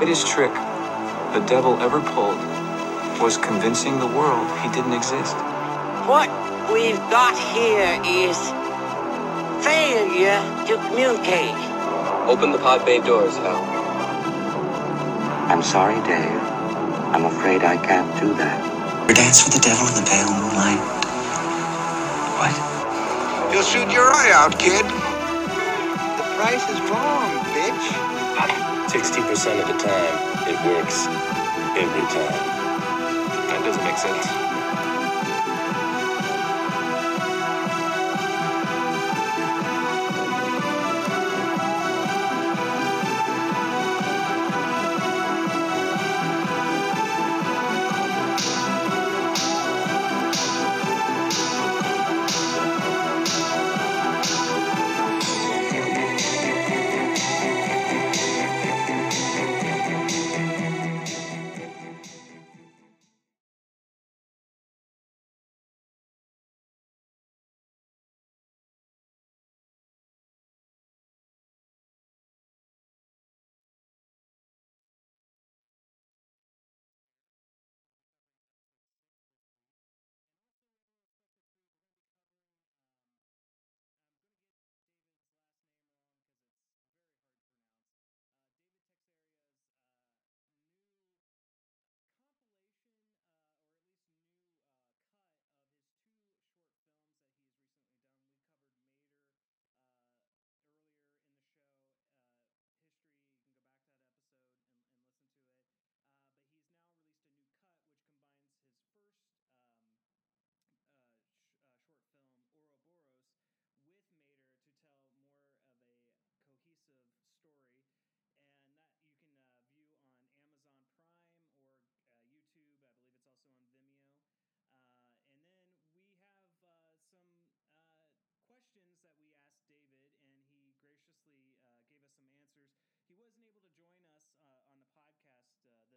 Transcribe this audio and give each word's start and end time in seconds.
greatest 0.00 0.28
trick 0.28 0.50
the 1.34 1.44
devil 1.46 1.78
ever 1.82 2.00
pulled 2.00 2.40
was 3.20 3.36
convincing 3.36 4.00
the 4.00 4.06
world 4.06 4.48
he 4.62 4.68
didn't 4.72 4.94
exist. 4.94 5.36
What 6.08 6.32
we've 6.72 6.96
got 7.12 7.36
here 7.52 8.00
is 8.08 8.38
failure 9.62 10.40
to 10.64 10.74
communicate. 10.88 11.52
Open 12.32 12.50
the 12.50 12.56
pod 12.56 12.86
bay 12.86 13.02
doors, 13.02 13.36
Hal. 13.44 13.60
I'm 15.52 15.62
sorry, 15.62 16.00
Dave. 16.08 16.40
I'm 17.12 17.26
afraid 17.26 17.62
I 17.62 17.76
can't 17.76 18.08
do 18.18 18.32
that. 18.40 18.56
Or 19.04 19.12
dance 19.12 19.44
with 19.44 19.52
the 19.52 19.60
devil 19.60 19.86
in 19.86 20.00
the 20.00 20.08
pale 20.08 20.32
moonlight. 20.32 20.80
What? 22.40 23.52
You'll 23.52 23.68
shoot 23.68 23.92
your 23.92 24.08
eye 24.08 24.32
out, 24.32 24.58
kid. 24.58 24.86
The 26.16 26.24
price 26.40 26.64
is 26.70 26.80
wrong, 26.88 27.28
bitch. 27.52 28.69
60% 28.90 29.60
of 29.62 29.68
the 29.68 29.78
time, 29.78 30.48
it 30.48 30.58
works 30.66 31.06
every 31.78 32.02
time. 32.10 32.58
That 33.46 33.62
doesn't 33.64 33.84
make 33.84 33.96
sense. 33.96 34.59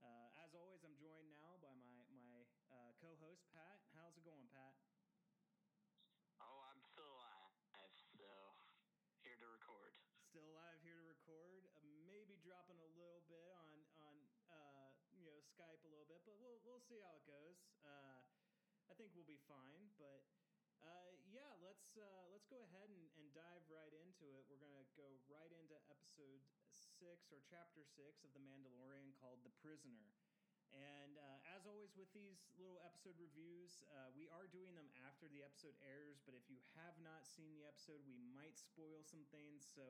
uh, 0.00 0.28
as 0.44 0.52
always, 0.56 0.80
I'm 0.84 0.96
joined 0.96 1.30
now 1.36 1.56
by 1.60 1.72
my 1.76 2.04
my 2.16 2.40
uh, 2.72 2.90
co-host 3.00 3.44
Pat. 3.52 3.80
How's 3.92 4.16
it 4.16 4.24
going, 4.24 4.48
Pat? 4.52 4.72
Oh, 6.40 6.60
I'm 6.72 6.80
still 6.80 7.08
alive, 7.08 7.52
so 8.16 8.32
here 9.20 9.36
to 9.36 9.48
record. 9.48 9.92
Still 10.24 10.46
alive, 10.56 10.80
here 10.80 10.96
to 10.96 11.04
record. 11.04 11.68
Uh, 11.76 11.84
maybe 12.08 12.40
dropping 12.40 12.80
a 12.80 12.90
little 12.96 13.20
bit 13.28 13.52
on 13.60 13.76
on 14.00 14.14
uh, 14.48 14.88
you 15.12 15.24
know 15.28 15.36
Skype 15.52 15.84
a 15.84 15.90
little 15.90 16.08
bit, 16.08 16.24
but 16.24 16.36
we'll 16.40 16.60
we'll 16.64 16.82
see 16.88 17.00
how 17.04 17.12
it 17.16 17.24
goes. 17.28 17.60
Uh, 17.84 18.24
I 18.88 18.92
think 18.96 19.12
we'll 19.12 19.28
be 19.28 19.40
fine. 19.44 19.92
But 20.00 20.24
uh, 20.80 21.12
yeah, 21.28 21.52
let's 21.60 21.92
uh, 22.00 22.24
let's 22.32 22.48
go 22.48 22.64
ahead 22.64 22.88
and, 22.88 23.04
and 23.20 23.28
dive 23.36 23.64
right 23.68 23.92
into 23.92 24.32
it. 24.32 24.48
We're 24.48 24.62
gonna 24.62 24.86
go 24.96 25.20
right 25.28 25.52
into 25.52 25.76
episode 25.92 26.40
six 26.72 27.30
or 27.34 27.42
chapter 27.42 27.82
six 27.82 28.22
of 28.22 28.30
The 28.32 28.42
Mandalorian 28.42 29.12
called 29.18 29.42
"The 29.42 29.54
Prisoner." 29.58 30.14
And 30.70 31.18
uh, 31.18 31.54
as 31.58 31.66
always 31.66 31.98
with 31.98 32.06
these 32.14 32.46
little 32.54 32.78
episode 32.86 33.18
reviews, 33.18 33.82
uh, 33.90 34.14
we 34.14 34.30
are 34.30 34.46
doing 34.46 34.78
them 34.78 34.86
after 35.02 35.26
the 35.26 35.42
episode 35.42 35.74
airs. 35.82 36.22
But 36.22 36.38
if 36.38 36.46
you 36.46 36.62
have 36.78 36.94
not 37.02 37.26
seen 37.26 37.50
the 37.58 37.66
episode, 37.66 37.98
we 38.06 38.14
might 38.30 38.54
spoil 38.54 39.02
some 39.02 39.26
things. 39.34 39.66
So 39.66 39.82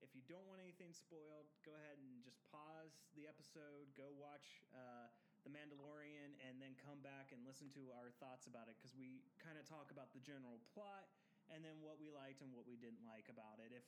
if 0.00 0.16
you 0.16 0.24
don't 0.24 0.48
want 0.48 0.64
anything 0.64 0.96
spoiled, 0.96 1.52
go 1.68 1.76
ahead 1.76 2.00
and 2.00 2.24
just 2.24 2.40
pause 2.48 3.04
the 3.12 3.28
episode, 3.28 3.92
go 3.92 4.08
watch 4.16 4.64
uh, 4.72 5.12
the 5.44 5.52
Mandalorian 5.52 6.32
and 6.48 6.56
then 6.62 6.80
come 6.80 7.04
back 7.04 7.34
and 7.34 7.44
listen 7.44 7.68
to 7.76 7.92
our 7.92 8.14
thoughts 8.16 8.48
about 8.48 8.72
it 8.72 8.80
because 8.80 8.96
we 8.96 9.20
kind 9.36 9.60
of 9.60 9.68
talk 9.68 9.92
about 9.92 10.16
the 10.16 10.22
general 10.24 10.64
plot 10.72 11.12
and 11.52 11.60
then 11.60 11.76
what 11.84 12.00
we 12.00 12.08
liked 12.08 12.40
and 12.40 12.50
what 12.54 12.64
we 12.64 12.80
didn't 12.80 13.04
like 13.04 13.28
about 13.28 13.60
it, 13.60 13.74
if 13.74 13.84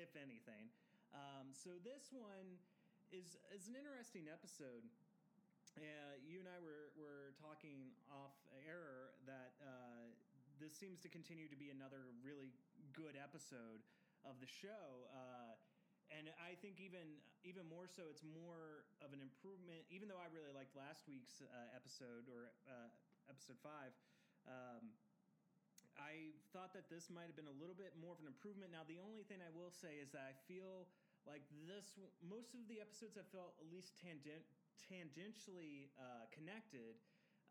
if 0.00 0.16
anything. 0.16 0.72
Um, 1.12 1.52
so 1.52 1.76
this 1.84 2.08
one 2.12 2.56
is 3.12 3.36
is 3.52 3.68
an 3.68 3.76
interesting 3.76 4.28
episode. 4.32 4.84
Uh, 5.76 6.16
you 6.20 6.40
and 6.40 6.48
I 6.48 6.60
were 6.60 6.92
were 6.96 7.32
talking 7.40 7.92
off 8.12 8.36
air 8.52 9.16
that 9.24 9.56
uh, 9.60 10.12
this 10.60 10.72
seems 10.76 11.00
to 11.04 11.08
continue 11.08 11.48
to 11.48 11.56
be 11.56 11.72
another 11.72 12.12
really 12.20 12.52
good 12.92 13.16
episode 13.16 13.80
of 14.24 14.36
the 14.40 14.48
show. 14.48 15.08
Uh, 15.12 15.56
and 16.12 16.28
I 16.40 16.56
think 16.60 16.76
even 16.80 17.20
even 17.44 17.64
more 17.68 17.88
so, 17.88 18.08
it's 18.12 18.24
more 18.24 18.84
of 19.00 19.16
an 19.16 19.20
improvement. 19.20 19.84
Even 19.88 20.08
though 20.08 20.20
I 20.20 20.28
really 20.32 20.52
liked 20.52 20.76
last 20.76 21.08
week's 21.08 21.40
uh, 21.40 21.76
episode 21.76 22.28
or 22.28 22.52
uh, 22.68 22.88
episode 23.32 23.56
five, 23.64 23.96
um, 24.44 24.92
I 25.96 26.36
thought 26.52 26.72
that 26.76 26.88
this 26.92 27.08
might 27.08 27.28
have 27.28 27.36
been 27.36 27.48
a 27.48 27.58
little 27.60 27.76
bit 27.76 27.96
more 28.00 28.12
of 28.12 28.20
an 28.20 28.28
improvement. 28.28 28.72
Now, 28.72 28.84
the 28.84 29.00
only 29.00 29.24
thing 29.24 29.40
I 29.40 29.52
will 29.52 29.72
say 29.72 30.00
is 30.00 30.12
that 30.12 30.24
I 30.24 30.34
feel 30.48 30.88
like 31.28 31.44
this 31.68 31.98
most 32.24 32.54
of 32.54 32.62
the 32.66 32.82
episodes 32.82 33.14
have 33.14 33.28
felt 33.30 33.54
at 33.62 33.68
least 33.70 33.94
tangent 33.98 34.42
tangentially 34.82 35.88
uh, 35.96 36.26
connected. 36.34 36.98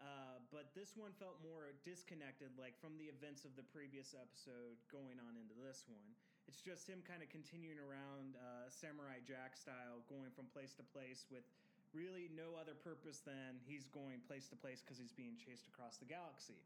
Uh, 0.02 0.42
but 0.50 0.74
this 0.74 0.98
one 0.98 1.14
felt 1.22 1.38
more 1.46 1.78
disconnected, 1.86 2.50
like 2.58 2.74
from 2.82 2.98
the 2.98 3.06
events 3.06 3.46
of 3.46 3.54
the 3.54 3.62
previous 3.70 4.18
episode 4.18 4.74
going 4.90 5.22
on 5.22 5.38
into 5.38 5.54
this 5.54 5.86
one. 5.86 6.10
It's 6.50 6.58
just 6.58 6.90
him 6.90 7.06
kind 7.06 7.22
of 7.22 7.30
continuing 7.30 7.78
around 7.78 8.34
uh, 8.34 8.66
Samurai 8.66 9.22
Jack 9.22 9.54
style, 9.54 10.02
going 10.10 10.34
from 10.34 10.50
place 10.50 10.74
to 10.82 10.86
place 10.90 11.30
with 11.30 11.46
really 11.94 12.34
no 12.34 12.58
other 12.58 12.74
purpose 12.74 13.22
than 13.22 13.62
he's 13.62 13.86
going 13.94 14.26
place 14.26 14.50
to 14.50 14.58
place 14.58 14.82
because 14.82 14.98
he's 14.98 15.14
being 15.14 15.38
chased 15.38 15.70
across 15.70 16.02
the 16.02 16.10
galaxy. 16.10 16.58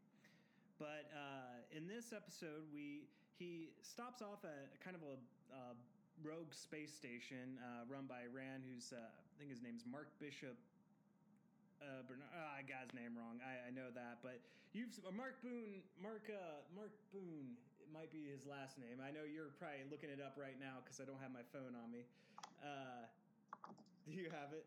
But 0.80 1.12
uh, 1.12 1.60
in 1.76 1.84
this 1.84 2.16
episode, 2.16 2.64
we 2.72 3.04
he 3.36 3.76
stops 3.84 4.24
off 4.24 4.48
at 4.48 4.80
kind 4.80 4.96
of 4.96 5.04
a 5.04 5.20
rogue 6.24 6.52
space 6.52 6.92
station 6.94 7.58
uh, 7.60 7.84
run 7.88 8.06
by 8.08 8.24
Ran, 8.32 8.64
who's 8.64 8.92
uh, 8.92 9.00
I 9.00 9.32
think 9.38 9.50
his 9.52 9.60
name's 9.62 9.84
Mark 9.84 10.08
Bishop 10.18 10.56
uh, 11.84 12.02
Bernard. 12.08 12.30
Oh, 12.32 12.50
I 12.56 12.64
got 12.64 12.88
his 12.88 12.94
name 12.96 13.12
wrong. 13.16 13.36
I, 13.44 13.68
I 13.68 13.70
know 13.72 13.92
that, 13.92 14.24
but 14.24 14.40
you've 14.72 14.96
Mark 15.12 15.36
Boone. 15.44 15.84
Mark 16.00 16.24
uh, 16.32 16.64
Mark 16.72 16.92
Boone 17.12 17.52
It 17.84 17.90
might 17.92 18.08
be 18.08 18.24
his 18.32 18.48
last 18.48 18.80
name. 18.80 18.98
I 19.04 19.12
know 19.12 19.28
you're 19.28 19.52
probably 19.60 19.84
looking 19.92 20.08
it 20.08 20.20
up 20.24 20.40
right 20.40 20.56
now 20.56 20.80
because 20.80 20.98
I 21.00 21.04
don't 21.04 21.20
have 21.20 21.32
my 21.32 21.44
phone 21.52 21.76
on 21.76 21.92
me. 21.92 22.08
Uh, 22.64 23.04
do 24.08 24.16
you 24.16 24.32
have 24.32 24.56
it? 24.56 24.64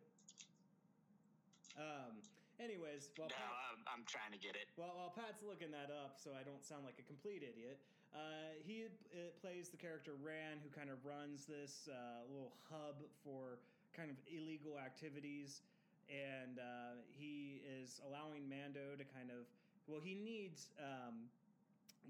Um, 1.80 2.20
anyways, 2.60 3.10
well, 3.16 3.32
No, 3.32 3.40
Pat, 3.40 3.56
I'm, 3.72 3.80
I'm 3.88 4.04
trying 4.04 4.36
to 4.36 4.42
get 4.42 4.60
it. 4.60 4.68
well, 4.76 4.92
while 5.00 5.14
Pat's 5.16 5.40
looking 5.48 5.72
that 5.72 5.88
up, 5.90 6.20
so 6.20 6.36
I 6.36 6.44
don't 6.44 6.60
sound 6.62 6.84
like 6.84 7.00
a 7.00 7.08
complete 7.08 7.40
idiot. 7.42 7.80
Uh, 8.14 8.58
he 8.66 8.86
uh, 8.86 9.30
plays 9.42 9.70
the 9.70 9.78
character 9.78 10.12
Ran, 10.22 10.58
who 10.64 10.70
kind 10.70 10.90
of 10.90 10.98
runs 11.06 11.46
this 11.46 11.88
uh, 11.92 12.26
little 12.32 12.54
hub 12.70 12.98
for 13.24 13.60
kind 13.96 14.10
of 14.10 14.18
illegal 14.26 14.78
activities, 14.80 15.62
and 16.10 16.58
uh, 16.58 16.98
he 17.18 17.62
is 17.82 18.02
allowing 18.08 18.50
Mando 18.50 18.98
to 18.98 19.06
kind 19.14 19.30
of. 19.30 19.46
Well, 19.88 20.02
he 20.02 20.14
needs 20.14 20.70
um, 20.78 21.30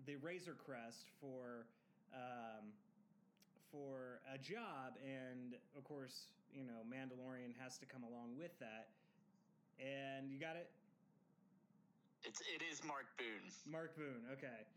the 0.06 0.16
Razor 0.18 0.56
Crest 0.56 1.12
for 1.20 1.68
um, 2.14 2.72
for 3.72 4.20
a 4.34 4.38
job, 4.38 4.96
and 5.04 5.56
of 5.78 5.84
course, 5.84 6.28
you 6.54 6.64
know, 6.64 6.82
Mandalorian 6.88 7.54
has 7.62 7.78
to 7.80 7.86
come 7.86 8.04
along 8.04 8.36
with 8.38 8.58
that. 8.60 8.88
And 9.80 10.32
you 10.32 10.40
got 10.40 10.56
it. 10.56 10.68
It's 12.24 12.42
it 12.42 12.62
is 12.72 12.84
Mark 12.84 13.06
Boone. 13.18 13.48
Mark 13.66 13.96
Boone. 13.96 14.24
Okay. 14.34 14.68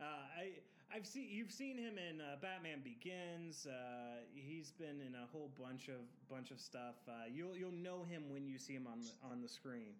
Uh, 0.00 0.04
I 0.38 0.50
I've 0.94 1.06
seen 1.06 1.26
you've 1.30 1.50
seen 1.50 1.76
him 1.76 1.94
in 1.98 2.20
uh, 2.20 2.36
Batman 2.40 2.80
Begins. 2.84 3.66
Uh, 3.66 4.22
he's 4.34 4.70
been 4.70 5.00
in 5.00 5.14
a 5.14 5.26
whole 5.32 5.50
bunch 5.60 5.88
of 5.88 6.00
bunch 6.30 6.50
of 6.50 6.60
stuff. 6.60 6.96
Uh, 7.08 7.12
you'll 7.32 7.56
you'll 7.56 7.72
know 7.72 8.04
him 8.08 8.22
when 8.30 8.46
you 8.46 8.58
see 8.58 8.74
him 8.74 8.86
on 8.86 9.00
the, 9.00 9.28
on 9.30 9.42
the 9.42 9.48
screen. 9.48 9.94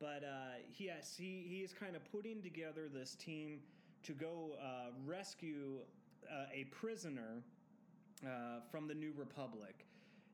But 0.00 0.24
uh, 0.24 0.58
yes, 0.78 1.14
he 1.16 1.44
he 1.48 1.58
is 1.58 1.72
kind 1.72 1.94
of 1.96 2.02
putting 2.10 2.42
together 2.42 2.88
this 2.92 3.14
team 3.14 3.60
to 4.04 4.12
go 4.12 4.52
uh, 4.60 4.90
rescue 5.06 5.78
uh, 6.30 6.46
a 6.52 6.64
prisoner 6.64 7.42
uh, 8.24 8.60
from 8.70 8.88
the 8.88 8.94
New 8.94 9.12
Republic. 9.16 9.86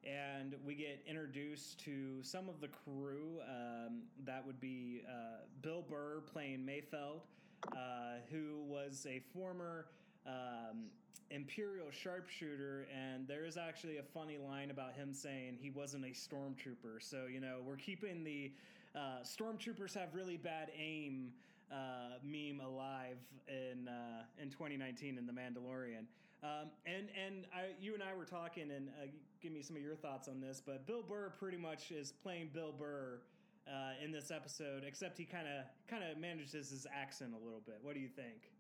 And 0.05 0.55
we 0.65 0.75
get 0.75 1.03
introduced 1.07 1.81
to 1.81 2.23
some 2.23 2.49
of 2.49 2.61
the 2.61 2.69
crew. 2.69 3.41
Um, 3.43 4.03
that 4.25 4.47
would 4.47 4.61
be 4.61 5.03
uh, 5.07 5.43
Bill 5.61 5.83
Burr 5.83 6.23
playing 6.33 6.61
Mayfeld, 6.61 7.23
uh, 7.73 8.21
who 8.31 8.63
was 8.67 9.07
a 9.09 9.21
former 9.33 9.87
um, 10.27 10.87
Imperial 11.31 11.91
sharpshooter. 11.91 12.87
And 12.95 13.27
there 13.29 13.45
is 13.45 13.57
actually 13.57 13.99
a 13.99 14.03
funny 14.03 14.39
line 14.39 14.71
about 14.71 14.95
him 14.95 15.13
saying 15.13 15.59
he 15.61 15.71
wasn't 15.71 16.05
a 16.05 16.09
stormtrooper. 16.09 17.01
So, 17.01 17.27
you 17.31 17.41
know, 17.41 17.59
we're 17.65 17.77
keeping 17.77 18.25
the 18.25 18.53
uh, 18.95 19.23
stormtroopers 19.23 19.95
have 19.95 20.15
really 20.15 20.37
bad 20.37 20.71
aim 20.79 21.33
uh, 21.71 22.17
meme 22.23 22.61
alive 22.65 23.19
in 23.47 23.89
uh, 23.89 24.23
in 24.41 24.51
2019 24.51 25.19
in 25.19 25.27
The 25.27 25.33
Mandalorian. 25.33 26.07
Um, 26.43 26.71
and 26.87 27.09
and 27.27 27.47
I, 27.55 27.75
you 27.81 27.95
and 27.95 28.03
I 28.03 28.15
were 28.15 28.25
talking, 28.25 28.71
and 28.71 28.89
uh, 28.89 29.07
give 29.43 29.53
me 29.53 29.61
some 29.61 29.77
of 29.77 29.83
your 29.83 29.97
thoughts 29.97 30.29
on 30.29 30.41
this. 30.41 30.63
But 30.65 30.87
Bill 30.87 31.03
Burr 31.03 31.33
pretty 31.39 31.59
much 31.59 31.91
is 31.91 32.13
playing 32.23 32.51
Bill 32.55 32.73
Burr 32.73 33.21
uh, 33.69 34.05
in 34.05 34.11
this 34.11 34.31
episode, 34.31 34.83
except 34.87 35.19
he 35.19 35.25
kind 35.25 35.47
of 35.47 35.65
kind 35.89 36.03
of 36.03 36.17
manages 36.19 36.71
his 36.71 36.87
accent 36.89 37.33
a 37.35 37.45
little 37.45 37.63
bit. 37.65 37.79
What 37.83 37.95
do 37.95 38.01
you 38.01 38.09
think? 38.09 38.51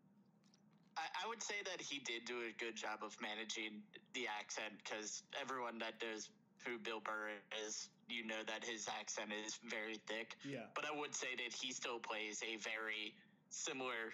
I, 0.96 1.25
I 1.25 1.28
would 1.28 1.43
say 1.43 1.56
that 1.64 1.81
he 1.81 2.00
did 2.00 2.25
do 2.26 2.44
a 2.44 2.52
good 2.62 2.76
job 2.76 3.00
of 3.02 3.16
managing 3.22 3.82
the 4.14 4.26
accent 4.28 4.75
because 4.82 5.22
everyone 5.40 5.78
that 5.78 5.94
knows 6.02 6.28
who 6.66 6.78
Bill 6.78 7.00
Burr 7.00 7.31
is, 7.64 7.88
you 8.08 8.26
know 8.26 8.43
that 8.46 8.64
his 8.64 8.88
accent 8.88 9.31
is 9.32 9.58
very 9.64 10.00
thick. 10.06 10.37
Yeah. 10.44 10.66
But 10.75 10.84
I 10.84 10.96
would 10.99 11.14
say 11.14 11.28
that 11.37 11.55
he 11.55 11.72
still 11.72 11.99
plays 11.99 12.43
a 12.43 12.58
very 12.58 13.14
similar 13.50 14.12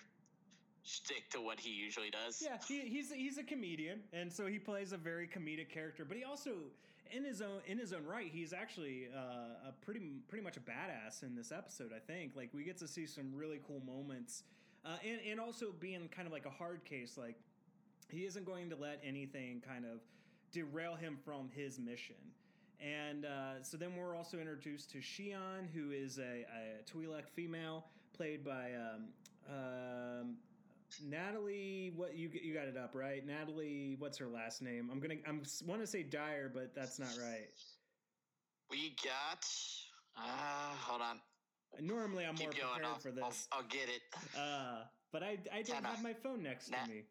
stick 0.85 1.31
to 1.32 1.41
what 1.41 1.58
he 1.58 1.70
usually 1.70 2.11
does. 2.11 2.43
Yeah, 2.44 2.58
he, 2.69 2.81
he's 2.81 3.11
he's 3.11 3.38
a 3.38 3.43
comedian, 3.43 4.00
and 4.12 4.32
so 4.32 4.46
he 4.46 4.58
plays 4.58 4.93
a 4.93 4.99
very 4.99 5.26
comedic 5.26 5.70
character. 5.70 6.05
But 6.05 6.17
he 6.17 6.25
also, 6.25 6.50
in 7.12 7.25
his 7.25 7.41
own 7.41 7.61
in 7.67 7.79
his 7.79 7.93
own 7.93 8.05
right, 8.05 8.31
he's 8.33 8.53
actually 8.53 9.09
uh, 9.15 9.69
a 9.69 9.73
pretty 9.85 10.01
pretty 10.29 10.45
much 10.45 10.56
a 10.56 10.61
badass 10.61 11.23
in 11.23 11.35
this 11.35 11.53
episode. 11.53 11.93
I 11.95 12.01
think 12.01 12.33
like 12.37 12.51
we 12.53 12.65
get 12.65 12.79
to 12.79 12.89
see 12.89 13.06
some 13.06 13.33
really 13.35 13.61
cool 13.67 13.81
moments, 13.87 14.45
uh, 14.85 14.97
and 15.05 15.21
and 15.29 15.41
also 15.41 15.73
being 15.79 16.09
kind 16.09 16.27
of 16.27 16.33
like 16.33 16.47
a 16.47 16.51
hard 16.51 16.85
case. 16.85 17.17
Like 17.19 17.37
he 18.11 18.25
isn't 18.25 18.45
going 18.45 18.71
to 18.71 18.77
let 18.77 19.01
anything 19.05 19.62
kind 19.67 19.85
of 19.85 20.01
derail 20.53 20.95
him 20.95 21.19
from 21.25 21.51
his 21.55 21.79
mission. 21.79 22.17
And 22.81 23.25
uh, 23.25 23.62
so 23.62 23.77
then 23.77 23.97
we're 23.97 24.17
also 24.17 24.39
introduced 24.39 24.91
to 24.91 24.99
Xi'an, 24.99 25.69
who 25.73 25.91
is 25.91 26.19
a, 26.19 26.45
a 26.45 26.83
Twi'lek 26.91 27.29
female, 27.35 27.87
played 28.12 28.45
by 28.45 28.73
um, 28.75 29.05
um, 29.49 30.37
Natalie. 31.02 31.92
What 31.94 32.16
you 32.16 32.28
you 32.32 32.54
got 32.54 32.66
it 32.69 32.76
up 32.76 32.94
right? 32.94 33.25
Natalie, 33.26 33.96
what's 33.98 34.19
her 34.19 34.28
last 34.28 34.62
name? 34.62 34.90
I'm 34.90 35.00
gonna 35.00 35.16
I'm 35.26 35.42
want 35.66 35.81
to 35.81 35.86
say 35.86 36.02
Dyer, 36.02 36.48
but 36.52 36.75
that's 36.75 36.98
not 36.98 37.16
right. 37.22 37.48
We 38.70 38.94
got. 39.04 39.44
Uh, 40.16 40.75
hold 40.76 41.02
on. 41.02 41.20
Normally, 41.81 42.25
I'm 42.25 42.36
more 42.36 42.50
Keep 42.50 42.60
going. 42.60 42.72
prepared 42.75 42.84
I'll, 42.86 42.98
for 43.00 43.08
I'll, 43.22 43.31
this, 43.31 43.48
I'll 43.52 43.62
get 43.64 43.88
it. 43.88 44.02
uh, 44.38 44.84
but 45.12 45.22
I 45.22 45.38
I 45.52 45.62
don't 45.62 45.82
Tena. 45.82 45.86
have 45.86 46.02
my 46.02 46.14
phone 46.14 46.42
next 46.42 46.70
Nat- 46.70 46.84
to 46.84 46.90
me. 46.90 47.02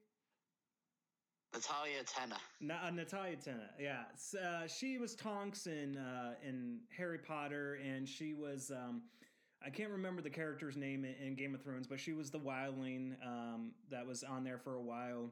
Natalia 1.54 2.04
Tenna. 2.04 2.38
Na- 2.62 2.88
uh, 2.88 2.90
Natalia 2.90 3.36
Tennant, 3.38 3.72
yeah. 3.80 4.06
S- 4.14 4.34
Uh, 4.34 4.68
she 4.68 4.98
was 4.98 5.16
Tonks 5.16 5.68
in 5.68 5.98
uh, 5.98 6.34
in 6.42 6.80
Harry 6.98 7.20
Potter, 7.20 7.76
and 7.76 8.08
she 8.10 8.34
was 8.34 8.72
um, 8.72 9.04
I 9.66 9.70
can't 9.70 9.92
remember 9.92 10.22
the 10.22 10.30
character's 10.30 10.76
name 10.76 11.06
in, 11.06 11.36
Game 11.36 11.56
of 11.56 11.62
Thrones, 11.62 11.88
but 11.88 12.00
she 12.00 12.14
was 12.14 12.30
the 12.30 12.40
wildling 12.40 13.14
um, 13.26 13.72
that 13.90 14.06
was 14.06 14.24
on 14.24 14.44
there 14.44 14.58
for 14.58 14.76
a 14.76 14.82
while. 14.82 15.30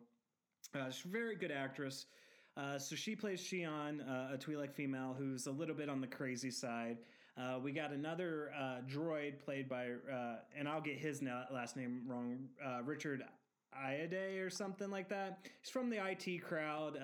Uh, 0.74 0.89
she's 0.89 1.06
a 1.06 1.10
very 1.10 1.36
good 1.36 1.51
actress. 1.51 2.06
Uh, 2.56 2.78
so 2.78 2.95
she 2.95 3.16
plays 3.16 3.42
Xi'an, 3.42 4.01
uh, 4.01 4.33
a 4.33 4.38
Twi'lek 4.38 4.74
female 4.74 5.16
who's 5.18 5.48
a 5.48 5.51
little 5.51 5.75
bit 5.75 5.89
on 5.89 6.00
the 6.00 6.07
crazy 6.07 6.51
side. 6.51 6.98
Uh, 7.38 7.60
we 7.62 7.72
got 7.72 7.92
another 7.92 8.51
uh, 8.57 8.78
droid 8.89 9.39
played 9.39 9.68
by, 9.68 9.88
uh, 10.12 10.36
and 10.57 10.68
I'll 10.68 10.81
get 10.81 10.98
his 10.98 11.22
na- 11.22 11.45
last 11.51 11.75
name 11.75 12.04
wrong, 12.06 12.39
uh, 12.66 12.81
Richard 12.84 13.24
Iade 13.74 14.45
or 14.45 14.50
something 14.50 14.89
like 14.92 15.07
that. 15.10 15.39
He's 15.62 15.72
from 15.72 15.89
the 15.89 15.98
IT 16.06 16.42
crowd. 16.44 16.98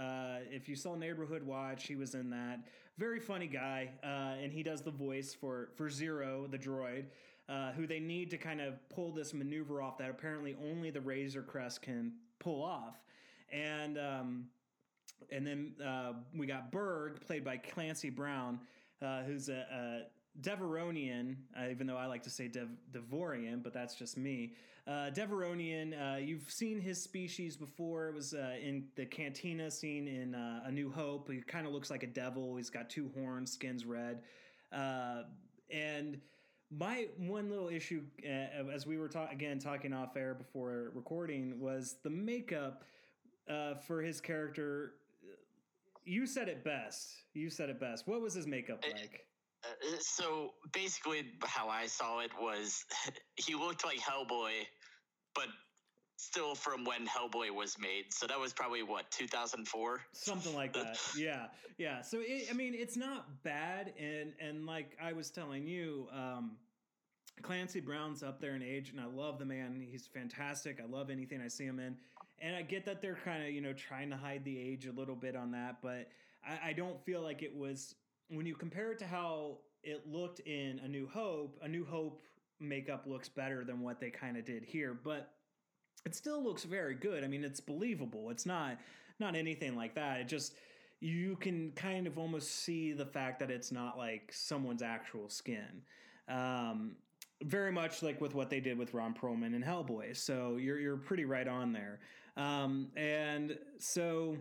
If 0.51 0.67
you 0.67 0.75
saw 0.75 0.95
Neighborhood 0.95 1.43
Watch, 1.43 1.87
he 1.87 1.95
was 1.95 2.13
in 2.13 2.29
that. 2.29 2.59
Very 2.97 3.19
funny 3.19 3.47
guy, 3.47 3.91
uh, 4.03 4.41
and 4.41 4.51
he 4.51 4.63
does 4.63 4.81
the 4.81 4.91
voice 4.91 5.33
for 5.33 5.69
for 5.75 5.89
Zero, 5.89 6.47
the 6.49 6.57
droid, 6.57 7.05
uh, 7.47 7.71
who 7.73 7.85
they 7.85 7.99
need 7.99 8.31
to 8.31 8.37
kind 8.37 8.59
of 8.59 8.73
pull 8.89 9.11
this 9.11 9.33
maneuver 9.33 9.81
off 9.81 9.97
that 9.99 10.09
apparently 10.09 10.55
only 10.71 10.89
the 10.89 11.01
Razor 11.01 11.43
Crest 11.43 11.81
can 11.81 12.13
pull 12.39 12.63
off, 12.63 12.99
and. 13.51 13.97
Um, 13.97 14.45
and 15.31 15.45
then 15.45 15.73
uh, 15.83 16.13
we 16.35 16.45
got 16.45 16.71
Burg, 16.71 17.19
played 17.25 17.43
by 17.43 17.57
Clancy 17.57 18.09
Brown, 18.09 18.59
uh, 19.01 19.23
who's 19.23 19.49
a, 19.49 19.65
a 19.73 20.03
uh, 20.47 21.69
even 21.69 21.87
though 21.87 21.97
I 21.97 22.05
like 22.05 22.23
to 22.23 22.29
say 22.29 22.47
Dev- 22.47 22.69
Devorian, 22.91 23.63
but 23.63 23.73
that's 23.73 23.95
just 23.95 24.17
me. 24.17 24.53
Uh, 24.87 25.11
Devaronian, 25.11 25.93
uh, 25.93 26.17
you've 26.17 26.49
seen 26.49 26.79
his 26.79 27.01
species 27.01 27.57
before. 27.57 28.07
It 28.07 28.15
was 28.15 28.33
uh, 28.33 28.53
in 28.61 28.85
the 28.95 29.05
cantina 29.05 29.69
scene 29.69 30.07
in 30.07 30.33
uh, 30.33 30.61
A 30.65 30.71
New 30.71 30.89
Hope. 30.89 31.29
He 31.29 31.41
kind 31.41 31.67
of 31.67 31.73
looks 31.73 31.91
like 31.91 32.03
a 32.03 32.07
devil. 32.07 32.55
He's 32.55 32.69
got 32.69 32.89
two 32.89 33.11
horns, 33.13 33.51
skin's 33.51 33.85
red. 33.85 34.21
Uh, 34.71 35.23
and 35.69 36.21
my 36.71 37.07
one 37.17 37.49
little 37.49 37.67
issue, 37.67 38.03
uh, 38.25 38.71
as 38.73 38.87
we 38.87 38.97
were 38.97 39.09
ta- 39.09 39.27
again 39.29 39.59
talking 39.59 39.93
off 39.93 40.15
air 40.15 40.33
before 40.33 40.91
recording, 40.93 41.59
was 41.59 41.97
the 42.03 42.09
makeup 42.09 42.83
uh, 43.49 43.75
for 43.75 44.01
his 44.01 44.21
character. 44.21 44.93
You 46.05 46.25
said 46.25 46.47
it 46.47 46.63
best. 46.63 47.09
You 47.33 47.49
said 47.49 47.69
it 47.69 47.79
best. 47.79 48.07
What 48.07 48.21
was 48.21 48.33
his 48.33 48.47
makeup 48.47 48.83
like? 48.83 49.25
Uh, 49.63 49.97
so 49.99 50.53
basically, 50.71 51.25
how 51.43 51.67
I 51.67 51.87
saw 51.87 52.19
it 52.19 52.31
was 52.39 52.85
he 53.35 53.55
looked 53.55 53.83
like 53.85 53.99
Hellboy, 53.99 54.51
but 55.37 55.47
still 56.17 56.55
from 56.55 56.83
when 56.83 57.05
Hellboy 57.05 57.51
was 57.51 57.77
made. 57.79 58.05
So 58.09 58.25
that 58.25 58.39
was 58.39 58.51
probably 58.51 58.81
what 58.83 59.09
2004. 59.11 60.01
Something 60.13 60.55
like 60.55 60.73
that. 60.73 60.99
yeah, 61.17 61.45
yeah. 61.77 62.01
So 62.01 62.17
it, 62.21 62.47
I 62.49 62.53
mean, 62.53 62.73
it's 62.75 62.97
not 62.97 63.43
bad, 63.43 63.93
and 63.99 64.33
and 64.41 64.65
like 64.65 64.97
I 65.01 65.13
was 65.13 65.29
telling 65.29 65.67
you, 65.67 66.07
um, 66.11 66.57
Clancy 67.43 67.79
Brown's 67.79 68.23
up 68.23 68.41
there 68.41 68.55
in 68.55 68.63
age, 68.63 68.89
and 68.89 68.99
I 68.99 69.05
love 69.05 69.37
the 69.37 69.45
man. 69.45 69.85
He's 69.89 70.07
fantastic. 70.07 70.79
I 70.83 70.91
love 70.91 71.09
anything 71.09 71.39
I 71.39 71.47
see 71.47 71.65
him 71.65 71.79
in, 71.79 71.95
and 72.41 72.55
I 72.55 72.63
get 72.63 72.85
that 72.85 73.01
they're 73.01 73.19
kind 73.23 73.43
of 73.43 73.51
you 73.51 73.61
know 73.61 73.73
trying 73.73 74.09
to 74.09 74.17
hide 74.17 74.43
the 74.43 74.59
age 74.59 74.87
a 74.87 74.91
little 74.91 75.15
bit 75.15 75.35
on 75.35 75.51
that, 75.51 75.77
but 75.81 76.09
I, 76.45 76.69
I 76.69 76.73
don't 76.73 76.99
feel 77.05 77.21
like 77.21 77.43
it 77.43 77.55
was 77.55 77.95
when 78.29 78.45
you 78.45 78.55
compare 78.55 78.91
it 78.91 78.99
to 78.99 79.07
how 79.07 79.59
it 79.83 80.07
looked 80.07 80.39
in 80.41 80.81
A 80.83 80.87
New 80.87 81.07
Hope. 81.07 81.59
A 81.61 81.67
New 81.67 81.85
Hope 81.85 82.21
makeup 82.59 83.05
looks 83.05 83.29
better 83.29 83.63
than 83.63 83.81
what 83.81 83.99
they 83.99 84.09
kind 84.09 84.37
of 84.37 84.45
did 84.45 84.63
here, 84.63 84.93
but 84.93 85.31
it 86.05 86.15
still 86.15 86.43
looks 86.43 86.63
very 86.63 86.95
good. 86.95 87.23
I 87.23 87.27
mean, 87.27 87.43
it's 87.43 87.59
believable. 87.59 88.29
It's 88.29 88.45
not 88.45 88.77
not 89.19 89.35
anything 89.35 89.75
like 89.75 89.95
that. 89.95 90.19
It 90.19 90.27
just 90.27 90.55
you 90.99 91.35
can 91.37 91.71
kind 91.75 92.07
of 92.07 92.17
almost 92.17 92.63
see 92.63 92.93
the 92.93 93.05
fact 93.05 93.39
that 93.39 93.51
it's 93.51 93.71
not 93.71 93.97
like 93.97 94.31
someone's 94.33 94.81
actual 94.81 95.29
skin. 95.29 95.83
Um, 96.27 96.95
very 97.43 97.71
much 97.71 98.01
like 98.01 98.19
with 98.19 98.33
what 98.33 98.49
they 98.49 98.59
did 98.59 98.77
with 98.77 98.93
Ron 98.93 99.13
Perlman 99.13 99.55
and 99.55 99.63
Hellboy. 99.63 100.15
So 100.15 100.57
you're 100.57 100.79
you're 100.79 100.97
pretty 100.97 101.25
right 101.25 101.47
on 101.47 101.71
there. 101.71 101.99
Um, 102.35 102.89
and 102.95 103.57
so 103.79 104.37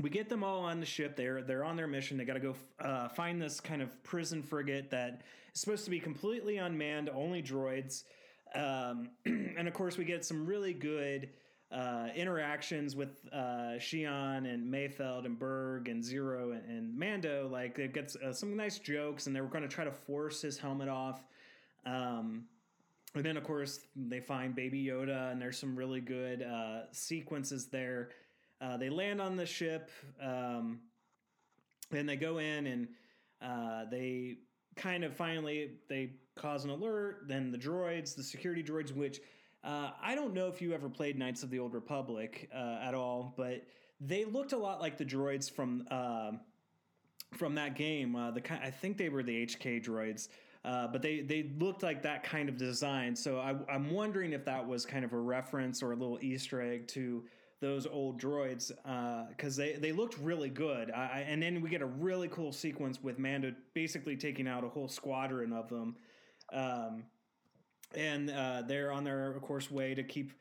we 0.00 0.10
get 0.10 0.28
them 0.28 0.42
all 0.44 0.60
on 0.64 0.80
the 0.80 0.86
ship. 0.86 1.16
They're 1.16 1.42
they're 1.42 1.64
on 1.64 1.76
their 1.76 1.86
mission. 1.86 2.16
They 2.16 2.24
got 2.24 2.34
to 2.34 2.40
go 2.40 2.54
uh, 2.80 3.08
find 3.08 3.40
this 3.40 3.60
kind 3.60 3.82
of 3.82 4.02
prison 4.02 4.42
frigate 4.42 4.90
that 4.90 5.22
is 5.54 5.60
supposed 5.60 5.84
to 5.84 5.90
be 5.90 6.00
completely 6.00 6.58
unmanned, 6.58 7.08
only 7.08 7.42
droids. 7.42 8.04
Um, 8.54 9.10
and 9.24 9.68
of 9.68 9.74
course, 9.74 9.96
we 9.96 10.04
get 10.04 10.24
some 10.24 10.46
really 10.46 10.72
good 10.72 11.30
uh, 11.72 12.08
interactions 12.16 12.96
with 12.96 13.28
uh, 13.32 13.76
Xi'an 13.78 14.52
and 14.52 14.72
Mayfeld 14.72 15.24
and 15.24 15.38
Burg 15.38 15.88
and 15.88 16.04
Zero 16.04 16.52
and, 16.52 16.64
and 16.68 16.98
Mando. 16.98 17.48
Like 17.50 17.78
it 17.78 17.94
gets 17.94 18.16
uh, 18.16 18.32
some 18.32 18.56
nice 18.56 18.78
jokes, 18.78 19.26
and 19.26 19.36
they 19.36 19.40
were 19.40 19.48
going 19.48 19.62
to 19.62 19.68
try 19.68 19.84
to 19.84 19.92
force 19.92 20.42
his 20.42 20.58
helmet 20.58 20.88
off. 20.88 21.22
Um, 21.86 22.44
and 23.14 23.24
then, 23.24 23.36
of 23.36 23.44
course, 23.44 23.80
they 23.96 24.20
find 24.20 24.54
Baby 24.54 24.84
Yoda, 24.84 25.32
and 25.32 25.42
there's 25.42 25.58
some 25.58 25.74
really 25.74 26.00
good 26.00 26.42
uh, 26.42 26.82
sequences 26.92 27.66
there. 27.66 28.10
Uh, 28.60 28.76
they 28.76 28.90
land 28.90 29.20
on 29.20 29.36
the 29.36 29.46
ship, 29.46 29.90
um, 30.22 30.80
and 31.92 32.08
they 32.08 32.16
go 32.16 32.38
in, 32.38 32.66
and 32.66 32.88
uh, 33.42 33.84
they 33.90 34.38
kind 34.76 35.02
of 35.04 35.14
finally 35.16 35.72
they 35.88 36.12
cause 36.36 36.64
an 36.64 36.70
alert. 36.70 37.22
Then 37.26 37.50
the 37.50 37.58
droids, 37.58 38.14
the 38.14 38.22
security 38.22 38.62
droids, 38.62 38.94
which 38.94 39.20
uh, 39.64 39.90
I 40.02 40.14
don't 40.14 40.34
know 40.34 40.48
if 40.48 40.60
you 40.60 40.72
ever 40.72 40.88
played 40.88 41.18
Knights 41.18 41.42
of 41.42 41.50
the 41.50 41.58
Old 41.58 41.74
Republic 41.74 42.48
uh, 42.54 42.78
at 42.82 42.94
all, 42.94 43.34
but 43.36 43.66
they 44.00 44.24
looked 44.24 44.52
a 44.52 44.58
lot 44.58 44.80
like 44.80 44.96
the 44.96 45.04
droids 45.04 45.50
from 45.50 45.86
uh, 45.90 46.32
from 47.36 47.54
that 47.54 47.76
game. 47.76 48.16
Uh, 48.16 48.30
the 48.30 48.42
I 48.62 48.70
think 48.70 48.98
they 48.98 49.08
were 49.08 49.22
the 49.22 49.46
HK 49.46 49.84
droids. 49.84 50.28
Uh, 50.62 50.86
but 50.86 51.00
they, 51.00 51.20
they 51.20 51.50
looked 51.58 51.82
like 51.82 52.02
that 52.02 52.22
kind 52.22 52.46
of 52.48 52.58
design. 52.58 53.16
So 53.16 53.38
I, 53.38 53.54
I'm 53.72 53.90
wondering 53.90 54.34
if 54.34 54.44
that 54.44 54.66
was 54.66 54.84
kind 54.84 55.06
of 55.06 55.14
a 55.14 55.18
reference 55.18 55.82
or 55.82 55.92
a 55.92 55.96
little 55.96 56.18
Easter 56.20 56.60
egg 56.60 56.86
to 56.88 57.24
those 57.60 57.86
old 57.86 58.20
droids 58.20 58.72
because 59.28 59.58
uh, 59.58 59.62
they, 59.62 59.72
they 59.74 59.92
looked 59.92 60.18
really 60.18 60.48
good. 60.48 60.90
I, 60.90 61.24
and 61.28 61.42
then 61.42 61.60
we 61.60 61.68
get 61.68 61.82
a 61.82 61.86
really 61.86 62.28
cool 62.28 62.52
sequence 62.52 63.02
with 63.02 63.18
Mando 63.18 63.54
basically 63.74 64.16
taking 64.16 64.48
out 64.48 64.64
a 64.64 64.68
whole 64.68 64.88
squadron 64.88 65.52
of 65.52 65.68
them. 65.68 65.96
Um, 66.52 67.04
and 67.94 68.30
uh, 68.30 68.62
they're 68.66 68.92
on 68.92 69.04
their, 69.04 69.30
of 69.30 69.42
course, 69.42 69.70
way 69.70 69.94
to 69.94 70.02
keep. 70.02 70.32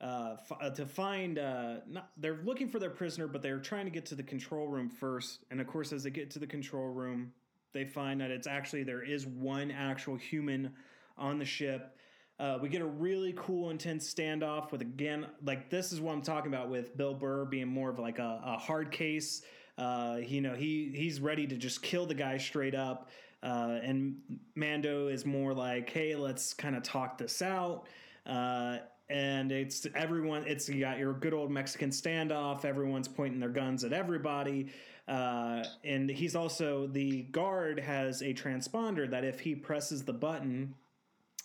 Uh, 0.00 0.36
f- 0.50 0.72
to 0.72 0.86
find, 0.86 1.38
uh, 1.38 1.74
not, 1.86 2.08
they're 2.16 2.40
looking 2.42 2.70
for 2.70 2.78
their 2.78 2.88
prisoner, 2.88 3.26
but 3.28 3.42
they're 3.42 3.58
trying 3.58 3.84
to 3.84 3.90
get 3.90 4.06
to 4.06 4.14
the 4.14 4.22
control 4.22 4.66
room 4.66 4.88
first. 4.88 5.40
And 5.50 5.60
of 5.60 5.66
course, 5.66 5.92
as 5.92 6.04
they 6.04 6.08
get 6.08 6.30
to 6.30 6.38
the 6.38 6.46
control 6.46 6.88
room, 6.88 7.34
they 7.74 7.84
find 7.84 8.18
that 8.22 8.30
it's 8.30 8.46
actually 8.46 8.82
there 8.82 9.02
is 9.02 9.26
one 9.26 9.70
actual 9.70 10.16
human 10.16 10.72
on 11.18 11.38
the 11.38 11.44
ship. 11.44 11.98
Uh, 12.40 12.58
we 12.62 12.70
get 12.70 12.80
a 12.80 12.86
really 12.86 13.34
cool, 13.36 13.68
intense 13.68 14.12
standoff 14.12 14.72
with 14.72 14.80
again, 14.80 15.26
like 15.44 15.68
this 15.68 15.92
is 15.92 16.00
what 16.00 16.12
I'm 16.12 16.22
talking 16.22 16.50
about 16.52 16.70
with 16.70 16.96
Bill 16.96 17.12
Burr 17.12 17.44
being 17.44 17.68
more 17.68 17.90
of 17.90 17.98
like 17.98 18.18
a, 18.18 18.40
a 18.42 18.56
hard 18.56 18.90
case. 18.90 19.42
Uh, 19.76 20.16
you 20.26 20.40
know, 20.40 20.54
he 20.54 20.90
he's 20.94 21.20
ready 21.20 21.46
to 21.46 21.56
just 21.56 21.82
kill 21.82 22.06
the 22.06 22.14
guy 22.14 22.38
straight 22.38 22.74
up, 22.74 23.10
uh, 23.42 23.78
and 23.82 24.16
Mando 24.54 25.08
is 25.08 25.26
more 25.26 25.52
like, 25.52 25.90
hey, 25.90 26.16
let's 26.16 26.54
kind 26.54 26.74
of 26.74 26.82
talk 26.82 27.18
this 27.18 27.42
out. 27.42 27.84
Uh, 28.24 28.78
and 29.10 29.52
it's 29.52 29.86
everyone. 29.94 30.44
It's 30.46 30.66
you 30.66 30.80
got 30.80 30.98
your 30.98 31.12
good 31.12 31.34
old 31.34 31.50
Mexican 31.50 31.90
standoff. 31.90 32.64
Everyone's 32.64 33.08
pointing 33.08 33.38
their 33.40 33.50
guns 33.50 33.84
at 33.84 33.92
everybody. 33.92 34.72
Uh, 35.06 35.62
and 35.84 36.08
he's 36.08 36.34
also 36.34 36.86
the 36.86 37.22
guard 37.24 37.78
has 37.80 38.22
a 38.22 38.32
transponder 38.32 39.10
that 39.10 39.24
if 39.24 39.40
he 39.40 39.54
presses 39.54 40.04
the 40.04 40.12
button, 40.12 40.74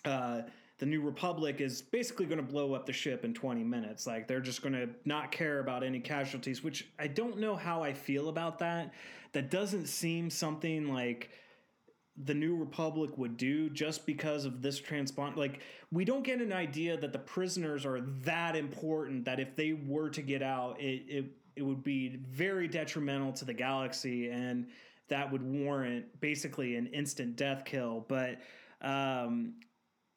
uh, 0.06 0.44
the 0.78 0.86
New 0.86 1.02
Republic 1.02 1.62
is 1.62 1.82
basically 1.82 2.26
going 2.26 2.38
to 2.38 2.44
blow 2.44 2.74
up 2.74 2.86
the 2.86 2.94
ship 2.94 3.24
in 3.24 3.34
20 3.34 3.64
minutes. 3.64 4.06
Like 4.06 4.28
they're 4.28 4.42
just 4.42 4.62
going 4.62 4.74
to 4.74 4.90
not 5.06 5.32
care 5.32 5.60
about 5.60 5.84
any 5.84 6.00
casualties, 6.00 6.64
which 6.64 6.88
I 7.00 7.08
don't 7.08 7.38
know 7.40 7.56
how 7.56 7.82
I 7.82 7.94
feel 7.94 8.28
about 8.30 8.60
that. 8.60 8.94
That 9.32 9.50
doesn't 9.50 9.88
seem 9.88 10.30
something 10.30 10.92
like 10.92 11.30
the 12.18 12.34
New 12.34 12.56
Republic 12.56 13.18
would 13.18 13.38
do 13.38 13.70
just 13.70 14.06
because 14.06 14.46
of 14.46 14.62
this 14.62 14.80
transponder. 14.82 15.38
Like 15.38 15.62
we 15.92 16.06
don't 16.06 16.24
get 16.24 16.42
an 16.42 16.54
idea 16.54 16.98
that 16.98 17.14
the 17.14 17.20
prisoners 17.20 17.86
are 17.86 18.02
that 18.24 18.56
important 18.56 19.26
that 19.26 19.40
if 19.40 19.56
they 19.56 19.74
were 19.74 20.10
to 20.10 20.22
get 20.22 20.42
out, 20.42 20.80
it, 20.80 21.04
it 21.08 21.26
it 21.56 21.62
would 21.62 21.84
be 21.84 22.18
very 22.30 22.68
detrimental 22.68 23.32
to 23.32 23.46
the 23.46 23.54
galaxy 23.54 24.30
and 24.30 24.68
that 25.08 25.32
would 25.32 25.42
warrant 25.42 26.06
basically 26.20 26.76
an 26.76 26.88
instant 26.88 27.38
death 27.38 27.64
kill. 27.64 28.06
But 28.10 28.40
um, 28.82 29.54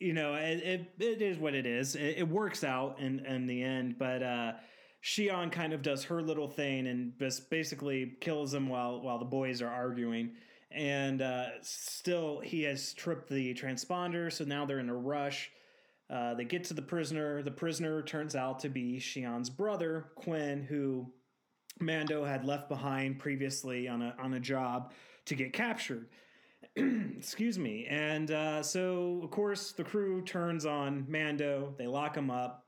you 0.00 0.12
know, 0.12 0.35
it, 0.35 0.62
it, 0.62 0.93
it 0.99 1.23
is 1.23 1.38
what 1.38 1.55
it 1.55 1.67
is. 1.67 1.95
It, 1.95 2.19
it, 2.19 2.28
works 2.28 2.62
out 2.62 3.00
in 3.00 3.25
in 3.26 3.47
the 3.47 3.62
end. 3.62 3.97
But 3.99 4.23
uh, 4.23 4.52
Xi'an 5.02 5.50
kind 5.50 5.73
of 5.73 5.83
does 5.83 6.05
her 6.05 6.23
little 6.23 6.49
thing 6.49 6.87
and 6.87 7.12
just 7.19 7.50
basically 7.50 8.17
kills 8.21 8.55
him 8.55 8.69
while 8.69 9.00
while 9.00 9.19
the 9.19 9.25
boys 9.25 9.61
are 9.62 9.69
arguing. 9.69 10.33
And 10.71 11.23
uh, 11.23 11.47
still, 11.62 12.40
he 12.40 12.62
has 12.64 12.93
tripped 12.93 13.31
the 13.31 13.55
transponder, 13.55 14.31
so 14.31 14.45
now 14.45 14.67
they're 14.67 14.81
in 14.81 14.90
a 14.90 14.95
rush. 14.95 15.50
Uh, 16.11 16.35
they 16.35 16.45
get 16.45 16.64
to 16.64 16.75
the 16.75 16.83
prisoner. 16.83 17.43
The 17.43 17.50
prisoner 17.50 18.02
turns 18.02 18.37
out 18.37 18.61
to 18.61 18.69
be 18.69 18.99
Xi'an's 18.99 19.50
brother, 19.50 20.07
Quinn, 20.14 20.62
who 20.62 21.11
Mando 21.81 22.25
had 22.25 22.45
left 22.45 22.69
behind 22.69 23.19
previously 23.19 23.88
on 23.88 24.02
a 24.02 24.14
on 24.19 24.35
a 24.35 24.40
job 24.40 24.93
to 25.26 25.35
get 25.35 25.52
captured. 25.52 26.07
Excuse 26.77 27.59
me. 27.59 27.87
And 27.89 28.31
uh, 28.31 28.63
so, 28.63 29.21
of 29.23 29.31
course, 29.31 29.73
the 29.73 29.85
crew 29.85 30.23
turns 30.23 30.67
on 30.67 31.07
Mando. 31.09 31.75
They 31.79 31.87
lock 31.87 32.17
him 32.17 32.31
up. 32.31 32.65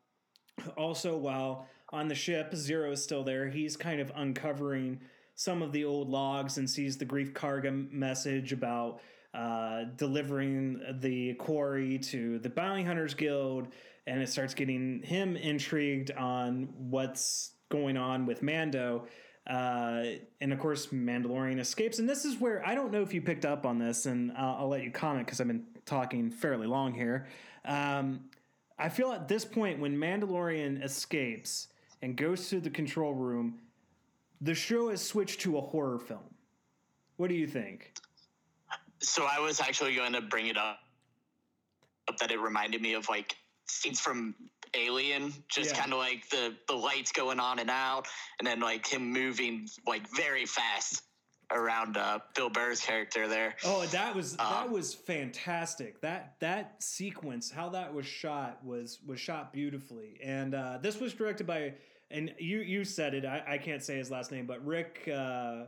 Also, 0.77 1.17
while 1.17 1.67
on 1.91 2.09
the 2.09 2.15
ship, 2.15 2.55
Zero 2.55 2.93
is 2.93 3.03
still 3.03 3.25
there. 3.25 3.49
He's 3.49 3.77
kind 3.77 4.01
of 4.01 4.13
uncovering 4.15 5.01
some 5.35 5.63
of 5.63 5.73
the 5.73 5.85
old 5.85 6.09
logs 6.09 6.59
and 6.59 6.69
sees 6.69 6.99
the 6.99 7.07
Greef 7.07 7.33
Karga 7.33 7.91
message 7.91 8.53
about 8.53 9.01
uh, 9.33 9.85
delivering 9.97 10.81
the 11.01 11.35
quarry 11.35 11.99
to 11.99 12.39
the 12.41 12.51
Bounty 12.51 12.83
Hunters 12.83 13.15
Guild, 13.15 13.69
and 14.07 14.21
it 14.21 14.29
starts 14.29 14.55
getting 14.55 15.03
him 15.03 15.37
intrigued 15.37 16.11
on 16.11 16.69
what's 16.77 17.53
going 17.71 17.97
on 17.97 18.27
with 18.27 18.43
Mando. 18.43 19.07
Uh, 19.51 20.05
and 20.41 20.53
of 20.53 20.61
course, 20.61 20.87
Mandalorian 20.87 21.59
escapes. 21.59 21.99
And 21.99 22.09
this 22.09 22.25
is 22.25 22.41
where 22.41 22.65
I 22.65 22.77
don't 22.77 22.93
know 22.93 23.03
if 23.03 23.13
you 23.13 23.21
picked 23.21 23.45
up 23.45 23.67
on 23.67 23.81
this, 23.81 24.07
and 24.07 24.31
I'll, 24.37 24.59
I'll 24.61 24.69
let 24.69 24.85
you 24.85 24.93
comment 24.93 25.27
because 25.27 25.41
I've 25.41 25.49
been 25.49 25.67
talking 25.87 26.31
fairly 26.31 26.69
long 26.69 26.95
here. 26.95 27.27
Um, 27.65 28.21
I 28.79 28.89
feel 28.89 29.11
at 29.11 29.27
this 29.27 29.45
point, 29.45 29.81
when 29.81 29.97
Mandalorian 29.97 30.85
escapes 30.85 31.67
and 32.01 32.17
goes 32.17 32.49
to 32.51 32.61
the 32.61 32.71
control 32.71 33.13
room, 33.13 33.59
the 34.41 34.55
show 34.55 34.89
has 34.91 35.03
switched 35.03 35.41
to 35.41 35.59
a 35.59 35.61
horror 35.61 35.99
film. 35.99 36.35
What 37.17 37.29
do 37.29 37.35
you 37.35 37.49
think? 37.49 37.93
So 39.01 39.27
I 39.29 39.41
was 39.41 39.61
actually 39.61 39.97
going 39.97 40.13
to 40.13 40.21
bring 40.21 40.47
it 40.47 40.57
up 40.57 40.79
that 42.21 42.31
it 42.31 42.41
reminded 42.41 42.81
me 42.83 42.95
of 42.95 43.09
like 43.09 43.37
scenes 43.67 43.99
from 43.99 44.35
Alien, 44.75 45.33
just 45.49 45.71
yeah. 45.71 45.81
kind 45.81 45.93
of 45.93 45.99
like 45.99 46.29
the 46.31 46.55
the 46.69 46.75
lights 46.75 47.13
going 47.13 47.41
on 47.41 47.59
and 47.59 47.71
out, 47.71 48.07
and 48.39 48.47
then 48.47 48.61
like 48.61 48.87
him 48.87 49.13
moving 49.13 49.69
like 49.87 50.07
very 50.17 50.47
fast 50.47 51.03
around 51.53 51.97
uh, 51.97 52.21
Bill 52.35 52.49
Burr's 52.49 52.81
character 52.81 53.27
there. 53.27 53.57
Oh, 53.65 53.85
that 53.87 54.15
was 54.15 54.33
um, 54.39 54.47
that 54.51 54.71
was 54.71 54.95
fantastic. 54.95 56.01
That 56.01 56.35
that 56.41 56.83
sequence, 56.83 57.51
how 57.51 57.71
that 57.71 57.93
was 57.93 58.07
shot 58.07 58.65
was 58.65 59.01
was 59.07 59.21
shot 59.21 59.53
beautifully. 59.53 60.19
And 60.23 60.55
uh, 60.55 60.79
this 60.81 61.01
was 61.01 61.13
directed 61.13 61.47
by 61.47 61.75
and 62.11 62.33
you 62.39 62.59
you 62.59 62.85
said 62.85 63.15
it. 63.15 63.25
I, 63.25 63.43
I 63.47 63.59
can't 63.59 63.83
say 63.83 63.97
his 63.97 64.11
last 64.11 64.33
name, 64.33 64.47
but 64.47 64.65
Rick. 64.65 65.09
Uh, 65.13 65.65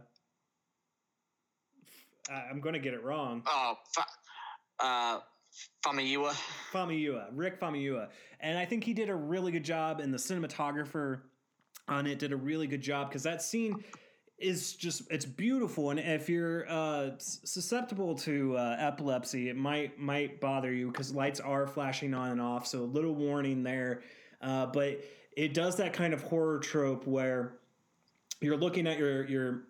I'm 2.30 2.60
going 2.60 2.74
to 2.74 2.78
get 2.78 2.94
it 2.94 3.02
wrong. 3.02 3.42
Oh, 3.48 3.74
uh, 4.78 5.18
Famuyiwa. 5.84 6.34
Famuyiwa, 6.72 7.26
Rick 7.32 7.60
Famuyiwa. 7.60 8.08
And 8.40 8.58
I 8.58 8.64
think 8.64 8.84
he 8.84 8.94
did 8.94 9.08
a 9.08 9.14
really 9.14 9.52
good 9.52 9.64
job, 9.64 10.00
and 10.00 10.12
the 10.12 10.18
cinematographer 10.18 11.20
on 11.88 12.06
it 12.06 12.18
did 12.18 12.32
a 12.32 12.36
really 12.36 12.66
good 12.66 12.80
job 12.80 13.08
because 13.08 13.22
that 13.24 13.42
scene 13.42 13.82
is 14.38 14.74
just 14.74 15.02
it's 15.10 15.24
beautiful 15.24 15.90
and 15.90 16.00
if 16.00 16.28
you're 16.28 16.68
uh, 16.68 17.10
susceptible 17.18 18.14
to 18.14 18.56
uh, 18.56 18.76
epilepsy 18.78 19.48
it 19.48 19.56
might 19.56 19.98
might 19.98 20.40
bother 20.40 20.72
you 20.72 20.88
because 20.88 21.14
lights 21.14 21.38
are 21.38 21.66
flashing 21.66 22.12
on 22.12 22.30
and 22.30 22.40
off 22.40 22.66
so 22.66 22.80
a 22.80 22.84
little 22.84 23.14
warning 23.14 23.62
there 23.62 24.02
uh, 24.40 24.66
but 24.66 25.00
it 25.36 25.54
does 25.54 25.76
that 25.76 25.92
kind 25.92 26.12
of 26.12 26.22
horror 26.22 26.58
trope 26.58 27.06
where 27.06 27.54
you're 28.40 28.56
looking 28.56 28.86
at 28.86 28.98
your 28.98 29.26
your 29.28 29.62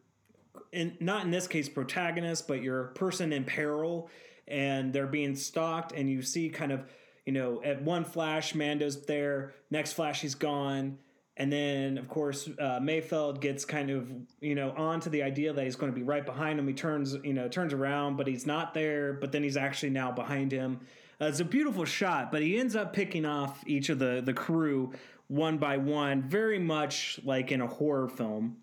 in, 0.72 0.96
not 1.00 1.24
in 1.24 1.30
this 1.30 1.46
case 1.46 1.68
protagonist 1.68 2.48
but 2.48 2.62
your 2.62 2.84
person 2.94 3.32
in 3.32 3.44
peril 3.44 4.08
and 4.48 4.92
they're 4.92 5.06
being 5.06 5.34
stalked 5.34 5.92
and 5.92 6.10
you 6.10 6.22
see 6.22 6.48
kind 6.48 6.72
of 6.72 6.84
you 7.26 7.32
know 7.32 7.62
at 7.64 7.82
one 7.82 8.04
flash 8.04 8.54
mando's 8.54 9.04
there 9.06 9.54
next 9.70 9.92
flash 9.92 10.20
he's 10.20 10.34
gone 10.34 10.98
and 11.36 11.52
then 11.52 11.96
of 11.98 12.08
course 12.08 12.48
uh, 12.58 12.78
mayfeld 12.80 13.40
gets 13.40 13.64
kind 13.64 13.90
of 13.90 14.08
you 14.40 14.54
know 14.54 14.72
onto 14.76 15.08
the 15.10 15.22
idea 15.22 15.52
that 15.52 15.64
he's 15.64 15.76
going 15.76 15.90
to 15.90 15.96
be 15.96 16.04
right 16.04 16.26
behind 16.26 16.58
him. 16.58 16.66
He 16.68 16.74
turns 16.74 17.16
you 17.24 17.32
know 17.32 17.48
turns 17.48 17.72
around 17.72 18.16
but 18.16 18.26
he's 18.26 18.46
not 18.46 18.74
there 18.74 19.14
but 19.14 19.32
then 19.32 19.42
he's 19.42 19.56
actually 19.56 19.90
now 19.90 20.12
behind 20.12 20.52
him. 20.52 20.80
Uh, 21.20 21.26
it's 21.26 21.40
a 21.40 21.44
beautiful 21.44 21.84
shot 21.84 22.30
but 22.30 22.42
he 22.42 22.58
ends 22.58 22.76
up 22.76 22.92
picking 22.92 23.24
off 23.24 23.62
each 23.66 23.88
of 23.88 23.98
the 23.98 24.22
the 24.24 24.34
crew 24.34 24.92
one 25.28 25.56
by 25.56 25.78
one 25.78 26.22
very 26.22 26.58
much 26.58 27.18
like 27.24 27.50
in 27.52 27.60
a 27.60 27.66
horror 27.66 28.08
film. 28.08 28.56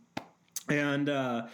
And 0.69 1.09
uh, 1.09 1.47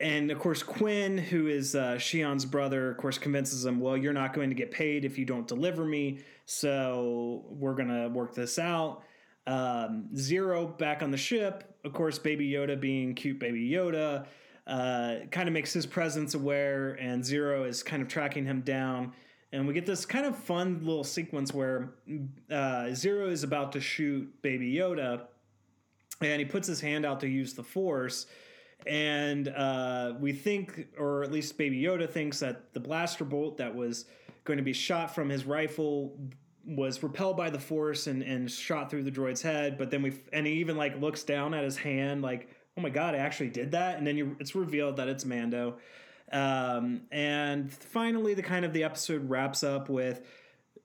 and 0.00 0.30
of 0.30 0.38
course 0.38 0.62
Quinn, 0.62 1.18
who 1.18 1.46
is 1.46 1.74
uh, 1.74 1.96
Xi'an's 1.96 2.46
brother, 2.46 2.90
of 2.90 2.96
course 2.96 3.18
convinces 3.18 3.64
him, 3.64 3.80
well, 3.80 3.96
you're 3.96 4.12
not 4.12 4.32
going 4.32 4.48
to 4.48 4.56
get 4.56 4.70
paid 4.70 5.04
if 5.04 5.18
you 5.18 5.24
don't 5.24 5.46
deliver 5.46 5.84
me, 5.84 6.20
so 6.46 7.44
we're 7.48 7.74
gonna 7.74 8.08
work 8.08 8.34
this 8.34 8.58
out. 8.58 9.02
Um, 9.46 10.08
Zero 10.16 10.66
back 10.66 11.02
on 11.02 11.10
the 11.10 11.18
ship, 11.18 11.76
of 11.84 11.92
course, 11.92 12.18
Baby 12.18 12.50
Yoda 12.50 12.80
being 12.80 13.14
cute 13.14 13.38
Baby 13.38 13.70
Yoda, 13.70 14.26
uh, 14.66 15.26
kind 15.30 15.48
of 15.48 15.52
makes 15.52 15.72
his 15.72 15.86
presence 15.86 16.34
aware, 16.34 16.92
and 17.00 17.24
Zero 17.24 17.64
is 17.64 17.82
kind 17.82 18.02
of 18.02 18.08
tracking 18.08 18.44
him 18.44 18.60
down. 18.60 19.12
And 19.52 19.66
we 19.66 19.74
get 19.74 19.84
this 19.84 20.06
kind 20.06 20.26
of 20.26 20.36
fun 20.36 20.78
little 20.82 21.02
sequence 21.02 21.52
where 21.52 21.94
uh, 22.50 22.94
Zero 22.94 23.28
is 23.28 23.42
about 23.42 23.72
to 23.72 23.80
shoot 23.80 24.30
Baby 24.42 24.74
Yoda, 24.74 25.22
and 26.20 26.38
he 26.38 26.44
puts 26.44 26.68
his 26.68 26.80
hand 26.80 27.04
out 27.04 27.20
to 27.20 27.28
use 27.28 27.54
the 27.54 27.64
Force. 27.64 28.26
And 28.86 29.48
uh, 29.48 30.14
we 30.18 30.32
think, 30.32 30.88
or 30.98 31.22
at 31.22 31.32
least 31.32 31.58
Baby 31.58 31.82
Yoda 31.82 32.08
thinks, 32.08 32.40
that 32.40 32.72
the 32.72 32.80
blaster 32.80 33.24
bolt 33.24 33.58
that 33.58 33.74
was 33.74 34.06
going 34.44 34.56
to 34.56 34.62
be 34.62 34.72
shot 34.72 35.14
from 35.14 35.28
his 35.28 35.44
rifle 35.44 36.18
was 36.64 37.02
repelled 37.02 37.36
by 37.36 37.50
the 37.50 37.58
force 37.58 38.06
and, 38.06 38.22
and 38.22 38.50
shot 38.50 38.90
through 38.90 39.02
the 39.02 39.10
droid's 39.10 39.42
head. 39.42 39.78
But 39.78 39.90
then 39.90 40.02
we 40.02 40.20
and 40.32 40.46
he 40.46 40.54
even 40.54 40.76
like 40.76 41.00
looks 41.00 41.22
down 41.22 41.54
at 41.54 41.64
his 41.64 41.76
hand 41.76 42.22
like 42.22 42.48
oh 42.76 42.80
my 42.80 42.90
god 42.90 43.14
i 43.14 43.18
actually 43.18 43.50
did 43.50 43.72
that? 43.72 43.98
And 43.98 44.06
then 44.06 44.16
you, 44.16 44.36
it's 44.38 44.54
revealed 44.54 44.96
that 44.96 45.08
it's 45.08 45.24
mando. 45.24 45.78
Um, 46.32 47.02
and 47.10 47.72
finally 47.72 48.34
the 48.34 48.42
kind 48.42 48.64
of 48.64 48.72
the 48.72 48.84
episode 48.84 49.28
wraps 49.28 49.64
up 49.64 49.88
with 49.88 50.22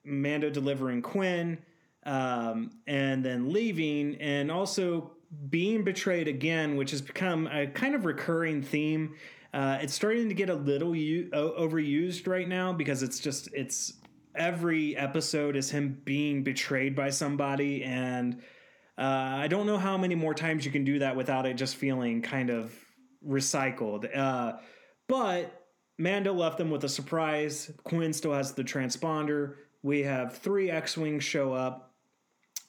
mando 0.04 0.50
delivering 0.50 1.02
quinn 1.02 1.58
um, 2.04 2.70
and 2.86 3.24
then 3.24 3.52
leaving. 3.52 4.16
And 4.16 4.50
also 4.50 5.12
being 5.48 5.84
betrayed 5.84 6.28
again 6.28 6.76
which 6.76 6.90
has 6.90 7.02
become 7.02 7.46
a 7.48 7.66
kind 7.66 7.94
of 7.94 8.04
recurring 8.04 8.62
theme 8.62 9.14
uh, 9.54 9.78
it's 9.80 9.94
starting 9.94 10.28
to 10.28 10.34
get 10.34 10.50
a 10.50 10.54
little 10.54 10.94
u- 10.94 11.30
overused 11.32 12.26
right 12.26 12.48
now 12.48 12.72
because 12.72 13.02
it's 13.02 13.18
just 13.18 13.48
it's 13.52 13.94
every 14.34 14.96
episode 14.96 15.56
is 15.56 15.70
him 15.70 16.00
being 16.04 16.42
betrayed 16.42 16.94
by 16.94 17.10
somebody 17.10 17.82
and 17.82 18.40
uh, 18.98 19.02
i 19.36 19.48
don't 19.48 19.66
know 19.66 19.78
how 19.78 19.96
many 19.96 20.14
more 20.14 20.34
times 20.34 20.64
you 20.64 20.70
can 20.70 20.84
do 20.84 20.98
that 20.98 21.16
without 21.16 21.46
it 21.46 21.54
just 21.54 21.76
feeling 21.76 22.22
kind 22.22 22.50
of 22.50 22.72
recycled 23.26 24.08
uh, 24.16 24.52
but 25.08 25.66
mando 25.98 26.32
left 26.32 26.58
them 26.58 26.70
with 26.70 26.84
a 26.84 26.88
surprise. 26.88 27.70
Quinn 27.84 28.12
still 28.12 28.32
has 28.32 28.52
the 28.52 28.64
transponder. 28.64 29.54
We 29.82 30.02
have 30.02 30.38
three 30.38 30.70
x-wings 30.70 31.24
show 31.24 31.52
up. 31.52 31.94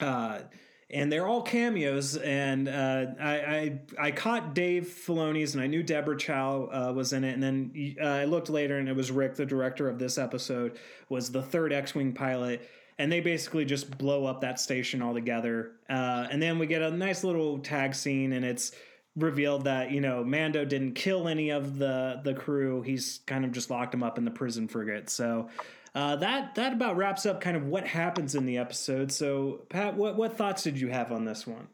Uh, 0.00 0.40
and 0.90 1.12
they're 1.12 1.26
all 1.26 1.42
cameos. 1.42 2.16
And 2.16 2.68
uh, 2.68 3.06
I, 3.20 3.34
I, 3.34 3.80
I 3.98 4.10
caught 4.10 4.54
Dave 4.54 4.84
Filoni's, 4.84 5.54
and 5.54 5.62
I 5.62 5.66
knew 5.66 5.82
Deborah 5.82 6.16
Chow 6.16 6.68
uh, 6.72 6.92
was 6.92 7.12
in 7.12 7.24
it. 7.24 7.34
And 7.34 7.42
then 7.42 7.96
uh, 8.00 8.06
I 8.06 8.24
looked 8.24 8.48
later, 8.48 8.78
and 8.78 8.88
it 8.88 8.96
was 8.96 9.10
Rick, 9.10 9.36
the 9.36 9.46
director 9.46 9.88
of 9.88 9.98
this 9.98 10.16
episode, 10.16 10.78
was 11.08 11.30
the 11.30 11.42
third 11.42 11.72
X-wing 11.72 12.14
pilot. 12.14 12.68
And 12.98 13.12
they 13.12 13.20
basically 13.20 13.64
just 13.64 13.96
blow 13.96 14.24
up 14.24 14.40
that 14.40 14.58
station 14.58 15.02
altogether. 15.02 15.72
Uh, 15.88 16.26
and 16.30 16.42
then 16.42 16.58
we 16.58 16.66
get 16.66 16.82
a 16.82 16.90
nice 16.90 17.22
little 17.22 17.58
tag 17.58 17.94
scene, 17.94 18.32
and 18.32 18.44
it's 18.44 18.72
revealed 19.18 19.64
that 19.64 19.90
you 19.90 20.00
know 20.00 20.22
Mando 20.22 20.64
didn't 20.64 20.94
kill 20.94 21.28
any 21.28 21.50
of 21.50 21.78
the 21.78 22.20
the 22.24 22.34
crew. 22.34 22.82
He's 22.82 23.20
kind 23.26 23.44
of 23.44 23.52
just 23.52 23.70
locked 23.70 23.92
them 23.92 24.02
up 24.02 24.18
in 24.18 24.24
the 24.24 24.30
prison 24.30 24.68
frigate. 24.68 25.10
So 25.10 25.48
uh, 25.94 26.16
that 26.16 26.54
that 26.54 26.72
about 26.72 26.96
wraps 26.96 27.26
up 27.26 27.40
kind 27.40 27.56
of 27.56 27.66
what 27.66 27.86
happens 27.86 28.34
in 28.34 28.46
the 28.46 28.58
episode. 28.58 29.12
So, 29.12 29.62
Pat, 29.68 29.96
what 29.96 30.16
what 30.16 30.36
thoughts 30.36 30.62
did 30.62 30.80
you 30.80 30.88
have 30.88 31.12
on 31.12 31.24
this 31.24 31.46
one? 31.46 31.68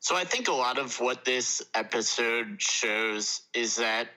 So, 0.00 0.16
I 0.16 0.24
think 0.24 0.48
a 0.48 0.52
lot 0.52 0.78
of 0.78 0.98
what 1.00 1.24
this 1.24 1.62
episode 1.74 2.60
shows 2.60 3.42
is 3.54 3.76
that 3.76 4.08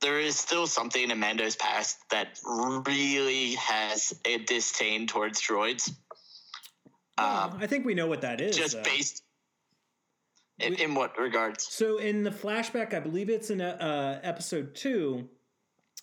there 0.00 0.20
is 0.20 0.36
still 0.36 0.66
something 0.66 1.10
in 1.10 1.18
Mando's 1.18 1.56
past 1.56 1.98
that 2.10 2.38
really 2.44 3.54
has 3.54 4.12
a 4.24 4.38
disdain 4.38 5.06
towards 5.06 5.40
droids. 5.40 5.90
Well, 7.16 7.50
um, 7.52 7.58
I 7.60 7.66
think 7.66 7.86
we 7.86 7.94
know 7.94 8.08
what 8.08 8.22
that 8.22 8.40
is. 8.40 8.56
Just 8.56 8.76
though. 8.76 8.82
based. 8.82 9.22
In, 10.58 10.74
in, 10.74 10.94
what 10.94 11.18
regards? 11.18 11.66
So 11.66 11.98
in 11.98 12.22
the 12.24 12.30
flashback, 12.30 12.94
I 12.94 13.00
believe 13.00 13.30
it's 13.30 13.50
in 13.50 13.60
uh, 13.60 14.20
episode 14.22 14.74
two, 14.74 15.28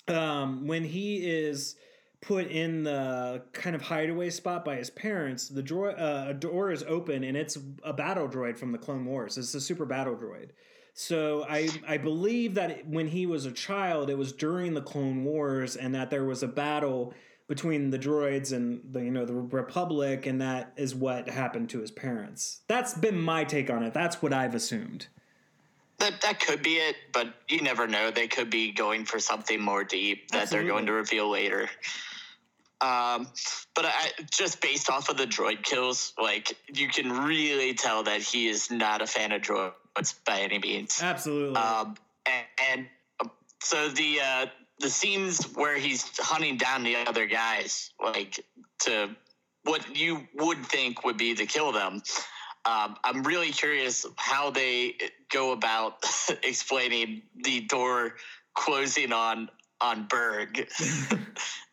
um, 0.08 0.68
when 0.68 0.84
he 0.84 1.18
is 1.18 1.76
put 2.22 2.48
in 2.48 2.84
the 2.84 3.44
kind 3.54 3.76
of 3.76 3.82
hideaway 3.82 4.30
spot 4.30 4.66
by 4.66 4.76
his 4.76 4.90
parents, 4.90 5.48
the 5.48 5.64
drawer, 5.64 5.98
uh, 5.98 6.30
a 6.30 6.34
door 6.34 6.72
is 6.72 6.84
open 6.84 7.24
and 7.24 7.38
it's 7.38 7.58
a 7.84 7.94
battle 7.94 8.28
droid 8.28 8.58
from 8.58 8.72
the 8.72 8.78
Clone 8.78 9.06
Wars. 9.06 9.38
It's 9.38 9.54
a 9.56 9.62
super 9.62 9.86
battle 9.86 10.16
droid. 10.16 10.50
So 10.94 11.46
I 11.50 11.70
I 11.88 11.98
believe 11.98 12.56
that 12.56 12.86
when 12.86 13.08
he 13.08 13.26
was 13.26 13.46
a 13.46 13.54
child, 13.54 14.10
it 14.10 14.18
was 14.18 14.34
during 14.34 14.74
the 14.74 14.82
Clone 14.82 15.24
Wars, 15.24 15.78
and 15.78 15.96
that 15.96 16.10
there 16.10 16.26
was 16.26 16.44
a 16.44 16.48
battle 16.48 17.14
between 17.48 17.90
the 17.90 17.98
droids 17.98 18.52
and 18.52 18.82
the 18.92 19.06
you 19.06 19.12
know 19.12 19.26
the 19.26 19.34
Republic, 19.34 20.26
and 20.26 20.42
that 20.42 20.74
is 20.76 20.94
what 20.94 21.30
happened 21.30 21.70
to 21.70 21.80
his 21.80 21.90
parents. 21.90 22.62
That's 22.68 22.96
been 22.96 23.20
my 23.22 23.46
take 23.46 23.70
on 23.70 23.84
it. 23.84 23.94
That's 23.94 24.22
what 24.22 24.34
I've 24.34 24.56
assumed. 24.56 25.08
That 26.00 26.20
that 26.22 26.42
could 26.42 26.62
be 26.62 26.76
it, 26.76 26.98
but 27.14 27.34
you 27.48 27.62
never 27.62 27.88
know. 27.88 28.12
They 28.12 28.28
could 28.28 28.50
be 28.50 28.74
going 28.74 29.06
for 29.06 29.20
something 29.20 29.62
more 29.62 29.86
deep 29.86 30.32
that 30.32 30.44
Absolutely. 30.44 30.68
they're 30.68 30.76
going 30.76 30.86
to 30.88 30.94
reveal 30.94 31.30
later. 31.30 31.70
Um, 32.82 33.28
but 33.76 33.86
I, 33.86 34.12
just 34.32 34.62
based 34.62 34.90
off 34.90 35.10
of 35.10 35.18
the 35.18 35.26
droid 35.26 35.64
kills, 35.64 36.14
like 36.22 36.56
you 36.74 36.88
can 36.88 37.12
really 37.12 37.74
tell 37.74 38.04
that 38.04 38.22
he 38.22 38.48
is 38.48 38.72
not 38.72 39.02
a 39.02 39.08
fan 39.08 39.32
of 39.34 39.42
droids 39.42 40.16
by 40.26 40.40
any 40.40 40.60
means. 40.60 41.00
Absolutely. 41.02 41.56
Um, 41.58 41.96
and, 42.26 42.46
and 42.72 43.30
so 43.62 43.90
the 43.90 44.20
uh, 44.24 44.46
the 44.80 44.90
scenes 44.90 45.44
where 45.56 45.78
he's 45.78 46.10
hunting 46.18 46.58
down 46.58 46.84
the 46.84 46.96
other 46.96 47.26
guys, 47.26 47.92
like 48.02 48.46
to 48.80 49.10
what 49.64 49.98
you 49.98 50.28
would 50.36 50.66
think 50.66 51.04
would 51.04 51.18
be 51.18 51.36
to 51.36 51.46
kill 51.46 51.72
them. 51.72 52.02
Um, 52.66 52.96
I'm 53.04 53.24
really 53.24 53.52
curious 53.52 54.06
how 54.16 54.52
they 54.52 54.96
go 55.32 55.52
about 55.52 56.06
explaining 56.44 57.24
the 57.44 57.62
door 57.62 58.16
closing 58.54 59.12
on 59.14 59.50
on 59.82 60.06
Burg 60.08 60.68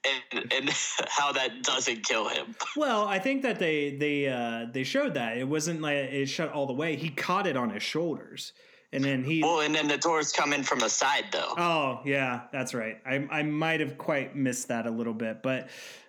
and, 0.33 0.53
and 0.53 0.71
how 1.09 1.33
that 1.33 1.63
doesn't 1.63 2.05
kill 2.05 2.29
him. 2.29 2.55
Well, 2.77 3.07
I 3.07 3.19
think 3.19 3.43
that 3.43 3.59
they 3.59 3.97
they 3.97 4.29
uh, 4.29 4.67
they 4.73 4.85
showed 4.85 5.15
that 5.15 5.37
it 5.37 5.45
wasn't 5.49 5.81
like 5.81 5.97
it 5.97 6.27
shut 6.27 6.53
all 6.53 6.67
the 6.67 6.73
way. 6.73 6.97
He 6.97 7.11
caught 7.11 7.47
it 7.47 7.57
on 7.57 7.71
his 7.71 7.83
shoulders, 7.83 8.53
and 8.93 9.05
then 9.05 9.25
he. 9.25 9.43
Well, 9.43 9.61
and 9.61 9.75
then 9.75 9.89
the 9.89 9.99
doors 9.99 10.33
come 10.33 10.53
in 10.53 10.63
from 10.63 10.81
the 10.81 10.89
side, 10.89 11.27
though. 11.33 11.55
Oh 11.57 12.01
yeah, 12.05 12.43
that's 12.53 12.75
right. 12.75 12.99
I 13.07 13.27
I 13.31 13.43
might 13.43 13.81
have 13.81 13.99
quite 13.99 14.37
missed 14.37 14.69
that 14.69 14.87
a 14.87 14.91
little 14.91 15.15
bit, 15.15 15.43
but. 15.43 15.69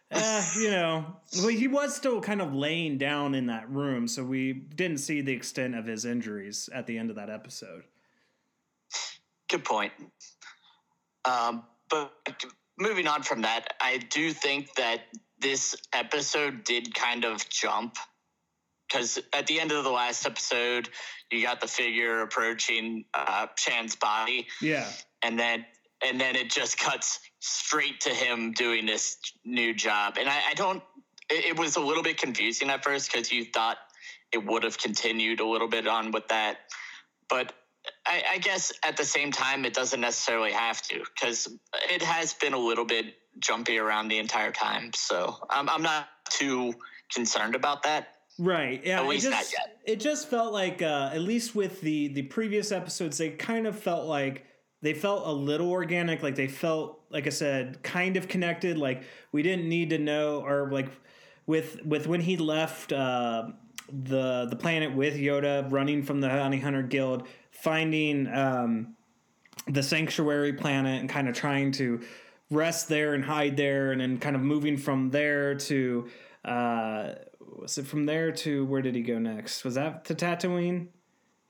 Uh, 0.10 0.42
you 0.58 0.72
know, 0.72 1.06
well, 1.40 1.50
he 1.50 1.68
was 1.68 1.94
still 1.94 2.22
kind 2.22 2.42
of 2.42 2.54
laying 2.54 2.98
down 2.98 3.36
in 3.36 3.48
that 3.48 3.70
room, 3.70 4.08
so 4.08 4.24
we 4.24 4.54
didn't 4.54 5.00
see 5.00 5.20
the 5.20 5.34
extent 5.34 5.76
of 5.76 5.86
his 5.86 6.06
injuries 6.06 6.70
at 6.74 6.88
the 6.88 6.98
end 6.98 7.10
of 7.10 7.18
that 7.18 7.30
episode. 7.30 7.84
Good 9.50 9.66
point. 9.66 9.92
Um, 11.26 11.66
but 11.89 12.12
moving 12.78 13.08
on 13.08 13.23
from 13.23 13.41
that, 13.41 13.73
I 13.82 13.97
do 13.97 14.32
think 14.32 14.73
that 14.76 15.02
this 15.39 15.76
episode 15.93 16.63
did 16.63 16.93
kind 16.93 17.26
of 17.26 17.47
jump 17.50 17.97
because 18.88 19.19
at 19.34 19.47
the 19.47 19.60
end 19.60 19.71
of 19.71 19.84
the 19.84 19.89
last 19.89 20.26
episode, 20.26 20.89
you 21.32 21.41
got 21.41 21.60
the 21.60 21.67
figure 21.67 22.21
approaching 22.21 23.06
uh, 23.13 23.47
Shand's 23.58 23.95
body. 23.95 24.47
Yeah, 24.62 24.88
and 25.21 25.38
then 25.38 25.65
and 26.06 26.19
then 26.19 26.36
it 26.36 26.50
just 26.50 26.78
cuts 26.78 27.19
straight 27.39 28.00
to 28.02 28.10
him 28.10 28.54
doing 28.54 28.86
this 28.86 29.17
new 29.43 29.73
job, 29.73 30.17
and 30.19 30.30
I, 30.30 30.39
I 30.50 30.54
don't. 30.54 30.82
It, 31.30 31.45
it 31.45 31.60
was 31.60 31.76
a 31.76 31.82
little 31.82 32.04
bit 32.04 32.17
confusing 32.17 32.69
at 32.69 32.84
first 32.84 33.12
because 33.12 33.32
you 33.32 33.45
thought 33.45 33.78
it 34.32 34.45
would 34.45 34.63
have 34.63 34.78
continued 34.78 35.39
a 35.39 35.47
little 35.47 35.67
bit 35.67 35.88
on 35.88 36.12
with 36.12 36.28
that, 36.30 36.58
but 37.30 37.54
I, 38.06 38.23
I 38.34 38.38
guess 38.38 38.71
at 38.84 38.97
the 38.97 39.06
same 39.06 39.32
time, 39.32 39.65
it 39.65 39.73
doesn't 39.73 40.02
necessarily 40.02 40.52
have 40.52 40.82
to 40.84 41.00
because 41.00 41.47
it 41.89 42.02
has 42.02 42.34
been 42.34 42.54
a 42.54 42.58
little 42.60 42.86
bit 42.86 43.15
jumpy 43.39 43.78
around 43.78 44.08
the 44.08 44.17
entire 44.17 44.52
time. 44.52 44.91
So 44.93 45.36
I'm, 45.50 45.69
I'm 45.69 45.84
not 45.84 46.08
too 46.30 46.73
concerned 47.13 47.56
about 47.56 47.84
that. 47.84 48.15
Right. 48.39 48.82
Yeah. 48.86 49.02
At 49.02 49.08
least 49.08 49.26
it 49.26 49.32
just, 49.32 49.54
not 49.54 49.60
yet. 49.60 49.78
It 49.86 50.00
just 50.00 50.30
felt 50.30 50.54
like, 50.54 50.82
uh, 50.82 51.12
at 51.13 51.21
least 51.21 51.56
with 51.56 51.82
the 51.82 52.10
the 52.10 52.21
previous 52.23 52.71
episodes, 52.71 53.17
they 53.17 53.32
kind 53.32 53.65
of 53.65 53.78
felt 53.78 54.06
like 54.06 54.45
they 54.84 54.93
felt 54.93 55.26
a 55.26 55.32
little 55.32 55.71
organic. 55.71 56.21
Like 56.21 56.36
they 56.36 56.47
felt, 56.47 57.02
like 57.10 57.26
I 57.26 57.32
said, 57.32 57.82
kind 57.82 58.15
of 58.15 58.28
connected. 58.28 58.78
Like 58.78 59.04
we 59.32 59.41
didn't 59.41 59.67
need 59.67 59.89
to 59.89 59.97
know, 59.97 60.45
or 60.45 60.69
like 60.71 60.89
with 61.47 61.84
with 61.84 62.06
when 62.06 62.21
he 62.21 62.38
left 62.38 62.93
uh, 62.93 63.50
the 63.89 64.45
the 64.45 64.56
planet 64.56 64.93
with 64.93 65.15
Yoda, 65.15 65.71
running 65.71 66.04
from 66.04 66.21
the 66.21 66.28
Bounty 66.28 66.60
Hunter 66.60 66.84
Guild 66.84 67.28
finding 67.62 68.28
um, 68.34 68.96
the 69.67 69.84
sanctuary 69.84 70.54
planet 70.54 71.00
and 71.02 71.10
kind 71.10 71.28
of 71.28 71.36
trying 71.36 71.72
to 71.74 72.02
rest 72.50 72.88
there 72.88 73.13
and 73.13 73.24
hide 73.24 73.58
there, 73.58 73.91
and 73.91 74.00
then 74.02 74.17
kind 74.17 74.36
of 74.36 74.41
moving 74.41 74.78
from 74.78 75.10
there 75.10 75.56
to 75.56 76.08
uh, 76.46 77.13
was 77.39 77.78
it 77.78 77.86
from 77.88 78.06
there 78.06 78.32
to 78.32 78.65
where 78.65 78.82
did 78.82 78.96
he 78.96 79.02
go 79.02 79.20
next? 79.20 79.63
Was 79.65 79.76
that 79.76 80.06
to 80.06 80.15
Tatooine? 80.15 80.88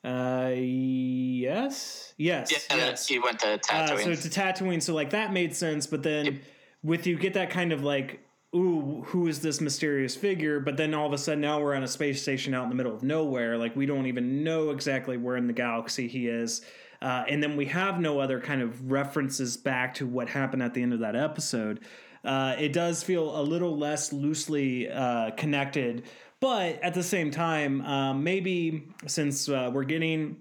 Uh, 0.03 0.51
Yes. 0.55 2.13
Yes. 2.17 2.51
Yeah, 2.51 2.75
yes. 2.77 3.07
he 3.07 3.19
went 3.19 3.39
to 3.39 3.53
Uh, 3.53 3.57
Tatooine. 3.57 4.03
so 4.15 4.29
to 4.29 4.39
Tatooine, 4.39 4.81
so 4.81 4.93
like 4.93 5.11
that 5.11 5.33
made 5.33 5.55
sense, 5.55 5.85
but 5.87 6.01
then 6.03 6.41
with 6.83 7.05
you 7.07 7.17
get 7.17 7.33
that 7.33 7.49
kind 7.49 7.71
of 7.73 7.83
like, 7.83 8.21
ooh, 8.55 9.03
who 9.07 9.27
is 9.27 9.41
this 9.41 9.61
mysterious 9.61 10.15
figure? 10.15 10.59
But 10.59 10.77
then 10.77 10.93
all 10.93 11.07
of 11.07 11.13
a 11.13 11.17
sudden 11.17 11.41
now 11.41 11.59
we're 11.59 11.75
on 11.75 11.83
a 11.83 11.87
space 11.87 12.21
station 12.21 12.53
out 12.53 12.63
in 12.63 12.69
the 12.69 12.75
middle 12.75 12.95
of 12.95 13.03
nowhere. 13.03 13.57
Like 13.57 13.75
we 13.75 13.85
don't 13.85 14.07
even 14.07 14.43
know 14.43 14.69
exactly 14.69 15.17
where 15.17 15.37
in 15.37 15.47
the 15.47 15.53
galaxy 15.53 16.07
he 16.07 16.27
is. 16.27 16.61
Uh, 17.01 17.23
and 17.27 17.43
then 17.43 17.55
we 17.55 17.65
have 17.65 17.99
no 17.99 18.19
other 18.19 18.39
kind 18.39 18.61
of 18.61 18.91
references 18.91 19.55
back 19.55 19.93
to 19.95 20.07
what 20.07 20.29
happened 20.29 20.63
at 20.63 20.73
the 20.73 20.81
end 20.81 20.93
of 20.93 20.99
that 20.99 21.15
episode. 21.15 21.81
Uh, 22.23 22.55
it 22.57 22.73
does 22.73 23.03
feel 23.03 23.39
a 23.39 23.43
little 23.43 23.77
less 23.77 24.11
loosely 24.11 24.89
uh, 24.89 25.31
connected, 25.31 26.03
but 26.39 26.81
at 26.81 26.93
the 26.93 27.03
same 27.03 27.29
time, 27.29 27.81
um, 27.81 28.23
maybe 28.23 28.87
since 29.05 29.47
uh, 29.47 29.69
we're 29.71 29.83
getting 29.83 30.37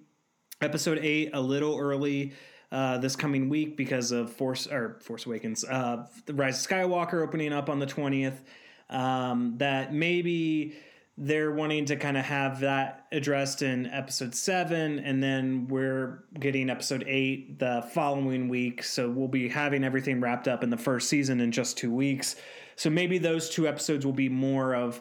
episode 0.62 0.98
eight 1.02 1.30
a 1.34 1.40
little 1.40 1.78
early 1.78 2.32
uh, 2.72 2.98
this 2.98 3.16
coming 3.16 3.48
week 3.48 3.76
because 3.76 4.12
of 4.12 4.32
Force 4.32 4.66
or 4.66 4.98
Force 5.00 5.26
Awakens, 5.26 5.64
uh, 5.64 6.06
the 6.26 6.34
Rise 6.34 6.64
of 6.64 6.70
Skywalker 6.70 7.22
opening 7.22 7.52
up 7.52 7.68
on 7.68 7.78
the 7.78 7.86
twentieth. 7.86 8.42
Um, 8.88 9.54
that 9.58 9.92
maybe 9.92 10.76
they're 11.18 11.50
wanting 11.50 11.86
to 11.86 11.96
kind 11.96 12.16
of 12.16 12.24
have 12.24 12.60
that 12.60 13.06
addressed 13.10 13.62
in 13.62 13.86
episode 13.86 14.34
seven, 14.34 14.98
and 14.98 15.22
then 15.22 15.66
we're 15.68 16.24
getting 16.38 16.68
episode 16.68 17.04
eight 17.06 17.58
the 17.58 17.88
following 17.94 18.48
week. 18.48 18.82
So 18.82 19.08
we'll 19.10 19.28
be 19.28 19.48
having 19.48 19.82
everything 19.82 20.20
wrapped 20.20 20.46
up 20.46 20.62
in 20.62 20.70
the 20.70 20.76
first 20.76 21.08
season 21.08 21.40
in 21.40 21.52
just 21.52 21.78
two 21.78 21.92
weeks. 21.92 22.36
So 22.76 22.90
maybe 22.90 23.16
those 23.18 23.48
two 23.48 23.66
episodes 23.66 24.04
will 24.04 24.12
be 24.12 24.28
more 24.28 24.74
of 24.74 25.00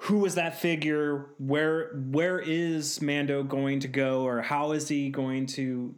who 0.00 0.24
is 0.24 0.34
that 0.34 0.58
figure 0.58 1.26
where 1.38 1.92
where 2.10 2.40
is 2.40 3.00
mando 3.00 3.44
going 3.44 3.78
to 3.80 3.88
go 3.88 4.22
or 4.22 4.42
how 4.42 4.72
is 4.72 4.88
he 4.88 5.08
going 5.08 5.46
to 5.46 5.94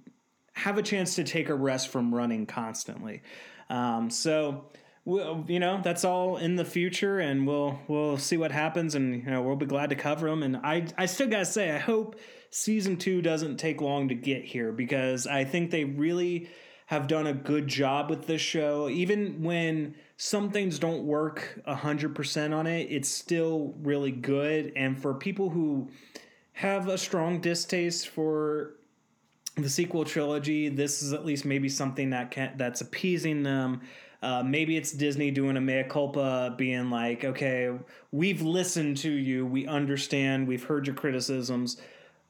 have 0.57 0.79
a 0.79 0.83
chance 0.83 1.15
to 1.17 1.25
take 1.25 1.49
a 1.49 1.55
rest 1.55 1.89
from 1.89 2.15
running 2.15 2.47
constantly. 2.47 3.23
Um, 3.71 4.11
so 4.11 4.65
we'll, 5.05 5.45
you 5.49 5.61
know 5.61 5.81
that's 5.83 6.05
all 6.05 6.37
in 6.37 6.57
the 6.57 6.65
future 6.65 7.19
and 7.21 7.47
we'll 7.47 7.79
we'll 7.89 8.19
see 8.19 8.37
what 8.37 8.53
happens 8.53 8.95
and 8.95 9.23
you 9.25 9.31
know 9.31 9.43
we'll 9.43 9.57
be 9.57 9.67
glad 9.67 9.91
to 9.91 9.97
cover 9.97 10.29
them 10.29 10.43
and 10.43 10.57
i 10.59 10.87
i 10.99 11.07
still 11.07 11.29
gotta 11.29 11.45
say 11.45 11.71
i 11.71 11.79
hope 11.79 12.19
season 12.51 12.97
two 12.97 13.23
doesn't 13.23 13.57
take 13.57 13.81
long 13.81 14.09
to 14.09 14.15
get 14.15 14.45
here 14.45 14.73
because 14.73 15.27
i 15.27 15.45
think 15.45 15.71
they 15.71 15.85
really 15.85 16.49
have 16.87 17.09
done 17.09 17.27
a 17.27 17.33
good 17.33 17.67
job 17.67 18.09
with 18.09 18.27
this 18.27 18.41
show. 18.41 18.89
Even 18.89 19.43
when 19.43 19.95
some 20.17 20.51
things 20.51 20.79
don't 20.79 21.05
work 21.05 21.61
100% 21.67 22.55
on 22.57 22.67
it 22.67 22.89
it's 22.91 23.09
still 23.09 23.75
really 23.83 24.13
good. 24.13 24.73
And 24.77 25.01
for 25.01 25.13
people 25.13 25.51
who 25.51 25.91
have 26.53 26.89
a 26.89 26.97
strong 26.97 27.41
distaste 27.41 28.09
for 28.09 28.77
the 29.57 29.69
sequel 29.69 30.05
trilogy 30.05 30.69
this 30.69 31.03
is 31.03 31.13
at 31.13 31.25
least 31.25 31.45
maybe 31.45 31.69
something 31.69 32.11
that 32.11 32.31
can 32.31 32.53
that's 32.57 32.83
appeasing 32.83 33.43
them 33.43 33.81
uh, 34.23 34.43
maybe 34.43 34.77
it's 34.77 34.93
disney 34.93 35.31
doing 35.31 35.57
a 35.57 35.61
mea 35.61 35.83
culpa 35.89 36.55
being 36.57 36.91
like 36.91 37.25
okay 37.25 37.71
we've 38.13 38.43
listened 38.43 38.97
to 38.97 39.11
you 39.11 39.47
we 39.47 39.67
understand 39.67 40.47
we've 40.47 40.65
heard 40.65 40.87
your 40.87 40.95
criticisms 40.95 41.79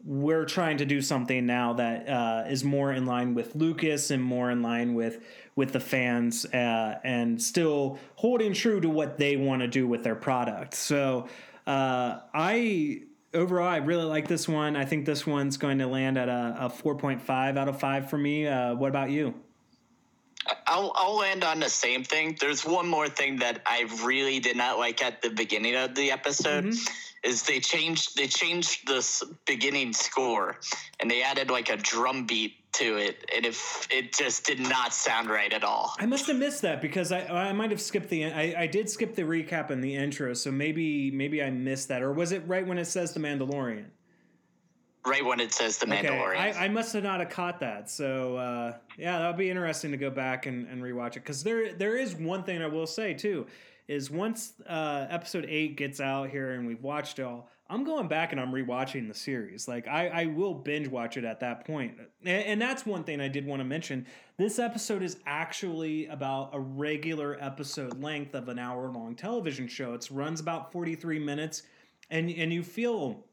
we're 0.05 0.45
trying 0.45 0.77
to 0.77 0.85
do 0.85 1.01
something 1.03 1.47
now 1.47 1.73
that 1.73 2.09
uh, 2.09 2.45
is 2.49 2.63
more 2.63 2.93
in 2.93 3.07
line 3.07 3.35
with 3.35 3.57
Lucas 3.57 4.13
and 4.13 4.23
more 4.23 4.51
in 4.51 4.63
line 4.63 4.95
with 4.95 5.25
with 5.57 5.73
the 5.73 5.81
fans, 5.81 6.45
uh, 6.47 7.01
and 7.03 7.43
still 7.43 7.99
holding 8.15 8.53
true 8.53 8.81
to 8.81 8.89
what 8.89 9.17
they 9.19 9.37
want 9.37 9.63
to 9.63 9.69
do 9.69 9.89
with 9.89 10.05
their 10.05 10.15
product. 10.15 10.75
So 10.75 11.29
uh, 11.67 12.21
I 12.33 13.03
overall 13.35 13.69
I 13.69 13.79
really 13.79 14.05
like 14.05 14.29
this 14.29 14.49
one. 14.49 14.77
I 14.77 14.85
think 14.85 15.07
this 15.07 15.27
one's 15.27 15.57
going 15.57 15.79
to 15.79 15.87
land 15.87 16.19
at 16.19 16.29
a, 16.29 16.57
a 16.61 16.71
four 16.71 16.97
point 16.97 17.23
five 17.23 17.57
out 17.57 17.69
of 17.69 17.79
five 17.79 18.11
for 18.11 18.19
me. 18.19 18.47
Uh, 18.47 18.75
what 18.75 18.89
about 18.89 19.11
you? 19.11 19.35
I'll 20.67 20.93
I'll 20.95 21.17
land 21.17 21.45
on 21.45 21.61
the 21.61 21.69
same 21.69 22.05
thing. 22.05 22.37
There's 22.41 22.65
one 22.65 22.89
more 22.89 23.09
thing 23.09 23.39
that 23.39 23.63
I 23.67 23.89
really 24.05 24.39
did 24.41 24.57
not 24.57 24.79
like 24.79 25.03
at 25.03 25.23
the 25.23 25.31
beginning 25.31 25.75
of 25.77 25.95
the 25.95 26.13
episode. 26.13 26.65
Mm-hmm. 26.65 27.29
Is 27.29 27.43
they 27.43 27.59
changed 27.59 28.17
they 28.17 28.29
changed 28.29 28.87
this 28.87 29.25
beginning 29.47 29.93
score 29.93 30.61
and 31.01 31.11
they 31.11 31.23
added 31.23 31.51
like 31.51 31.69
a 31.71 31.77
drum 31.77 32.27
beat 32.27 32.55
to 32.77 32.97
it 32.97 33.25
and 33.35 33.47
if 33.47 33.89
it 33.91 34.13
just 34.13 34.45
did 34.45 34.61
not 34.61 34.93
sound 34.93 35.29
right 35.29 35.53
at 35.53 35.65
all. 35.65 35.95
I 35.99 36.07
must 36.07 36.27
have 36.27 36.37
missed 36.37 36.63
that 36.63 36.83
because 36.83 37.13
I 37.13 37.27
I 37.27 37.53
might 37.53 37.71
have 37.71 37.81
skipped 37.81 38.09
the 38.09 38.27
I, 38.27 38.55
I 38.63 38.67
did 38.67 38.89
skip 38.91 39.15
the 39.15 39.23
recap 39.23 39.71
and 39.71 39.83
the 39.83 39.95
intro, 39.95 40.35
so 40.35 40.51
maybe 40.51 41.11
maybe 41.11 41.43
I 41.43 41.51
missed 41.51 41.89
that, 41.89 42.03
or 42.03 42.13
was 42.13 42.33
it 42.33 42.43
right 42.47 42.67
when 42.67 42.79
it 42.79 42.87
says 42.87 43.13
the 43.13 43.21
Mandalorian? 43.21 43.87
Right 45.07 45.25
when 45.25 45.39
it 45.39 45.53
says 45.53 45.79
the 45.79 45.87
Mandalorian. 45.87 46.37
I, 46.37 46.65
I 46.65 46.69
must 46.69 46.93
have 46.93 47.05
not 47.05 47.21
have 47.21 47.31
caught 47.31 47.61
that. 47.61 47.89
So 47.89 48.37
uh, 48.37 48.75
yeah, 48.99 49.19
that'll 49.19 49.35
be 49.35 49.49
interesting 49.49 49.93
to 49.93 49.97
go 49.97 50.11
back 50.11 50.47
and, 50.47 50.67
and 50.69 50.83
rewatch 50.83 51.11
it 51.11 51.21
because 51.21 51.43
there 51.45 51.73
there 51.73 51.97
is 51.97 52.15
one 52.15 52.43
thing 52.43 52.61
I 52.61 52.67
will 52.67 52.87
say 52.87 53.15
too 53.15 53.47
is 53.89 54.11
once 54.11 54.53
uh, 54.69 55.07
episode 55.09 55.47
eight 55.49 55.77
gets 55.77 56.01
out 56.01 56.29
here 56.29 56.53
and 56.53 56.67
we've 56.67 56.83
watched 56.83 57.21
it 57.21 57.23
all, 57.23 57.49
I'm 57.69 57.85
going 57.85 58.07
back 58.07 58.33
and 58.33 58.41
I'm 58.41 58.53
rewatching 58.53 59.09
the 59.09 59.15
series. 59.15 59.67
Like 59.67 59.89
I, 59.89 60.09
I 60.09 60.27
will 60.27 60.55
binge 60.55 60.89
watch 60.89 61.17
it 61.17 61.25
at 61.25 61.41
that 61.41 61.67
point. 61.67 61.97
And, 62.25 62.45
and 62.45 62.63
that's 62.63 62.87
one 62.87 63.03
thing 63.05 63.21
I 63.21 63.29
did 63.29 63.45
want 63.45 63.61
to 63.61 63.65
mention. 63.65 64.07
This 64.37 64.59
episode 64.59 65.03
is 65.03 65.17
actually 65.27 66.07
about 66.07 66.51
a 66.53 66.61
regular 66.61 67.37
episode 67.41 68.01
length 68.01 68.35
of 68.35 68.49
an 68.49 68.59
hour 68.59 68.91
long 68.91 69.17
television 69.17 69.67
show. 69.67 69.95
It 69.95 70.07
runs 70.11 70.41
about 70.41 70.73
43 70.73 71.19
minutes, 71.19 71.63
and 72.11 72.31
and 72.31 72.53
you 72.53 72.63
feel 72.63 73.25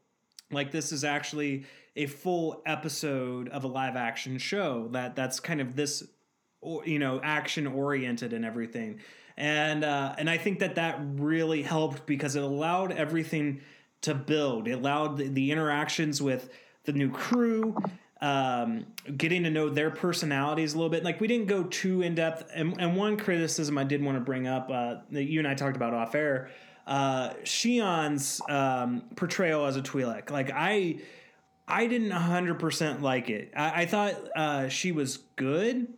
like 0.50 0.72
this 0.72 0.90
is 0.90 1.04
actually 1.04 1.66
a 1.96 2.06
full 2.06 2.62
episode 2.66 3.48
of 3.50 3.64
a 3.64 3.68
live 3.68 3.96
action 3.96 4.38
show 4.38 4.88
that 4.92 5.14
that's 5.14 5.38
kind 5.38 5.60
of 5.60 5.76
this 5.76 6.02
you 6.84 6.98
know 6.98 7.20
action 7.22 7.66
oriented 7.66 8.32
and 8.32 8.44
everything 8.44 9.00
and 9.36 9.84
uh, 9.84 10.14
and 10.16 10.30
I 10.30 10.38
think 10.38 10.60
that 10.60 10.76
that 10.76 10.98
really 11.00 11.62
helped 11.62 12.06
because 12.06 12.36
it 12.36 12.42
allowed 12.42 12.92
everything 12.92 13.62
to 14.04 14.14
build. 14.14 14.68
It 14.68 14.72
allowed 14.72 15.18
the, 15.18 15.28
the 15.28 15.50
interactions 15.50 16.20
with 16.20 16.50
the 16.84 16.92
new 16.92 17.10
crew, 17.10 17.76
um, 18.20 18.86
getting 19.16 19.42
to 19.44 19.50
know 19.50 19.68
their 19.68 19.90
personalities 19.90 20.74
a 20.74 20.76
little 20.76 20.90
bit. 20.90 21.04
Like 21.04 21.20
we 21.20 21.26
didn't 21.26 21.48
go 21.48 21.64
too 21.64 22.02
in 22.02 22.14
depth. 22.14 22.50
And, 22.54 22.80
and 22.80 22.96
one 22.96 23.16
criticism 23.16 23.78
I 23.78 23.84
did 23.84 24.02
want 24.02 24.16
to 24.16 24.20
bring 24.20 24.46
up 24.46 24.70
uh, 24.70 24.96
that 25.10 25.24
you 25.24 25.38
and 25.38 25.48
I 25.48 25.54
talked 25.54 25.76
about 25.76 25.94
off 25.94 26.14
air, 26.14 26.50
uh, 26.86 27.32
um, 28.48 29.02
portrayal 29.16 29.66
as 29.66 29.76
a 29.76 29.82
Twi'lek. 29.82 30.30
Like 30.30 30.50
I. 30.54 31.00
I 31.66 31.86
didn't 31.86 32.10
100% 32.10 33.00
like 33.00 33.30
it. 33.30 33.50
I, 33.56 33.84
I 33.84 33.86
thought 33.86 34.16
uh, 34.36 34.68
she 34.68 34.92
was 34.92 35.20
good, 35.36 35.88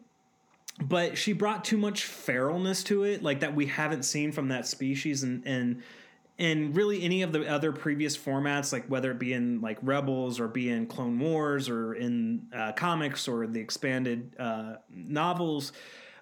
but 0.81 1.19
she 1.19 1.33
brought 1.33 1.65
too 1.65 1.77
much 1.77 2.05
feralness 2.05 2.85
to 2.85 3.03
it, 3.03 3.25
like 3.25 3.41
that 3.41 3.57
we 3.57 3.67
haven't 3.67 4.05
seen 4.05 4.31
from 4.31 4.47
that 4.51 4.69
species, 4.69 5.25
and 5.25 5.45
and 5.45 5.83
and 6.39 6.77
really 6.77 7.03
any 7.03 7.23
of 7.23 7.33
the 7.33 7.47
other 7.47 7.73
previous 7.73 8.17
formats, 8.17 8.73
like 8.73 8.87
whether 8.87 9.11
it 9.11 9.19
be 9.19 9.33
in 9.33 9.61
like 9.61 9.79
Rebels 9.83 10.39
or 10.39 10.49
be 10.49 10.69
in 10.69 10.87
Clone 10.87 11.19
Wars 11.19 11.69
or 11.69 11.95
in 11.95 12.47
uh, 12.55 12.73
comics 12.73 13.27
or 13.27 13.47
the 13.47 13.61
expanded 13.61 14.35
uh, 14.39 14.77
novels, 14.91 15.73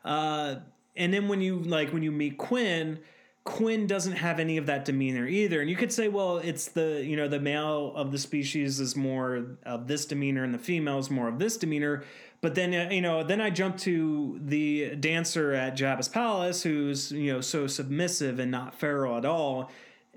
uh, 0.05 0.57
and 0.97 1.13
then 1.13 1.29
when 1.29 1.41
you 1.41 1.59
like 1.59 1.93
when 1.93 2.03
you 2.03 2.13
meet 2.13 2.39
Quinn. 2.39 3.01
Quinn 3.45 3.87
doesn't 3.87 4.15
have 4.15 4.41
any 4.41 4.57
of 4.57 4.65
that 4.65 4.87
demeanor 4.87 5.27
either. 5.27 5.61
And 5.61 5.69
you 5.69 5.77
could 5.77 5.93
say, 5.93 6.09
well, 6.09 6.39
it's 6.39 6.69
the, 6.69 7.05
you 7.05 7.15
know, 7.15 7.29
the 7.29 7.39
male 7.39 7.93
of 7.95 8.11
the 8.11 8.17
species 8.17 8.81
is 8.81 8.97
more 8.97 9.59
of 9.67 9.87
this 9.87 10.07
demeanor 10.07 10.45
and 10.45 10.55
the 10.55 10.59
female 10.59 10.99
is 10.99 11.11
more 11.11 11.29
of 11.29 11.39
this 11.39 11.59
demeanor. 11.59 12.05
But 12.41 12.55
then, 12.55 12.75
uh, 12.75 12.91
you 12.91 13.03
know, 13.03 13.23
then 13.23 13.43
I 13.43 13.51
jump 13.51 13.77
to 13.81 14.39
the 14.43 14.97
dancer 14.97 15.53
at 15.53 15.77
Jabba's 15.77 16.09
palace 16.09 16.63
who's, 16.63 17.13
you 17.13 17.35
know, 17.35 17.43
so 17.43 17.67
submissive 17.67 18.39
and 18.39 18.51
not 18.51 18.75
feral 18.75 19.19
at 19.19 19.27
all. 19.27 19.71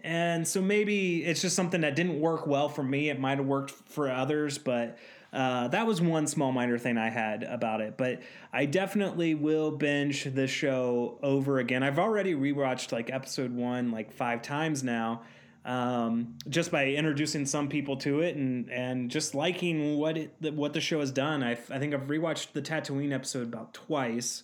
And 0.04 0.48
so 0.48 0.62
maybe 0.62 1.24
it's 1.24 1.42
just 1.42 1.56
something 1.56 1.82
that 1.82 1.96
didn't 1.96 2.20
work 2.20 2.48
well 2.48 2.70
for 2.70 2.84
me. 2.84 3.10
It 3.10 3.20
might 3.20 3.38
have 3.38 3.48
worked 3.48 3.72
for 3.72 4.10
others, 4.10 4.58
but 4.58 4.98
uh, 5.34 5.68
that 5.70 5.86
was 5.86 6.02
one 6.02 6.28
small 6.28 6.52
minor 6.52 6.78
thing 6.78 6.98
I 6.98 7.10
had 7.10 7.44
about 7.44 7.82
it. 7.82 7.98
But 7.98 8.22
I 8.54 8.66
definitely 8.66 9.36
will 9.36 9.72
binge 9.72 10.24
the 10.24 10.48
show 10.48 11.20
over 11.22 11.60
again. 11.60 11.84
I've 11.84 12.00
already 12.00 12.34
rewatched 12.34 12.92
like 12.92 13.12
episode 13.12 13.52
one 13.52 13.92
like 13.92 14.12
five 14.12 14.42
times 14.42 14.84
now 14.84 15.22
um, 15.68 16.38
just 16.48 16.72
by 16.72 16.88
introducing 16.88 17.46
some 17.46 17.68
people 17.68 17.98
to 17.98 18.22
it 18.22 18.38
and 18.38 18.72
and 18.72 19.12
just 19.12 19.36
liking 19.36 19.98
what 19.98 20.18
it 20.18 20.34
what 20.54 20.72
the 20.74 20.80
show 20.80 21.02
has 21.02 21.12
done. 21.12 21.44
I 21.44 21.52
I 21.52 21.78
think 21.78 21.94
I've 21.94 22.08
rewatched 22.08 22.54
the 22.54 22.62
Tatooine 22.62 23.12
episode 23.12 23.44
about 23.44 23.74
twice. 23.74 24.44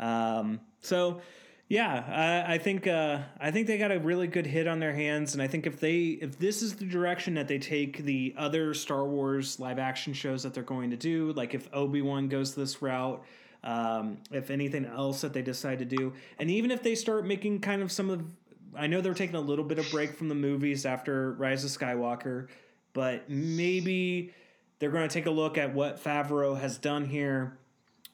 Um, 0.00 0.60
so 0.80 1.20
yeah, 1.72 2.44
I, 2.46 2.54
I 2.54 2.58
think 2.58 2.86
uh, 2.86 3.20
I 3.40 3.50
think 3.50 3.66
they 3.66 3.78
got 3.78 3.90
a 3.90 3.98
really 3.98 4.26
good 4.26 4.46
hit 4.46 4.66
on 4.66 4.78
their 4.78 4.92
hands, 4.92 5.32
and 5.32 5.42
I 5.42 5.46
think 5.46 5.66
if 5.66 5.80
they 5.80 6.18
if 6.20 6.38
this 6.38 6.60
is 6.60 6.74
the 6.74 6.84
direction 6.84 7.32
that 7.34 7.48
they 7.48 7.58
take 7.58 8.04
the 8.04 8.34
other 8.36 8.74
Star 8.74 9.06
Wars 9.06 9.58
live 9.58 9.78
action 9.78 10.12
shows 10.12 10.42
that 10.42 10.52
they're 10.52 10.62
going 10.64 10.90
to 10.90 10.98
do, 10.98 11.32
like 11.32 11.54
if 11.54 11.70
Obi 11.72 12.02
Wan 12.02 12.28
goes 12.28 12.54
this 12.54 12.82
route. 12.82 13.24
Um, 13.64 14.18
if 14.32 14.50
anything 14.50 14.84
else 14.86 15.20
that 15.20 15.32
they 15.32 15.40
decide 15.40 15.78
to 15.78 15.84
do, 15.84 16.12
and 16.36 16.50
even 16.50 16.72
if 16.72 16.82
they 16.82 16.96
start 16.96 17.24
making 17.24 17.60
kind 17.60 17.80
of 17.80 17.92
some 17.92 18.10
of 18.10 18.24
I 18.76 18.86
know 18.88 19.00
they're 19.00 19.14
taking 19.14 19.36
a 19.36 19.40
little 19.40 19.64
bit 19.64 19.78
of 19.78 19.88
break 19.90 20.14
from 20.14 20.28
the 20.28 20.34
movies 20.34 20.84
after 20.84 21.32
Rise 21.34 21.64
of 21.64 21.70
Skywalker, 21.70 22.48
but 22.92 23.30
maybe 23.30 24.34
they're 24.78 24.90
going 24.90 25.08
to 25.08 25.14
take 25.14 25.26
a 25.26 25.30
look 25.30 25.56
at 25.56 25.72
what 25.72 26.02
Favreau 26.02 26.60
has 26.60 26.76
done 26.76 27.06
here, 27.06 27.56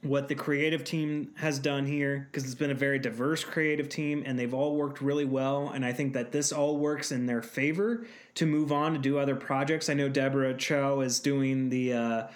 what 0.02 0.28
the 0.28 0.34
creative 0.34 0.84
team 0.84 1.32
has 1.36 1.58
done 1.58 1.84
here, 1.84 2.28
because 2.30 2.44
it's 2.44 2.54
been 2.54 2.70
a 2.70 2.74
very 2.74 3.00
diverse 3.00 3.42
creative 3.42 3.88
team 3.88 4.22
and 4.24 4.38
they've 4.38 4.54
all 4.54 4.76
worked 4.76 5.00
really 5.00 5.24
well. 5.24 5.70
And 5.70 5.84
I 5.84 5.92
think 5.92 6.12
that 6.12 6.30
this 6.30 6.52
all 6.52 6.76
works 6.78 7.10
in 7.10 7.26
their 7.26 7.42
favor 7.42 8.06
to 8.36 8.46
move 8.46 8.70
on 8.70 8.92
to 8.92 8.98
do 8.98 9.18
other 9.18 9.34
projects. 9.34 9.88
I 9.88 9.94
know 9.94 10.08
Deborah 10.08 10.56
Chow 10.56 11.00
is 11.00 11.20
doing 11.20 11.68
the. 11.68 11.92
Uh, 11.92 12.26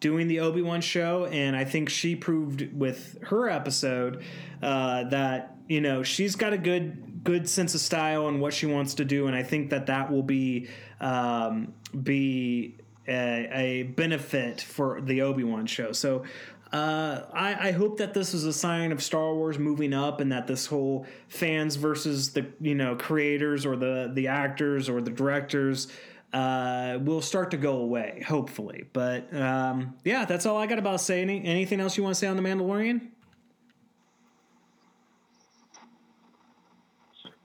doing 0.00 0.26
the 0.26 0.40
Obi 0.40 0.60
Wan 0.62 0.80
show, 0.80 1.26
and 1.26 1.54
I 1.54 1.64
think 1.64 1.88
she 1.88 2.16
proved 2.16 2.76
with 2.76 3.22
her 3.22 3.48
episode 3.48 4.24
uh, 4.60 5.04
that 5.04 5.56
you 5.68 5.80
know 5.80 6.02
she's 6.02 6.34
got 6.34 6.52
a 6.52 6.58
good 6.58 7.22
good 7.22 7.48
sense 7.48 7.72
of 7.76 7.80
style 7.80 8.26
and 8.26 8.40
what 8.40 8.52
she 8.52 8.66
wants 8.66 8.94
to 8.94 9.04
do, 9.04 9.28
and 9.28 9.36
I 9.36 9.44
think 9.44 9.70
that 9.70 9.86
that 9.86 10.10
will 10.10 10.24
be 10.24 10.68
um, 11.00 11.72
be 12.02 12.78
a, 13.06 13.48
a 13.52 13.82
benefit 13.84 14.60
for 14.60 15.00
the 15.00 15.22
Obi 15.22 15.44
Wan 15.44 15.66
show. 15.66 15.92
So. 15.92 16.24
Uh, 16.72 17.26
I, 17.34 17.68
I, 17.68 17.72
hope 17.72 17.98
that 17.98 18.14
this 18.14 18.32
is 18.32 18.46
a 18.46 18.52
sign 18.52 18.92
of 18.92 19.02
Star 19.02 19.34
Wars 19.34 19.58
moving 19.58 19.92
up, 19.92 20.20
and 20.20 20.32
that 20.32 20.46
this 20.46 20.64
whole 20.64 21.04
fans 21.28 21.76
versus 21.76 22.32
the 22.32 22.46
you 22.62 22.74
know 22.74 22.96
creators 22.96 23.66
or 23.66 23.76
the 23.76 24.10
the 24.14 24.28
actors 24.28 24.88
or 24.88 25.02
the 25.02 25.10
directors 25.10 25.88
uh, 26.32 26.98
will 27.02 27.20
start 27.20 27.50
to 27.50 27.56
go 27.58 27.76
away, 27.78 28.22
hopefully. 28.26 28.86
But 28.92 29.34
um, 29.34 29.94
yeah, 30.02 30.24
that's 30.24 30.46
all 30.46 30.56
I 30.56 30.66
got 30.66 30.78
about 30.78 31.00
saying. 31.02 31.28
Any, 31.28 31.44
anything 31.44 31.78
else 31.78 31.96
you 31.96 32.02
want 32.02 32.14
to 32.14 32.18
say 32.18 32.26
on 32.26 32.36
the 32.36 32.42
Mandalorian? 32.42 33.08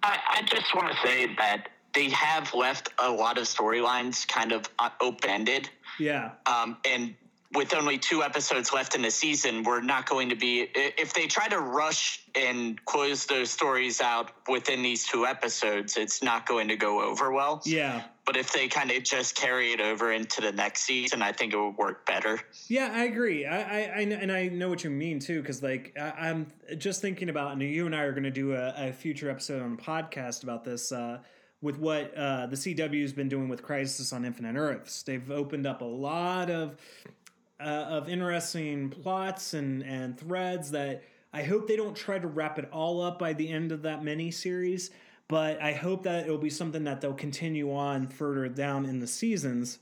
I, 0.03 0.19
I 0.29 0.41
just 0.43 0.73
want 0.73 0.89
to 0.89 0.97
say 1.05 1.35
that 1.37 1.67
they 1.93 2.09
have 2.11 2.53
left 2.53 2.93
a 2.99 3.11
lot 3.11 3.37
of 3.37 3.43
storylines 3.43 4.25
kind 4.25 4.53
of 4.53 4.69
open 5.01 5.29
ended. 5.29 5.69
Yeah. 5.99 6.31
Um, 6.45 6.77
and 6.85 7.15
with 7.53 7.73
only 7.73 7.97
two 7.97 8.23
episodes 8.23 8.73
left 8.73 8.95
in 8.95 9.01
the 9.01 9.11
season, 9.11 9.63
we're 9.63 9.81
not 9.81 10.07
going 10.07 10.29
to 10.29 10.35
be. 10.35 10.67
If 10.75 11.13
they 11.13 11.27
try 11.27 11.47
to 11.47 11.59
rush 11.59 12.23
and 12.35 12.83
close 12.85 13.25
those 13.25 13.49
stories 13.49 14.01
out 14.01 14.31
within 14.47 14.81
these 14.83 15.05
two 15.05 15.25
episodes, 15.25 15.95
it's 15.97 16.21
not 16.21 16.45
going 16.45 16.67
to 16.67 16.75
go 16.75 17.01
over 17.01 17.31
well. 17.31 17.61
Yeah. 17.65 18.03
But 18.25 18.35
if 18.35 18.51
they 18.51 18.67
kind 18.67 18.91
of 18.91 19.03
just 19.03 19.35
carry 19.35 19.71
it 19.71 19.79
over 19.79 20.11
into 20.11 20.41
the 20.41 20.51
next 20.51 20.81
season, 20.81 21.21
I 21.21 21.31
think 21.31 21.53
it 21.53 21.57
would 21.57 21.77
work 21.77 22.05
better. 22.05 22.41
Yeah, 22.67 22.91
I 22.93 23.03
agree. 23.03 23.45
I, 23.45 23.61
I, 23.61 23.79
I 23.83 23.99
and 24.01 24.31
I 24.31 24.49
know 24.49 24.67
what 24.67 24.83
you 24.83 24.89
mean 24.89 25.19
too, 25.19 25.41
because 25.41 25.63
like 25.63 25.95
I, 25.97 26.27
am 26.27 26.47
just 26.77 27.01
thinking 27.01 27.29
about, 27.29 27.53
and 27.53 27.61
you 27.61 27.85
and 27.85 27.95
I 27.95 28.01
are 28.01 28.11
going 28.11 28.23
to 28.23 28.31
do 28.31 28.53
a, 28.53 28.89
a, 28.89 28.91
future 28.91 29.29
episode 29.29 29.61
on 29.61 29.77
the 29.77 29.81
podcast 29.81 30.43
about 30.43 30.65
this. 30.65 30.91
Uh, 30.91 31.19
with 31.61 31.79
what 31.79 32.15
uh, 32.15 32.45
the 32.45 32.55
CW 32.55 33.01
has 33.01 33.13
been 33.13 33.29
doing 33.29 33.49
with 33.49 33.63
Crisis 33.63 34.13
on 34.13 34.25
Infinite 34.25 34.55
Earths, 34.55 35.01
they've 35.01 35.31
opened 35.31 35.65
up 35.65 35.81
a 35.81 35.85
lot 35.85 36.51
of 36.51 36.75
uh, 37.59 37.63
of 37.63 38.09
interesting 38.09 38.89
plots 38.89 39.53
and 39.53 39.83
and 39.83 40.17
threads 40.17 40.71
that 40.71 41.03
I 41.33 41.43
hope 41.43 41.67
they 41.67 41.75
don't 41.75 41.95
try 41.95 42.19
to 42.19 42.27
wrap 42.27 42.57
it 42.59 42.69
all 42.71 43.01
up 43.01 43.19
by 43.19 43.33
the 43.33 43.49
end 43.49 43.71
of 43.71 43.83
that 43.83 44.03
mini 44.03 44.31
series. 44.31 44.91
But 45.27 45.61
I 45.61 45.73
hope 45.73 46.03
that 46.03 46.23
it'll 46.23 46.37
be 46.37 46.49
something 46.49 46.85
that 46.85 47.01
they'll 47.01 47.13
continue 47.13 47.75
on 47.75 48.07
further 48.07 48.47
down 48.47 48.85
in 48.85 48.99
the 48.99 49.07
seasons. 49.07 49.79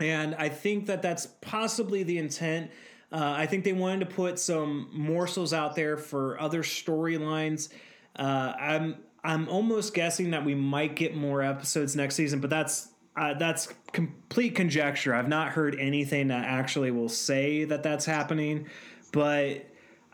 And 0.00 0.34
I 0.36 0.48
think 0.48 0.86
that 0.86 1.02
that's 1.02 1.26
possibly 1.26 2.02
the 2.02 2.16
intent. 2.18 2.70
Uh, 3.12 3.34
I 3.36 3.46
think 3.46 3.64
they 3.64 3.74
wanted 3.74 4.08
to 4.08 4.14
put 4.14 4.38
some 4.38 4.88
morsels 4.92 5.52
out 5.52 5.76
there 5.76 5.98
for 5.98 6.40
other 6.40 6.62
storylines. 6.62 7.68
Uh, 8.16 8.52
I'm 8.58 8.96
I'm 9.22 9.48
almost 9.48 9.94
guessing 9.94 10.30
that 10.30 10.44
we 10.44 10.54
might 10.54 10.96
get 10.96 11.14
more 11.14 11.42
episodes 11.42 11.94
next 11.94 12.16
season, 12.16 12.40
but 12.40 12.50
that's 12.50 12.88
uh, 13.16 13.34
that's 13.34 13.68
complete 13.92 14.54
conjecture. 14.54 15.14
I've 15.14 15.28
not 15.28 15.50
heard 15.50 15.76
anything 15.78 16.28
that 16.28 16.44
actually 16.46 16.90
will 16.90 17.08
say 17.08 17.64
that 17.64 17.82
that's 17.82 18.06
happening, 18.06 18.66
but 19.12 19.66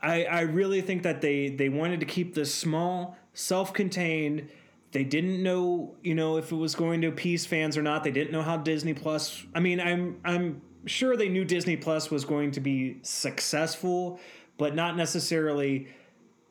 I, 0.02 0.24
I 0.24 0.40
really 0.42 0.80
think 0.80 1.02
that 1.04 1.20
they 1.20 1.50
they 1.50 1.68
wanted 1.68 2.00
to 2.00 2.06
keep 2.06 2.34
this 2.34 2.54
small, 2.54 3.16
self-contained. 3.34 4.48
They 4.90 5.04
didn't 5.04 5.42
know, 5.42 5.94
you 6.02 6.14
know, 6.14 6.38
if 6.38 6.50
it 6.50 6.56
was 6.56 6.74
going 6.74 7.02
to 7.02 7.08
appease 7.08 7.46
fans 7.46 7.76
or 7.76 7.82
not. 7.82 8.04
They 8.04 8.10
didn't 8.10 8.32
know 8.32 8.42
how 8.42 8.56
Disney 8.56 8.94
Plus. 8.94 9.44
I 9.54 9.60
mean, 9.60 9.80
I'm 9.80 10.18
I'm 10.24 10.62
sure 10.86 11.16
they 11.16 11.28
knew 11.28 11.44
Disney 11.44 11.76
Plus 11.76 12.10
was 12.10 12.24
going 12.24 12.52
to 12.52 12.60
be 12.60 12.98
successful, 13.02 14.18
but 14.56 14.74
not 14.74 14.96
necessarily 14.96 15.88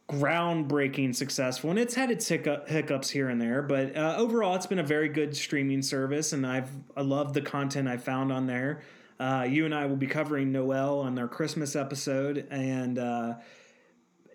groundbreaking 0.08 1.14
successful 1.14 1.70
and 1.70 1.78
it's 1.78 1.94
had 1.94 2.10
its 2.10 2.28
hiccup, 2.30 2.70
hiccups 2.70 3.10
here 3.10 3.28
and 3.28 3.42
there 3.42 3.62
but 3.62 3.96
uh, 3.98 4.16
overall 4.18 4.56
it's 4.56 4.66
been 4.66 4.80
a 4.80 4.84
very 4.84 5.10
good 5.10 5.36
streaming 5.36 5.82
service 5.82 6.32
and 6.32 6.48
i've 6.48 6.70
i 6.96 7.02
love 7.02 7.34
the 7.34 7.42
content 7.42 7.88
i 7.88 7.98
found 7.98 8.32
on 8.32 8.48
there. 8.48 8.82
Uh, 9.20 9.46
you 9.50 9.66
and 9.66 9.76
i 9.76 9.86
will 9.86 9.98
be 9.98 10.08
covering 10.08 10.52
Noelle 10.52 11.00
on 11.00 11.14
their 11.16 11.28
christmas 11.28 11.76
episode 11.76 12.48
and 12.50 12.98
uh, 12.98 13.34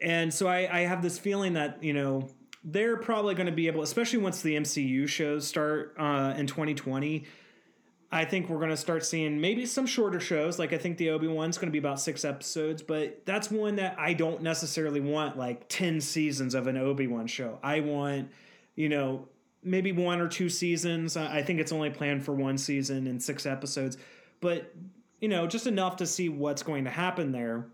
and 0.03 0.35
so 0.35 0.49
I, 0.49 0.81
I 0.81 0.81
have 0.81 1.01
this 1.01 1.19
feeling 1.19 1.55
that 1.55 1.83
you 1.83 1.95
know 1.95 2.29
they're 2.65 2.97
probably 2.97 3.35
going 3.35 3.47
to 3.47 3.53
be 3.53 3.67
able 3.67 3.83
especially 3.83 4.19
once 4.19 4.43
the 4.43 4.57
mcu 4.57 5.09
shows 5.09 5.47
start 5.47 5.95
uh, 5.99 6.35
in 6.37 6.47
2020 6.47 7.25
I 8.15 8.27
think 8.27 8.51
we're 8.51 8.59
going 8.59 8.69
to 8.69 8.77
start 8.77 9.07
seeing 9.07 9.41
maybe 9.41 9.65
some 9.65 9.87
shorter 9.87 10.21
shows. 10.21 10.59
Like 10.59 10.75
I 10.75 10.79
think 10.79 10.99
the 10.99 11.09
Obi 11.11 11.29
Wan's 11.29 11.57
going 11.57 11.69
to 11.69 11.73
be 11.73 11.79
about 11.79 11.99
six 11.99 12.27
episodes, 12.27 12.83
but 12.83 13.25
that's 13.25 13.51
one 13.51 13.77
that 13.77 13.99
I 13.99 14.13
don't 14.13 14.43
necessarily 14.43 15.01
want 15.01 15.39
like 15.39 15.67
10 15.71 16.03
seasons 16.03 16.55
of 16.55 16.67
an 16.67 16.77
Obi 16.77 17.07
Wan 17.07 17.27
show. 17.27 17.59
I 17.63 17.81
want, 17.81 18.31
you 18.77 18.91
know, 18.91 19.29
maybe 19.65 19.93
one 19.93 20.21
or 20.21 20.29
two 20.29 20.51
seasons. 20.51 21.17
I 21.17 21.43
think 21.43 21.59
it's 21.59 21.73
only 21.73 21.89
planned 21.89 22.23
for 22.23 22.35
one 22.35 22.59
season 22.59 23.07
and 23.07 23.23
six 23.23 23.47
episodes, 23.47 23.97
but, 24.43 24.75
you 25.21 25.29
know, 25.29 25.47
just 25.47 25.67
enough 25.67 25.97
to 25.97 26.07
see 26.07 26.29
what's 26.29 26.63
going 26.63 26.85
to 26.85 26.91
happen 26.91 27.33
there. 27.33 27.69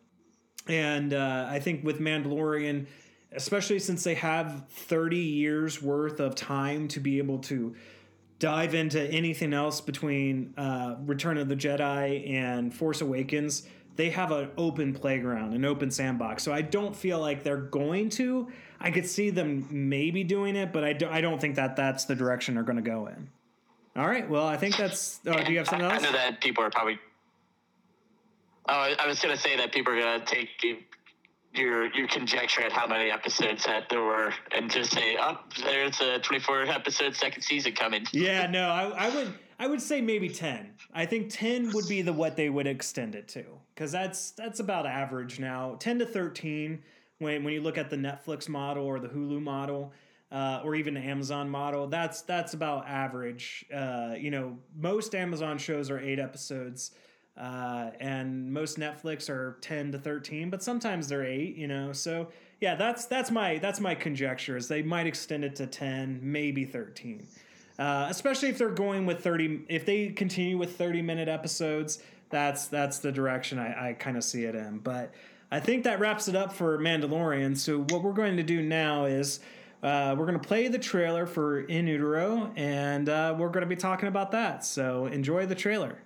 And 0.69 1.15
uh, 1.15 1.49
I 1.51 1.59
think 1.59 1.85
with 1.85 1.99
Mandalorian, 1.99 2.87
especially 3.33 3.81
since 3.81 4.05
they 4.05 4.15
have 4.15 4.67
30 4.69 5.17
years 5.17 5.83
worth 5.83 6.21
of 6.21 6.37
time 6.37 6.87
to 6.89 7.01
be 7.01 7.19
able 7.19 7.39
to 7.41 7.75
dive 8.39 8.75
into 8.75 9.01
anything 9.01 9.53
else 9.53 9.81
between 9.81 10.55
uh, 10.57 10.97
Return 11.05 11.39
of 11.39 11.49
the 11.49 11.57
Jedi 11.57 12.31
and 12.31 12.73
Force 12.73 13.01
Awakens, 13.01 13.67
they 13.97 14.11
have 14.11 14.31
an 14.31 14.51
open 14.57 14.95
playground, 14.95 15.55
an 15.55 15.65
open 15.65 15.91
sandbox. 15.91 16.45
So 16.45 16.53
I 16.53 16.63
don't 16.63 16.95
feel 16.95 17.19
like 17.19 17.43
they're 17.43 17.57
going 17.57 18.11
to. 18.11 18.49
I 18.81 18.93
could 18.93 19.07
see 19.07 19.31
them 19.31 19.67
maybe 19.71 20.23
doing 20.23 20.55
it, 20.55 20.73
but 20.73 20.85
I, 20.85 20.93
do, 20.93 21.09
I 21.09 21.21
don't 21.21 21.41
think 21.41 21.57
that 21.57 21.75
that's 21.75 22.05
the 22.05 22.15
direction 22.15 22.55
they're 22.55 22.63
going 22.63 22.77
to 22.77 22.83
go 22.83 23.09
in. 23.09 23.29
All 23.97 24.07
right. 24.07 24.29
Well, 24.29 24.47
I 24.47 24.57
think 24.57 24.77
that's. 24.77 25.19
Uh, 25.27 25.43
do 25.43 25.51
you 25.51 25.59
have 25.59 25.67
something 25.67 25.91
else? 25.91 26.05
I 26.05 26.07
know 26.07 26.13
that 26.13 26.41
people 26.41 26.63
are 26.63 26.71
probably. 26.71 27.01
Oh, 28.69 28.95
I 28.97 29.07
was 29.09 29.19
going 29.19 29.35
to 29.35 29.41
say 29.41 29.57
that 29.57 29.73
people 29.73 29.93
are 29.93 30.01
going 30.01 30.21
to 30.21 30.27
take 30.27 30.51
your 31.59 31.93
your 31.95 32.09
conjecture 32.09 32.63
at 32.63 32.73
how 32.73 32.87
many 32.87 33.11
episodes 33.11 33.65
that 33.65 33.89
there 33.91 34.03
were, 34.03 34.33
and 34.53 34.71
just 34.71 34.93
say, 34.93 35.17
"Oh, 35.21 35.39
there's 35.63 36.01
a 36.01 36.19
24 36.21 36.63
episode 36.63 37.15
second 37.15 37.43
season 37.43 37.73
coming." 37.73 38.07
Yeah, 38.13 38.47
no, 38.51 38.69
I, 38.69 39.07
I 39.07 39.15
would 39.15 39.35
I 39.59 39.67
would 39.67 39.83
say 39.83 40.01
maybe 40.01 40.29
10. 40.29 40.71
I 40.95 41.05
think 41.05 41.31
10 41.31 41.73
would 41.73 41.89
be 41.89 42.03
the 42.03 42.13
what 42.13 42.37
they 42.37 42.49
would 42.49 42.67
extend 42.67 43.15
it 43.15 43.29
to, 43.29 43.45
because 43.75 43.91
that's 43.91 44.31
that's 44.31 44.61
about 44.61 44.87
average 44.87 45.41
now. 45.41 45.77
10 45.81 45.99
to 45.99 46.07
13 46.07 46.83
when 47.19 47.45
when 47.45 47.53
you 47.53 47.61
look 47.61 47.77
at 47.77 47.91
the 47.91 47.97
Netflix 47.97 48.49
model 48.49 48.85
or 48.85 48.99
the 49.01 49.09
Hulu 49.09 49.43
model. 49.43 49.93
Uh, 50.31 50.61
or 50.63 50.75
even 50.75 50.93
the 50.93 51.01
Amazon 51.01 51.49
model, 51.49 51.87
that's 51.87 52.21
that's 52.21 52.53
about 52.53 52.87
average. 52.87 53.65
Uh, 53.75 54.13
you 54.15 54.31
know, 54.31 54.59
most 54.77 55.15
Amazon 55.15 55.57
shows 55.57 55.91
are 55.91 55.99
eight 55.99 56.19
episodes. 56.19 56.91
Uh, 57.39 57.91
and 58.01 58.53
most 58.53 58.79
Netflix 58.79 59.31
are 59.31 59.57
10 59.61 59.93
to 59.93 59.99
13, 59.99 60.51
but 60.51 60.63
sometimes 60.63 61.07
they're 61.07 61.25
8, 61.25 61.57
you 61.57 61.69
know. 61.69 61.93
So, 61.93 62.29
yeah, 62.61 62.75
that's 62.75 63.07
that's 63.07 63.31
my 63.31 63.59
that's 63.59 63.79
my 63.79 63.95
conjecture 63.95 64.57
is 64.57 64.67
they 64.67 64.83
might 64.83 65.07
extend 65.07 65.45
it 65.45 65.55
to 65.57 65.67
10, 65.67 66.19
maybe 66.21 66.65
13. 66.65 67.27
Uh, 67.79 68.09
especially 68.11 68.49
if 68.49 68.59
they're 68.59 68.71
going 68.71 69.07
with 69.07 69.23
30 69.23 69.67
if 69.69 69.87
they 69.87 70.09
continue 70.09 70.59
with 70.59 70.77
30 70.77 71.01
minute 71.01 71.29
episodes, 71.29 72.03
that's 72.29 72.67
that's 72.67 72.99
the 72.99 73.13
direction 73.13 73.61
I, 73.61 73.91
I 73.91 73.93
kind 73.93 74.17
of 74.17 74.25
see 74.25 74.45
it 74.45 74.57
in. 74.57 74.79
But 74.79 75.15
I 75.53 75.61
think 75.61 75.85
that 75.85 76.01
wraps 76.01 76.27
it 76.27 76.35
up 76.35 76.53
for 76.53 76.77
Mandalorian. 76.79 77.57
So 77.57 77.83
what 77.83 78.03
we're 78.03 78.13
going 78.13 78.37
to 78.37 78.43
do 78.43 78.63
now 78.63 79.05
is 79.05 79.39
uh, 79.83 80.17
we're 80.19 80.27
going 80.27 80.39
to 80.39 80.47
play 80.47 80.67
the 80.67 80.79
trailer 80.79 81.25
for 81.25 81.61
In 81.61 81.87
Utero, 81.87 82.53
and 82.57 83.09
uh, 83.09 83.35
we're 83.39 83.49
going 83.49 83.63
to 83.63 83.69
be 83.69 83.77
talking 83.77 84.09
about 84.09 84.33
that. 84.33 84.65
So 84.65 85.07
enjoy 85.07 85.47
the 85.47 85.55
trailer. 85.55 85.99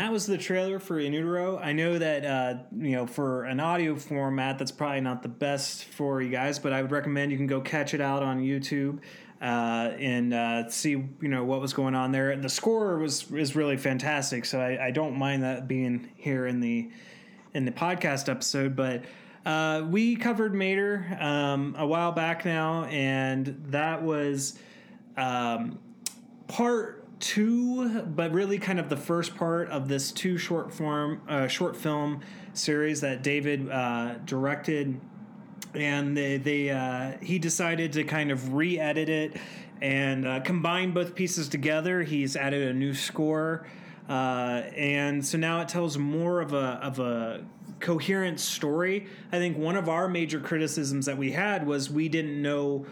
That 0.00 0.10
was 0.10 0.26
the 0.26 0.38
trailer 0.38 0.78
for 0.78 0.98
In 0.98 1.12
Utero. 1.12 1.58
I 1.58 1.72
know 1.72 1.98
that 1.98 2.24
uh, 2.24 2.54
you 2.74 2.92
know 2.92 3.06
for 3.06 3.44
an 3.44 3.60
audio 3.60 3.96
format, 3.96 4.58
that's 4.58 4.72
probably 4.72 5.02
not 5.02 5.22
the 5.22 5.28
best 5.28 5.84
for 5.84 6.22
you 6.22 6.30
guys, 6.30 6.58
but 6.58 6.72
I 6.72 6.80
would 6.80 6.90
recommend 6.90 7.30
you 7.32 7.36
can 7.36 7.46
go 7.46 7.60
catch 7.60 7.92
it 7.92 8.00
out 8.00 8.22
on 8.22 8.40
YouTube 8.40 9.00
uh, 9.42 9.92
and 9.98 10.32
uh, 10.32 10.68
see 10.70 10.90
you 10.90 11.28
know 11.28 11.44
what 11.44 11.60
was 11.60 11.74
going 11.74 11.94
on 11.94 12.12
there. 12.12 12.30
And 12.30 12.42
the 12.42 12.48
score 12.48 12.98
was 12.98 13.30
is 13.30 13.54
really 13.54 13.76
fantastic, 13.76 14.46
so 14.46 14.58
I, 14.58 14.86
I 14.86 14.90
don't 14.90 15.16
mind 15.16 15.42
that 15.42 15.68
being 15.68 16.08
here 16.16 16.46
in 16.46 16.60
the 16.60 16.90
in 17.52 17.66
the 17.66 17.72
podcast 17.72 18.30
episode. 18.30 18.74
But 18.74 19.04
uh, 19.44 19.86
we 19.86 20.16
covered 20.16 20.54
Mater 20.54 21.18
um, 21.20 21.74
a 21.78 21.86
while 21.86 22.12
back 22.12 22.46
now, 22.46 22.84
and 22.84 23.64
that 23.68 24.02
was 24.02 24.58
um, 25.18 25.78
part 26.48 26.99
two, 27.20 28.02
but 28.02 28.32
really 28.32 28.58
kind 28.58 28.80
of 28.80 28.88
the 28.88 28.96
first 28.96 29.36
part 29.36 29.68
of 29.68 29.88
this 29.88 30.10
two 30.10 30.38
short 30.38 30.72
form 30.72 31.22
uh, 31.28 31.46
short 31.46 31.76
film 31.76 32.22
series 32.54 33.02
that 33.02 33.22
David 33.22 33.70
uh, 33.70 34.14
directed 34.24 35.00
and 35.74 36.16
they, 36.16 36.36
they 36.36 36.70
uh, 36.70 37.12
he 37.22 37.38
decided 37.38 37.92
to 37.92 38.04
kind 38.04 38.30
of 38.30 38.54
re-edit 38.54 39.08
it 39.08 39.36
and 39.80 40.26
uh, 40.26 40.40
combine 40.40 40.92
both 40.92 41.14
pieces 41.14 41.48
together. 41.48 42.02
He's 42.02 42.36
added 42.36 42.68
a 42.68 42.74
new 42.74 42.92
score, 42.92 43.66
uh, 44.08 44.62
and 44.76 45.24
so 45.24 45.38
now 45.38 45.60
it 45.60 45.68
tells 45.68 45.96
more 45.96 46.40
of 46.40 46.52
a 46.52 46.80
of 46.82 46.98
a 46.98 47.44
coherent 47.78 48.40
story. 48.40 49.06
I 49.32 49.38
think 49.38 49.56
one 49.56 49.76
of 49.76 49.88
our 49.88 50.08
major 50.08 50.40
criticisms 50.40 51.06
that 51.06 51.16
we 51.16 51.32
had 51.32 51.66
was 51.66 51.90
we 51.90 52.08
didn't 52.08 52.40
know 52.40 52.86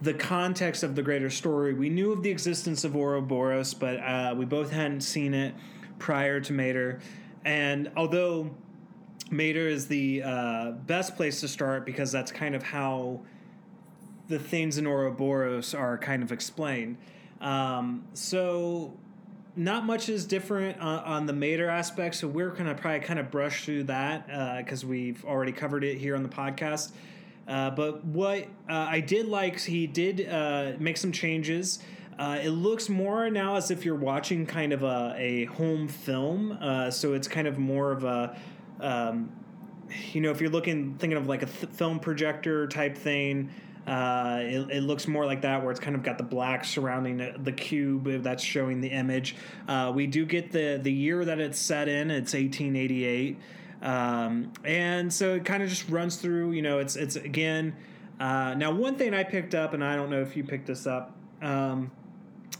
the 0.00 0.14
context 0.14 0.82
of 0.82 0.94
the 0.94 1.02
greater 1.02 1.30
story. 1.30 1.72
We 1.72 1.88
knew 1.88 2.12
of 2.12 2.22
the 2.22 2.30
existence 2.30 2.84
of 2.84 2.94
Ouroboros, 2.94 3.74
but 3.74 3.96
uh, 3.96 4.34
we 4.36 4.44
both 4.44 4.70
hadn't 4.70 5.00
seen 5.00 5.32
it 5.32 5.54
prior 5.98 6.40
to 6.40 6.52
Mater. 6.52 7.00
And 7.44 7.90
although 7.96 8.50
Mater 9.30 9.68
is 9.68 9.88
the 9.88 10.22
uh, 10.22 10.70
best 10.72 11.16
place 11.16 11.40
to 11.40 11.48
start 11.48 11.86
because 11.86 12.12
that's 12.12 12.30
kind 12.30 12.54
of 12.54 12.62
how 12.62 13.20
the 14.28 14.38
things 14.38 14.78
in 14.78 14.86
Ouroboros 14.86 15.74
are 15.74 15.98
kind 15.98 16.22
of 16.22 16.32
explained. 16.32 16.98
Um, 17.40 18.04
so 18.12 18.96
not 19.56 19.84
much 19.84 20.08
is 20.08 20.26
different 20.26 20.80
on, 20.80 20.98
on, 21.00 21.26
the 21.26 21.32
Mater 21.32 21.68
aspect, 21.68 22.16
so 22.16 22.28
we're 22.28 22.50
gonna 22.50 22.74
probably 22.74 23.00
kind 23.00 23.18
of 23.18 23.30
brush 23.30 23.64
through 23.64 23.84
that 23.84 24.26
because 24.58 24.84
uh, 24.84 24.88
we've 24.88 25.24
already 25.24 25.52
covered 25.52 25.84
it 25.84 25.96
here 25.98 26.16
on 26.16 26.22
the 26.22 26.28
podcast. 26.28 26.92
Uh, 27.46 27.70
but 27.70 28.04
what 28.04 28.44
uh, 28.68 28.86
I 28.88 29.00
did 29.00 29.26
like, 29.26 29.60
he 29.60 29.86
did 29.86 30.28
uh, 30.28 30.72
make 30.78 30.96
some 30.96 31.12
changes. 31.12 31.78
Uh, 32.18 32.38
it 32.42 32.50
looks 32.50 32.88
more 32.88 33.28
now 33.30 33.56
as 33.56 33.70
if 33.70 33.84
you're 33.84 33.94
watching 33.94 34.46
kind 34.46 34.72
of 34.72 34.82
a, 34.82 35.14
a 35.16 35.44
home 35.44 35.86
film, 35.86 36.58
uh, 36.60 36.90
so 36.90 37.12
it's 37.12 37.28
kind 37.28 37.46
of 37.46 37.58
more 37.58 37.92
of 37.92 38.04
a 38.04 38.36
um, 38.80 39.30
you 40.12 40.20
know, 40.20 40.30
if 40.30 40.40
you're 40.40 40.50
looking 40.50 40.96
thinking 40.98 41.16
of 41.16 41.28
like 41.28 41.42
a 41.42 41.46
th- 41.46 41.72
film 41.72 42.00
projector 42.00 42.66
type 42.66 42.96
thing, 42.96 43.50
uh, 43.86 44.38
it, 44.40 44.70
it, 44.70 44.82
looks 44.82 45.06
more 45.06 45.24
like 45.24 45.42
that, 45.42 45.62
where 45.62 45.70
it's 45.70 45.80
kind 45.80 45.94
of 45.94 46.02
got 46.02 46.18
the 46.18 46.24
black 46.24 46.64
surrounding 46.64 47.18
the, 47.18 47.34
the 47.38 47.52
cube 47.52 48.22
that's 48.22 48.42
showing 48.42 48.80
the 48.80 48.88
image. 48.88 49.36
Uh, 49.68 49.92
we 49.94 50.06
do 50.06 50.26
get 50.26 50.50
the 50.50 50.78
the 50.82 50.92
year 50.92 51.24
that 51.24 51.38
it's 51.38 51.58
set 51.58 51.88
in. 51.88 52.10
It's 52.10 52.34
1888, 52.34 53.38
um, 53.86 54.52
and 54.64 55.12
so 55.12 55.36
it 55.36 55.44
kind 55.44 55.62
of 55.62 55.68
just 55.68 55.88
runs 55.88 56.16
through. 56.16 56.50
You 56.50 56.60
know, 56.60 56.80
it's 56.80 56.96
it's 56.96 57.14
again. 57.16 57.74
Uh, 58.18 58.54
now, 58.54 58.72
one 58.72 58.96
thing 58.96 59.14
I 59.14 59.22
picked 59.22 59.54
up, 59.54 59.74
and 59.74 59.84
I 59.84 59.94
don't 59.94 60.10
know 60.10 60.22
if 60.22 60.36
you 60.36 60.42
picked 60.42 60.66
this 60.66 60.86
up, 60.86 61.16
um, 61.40 61.90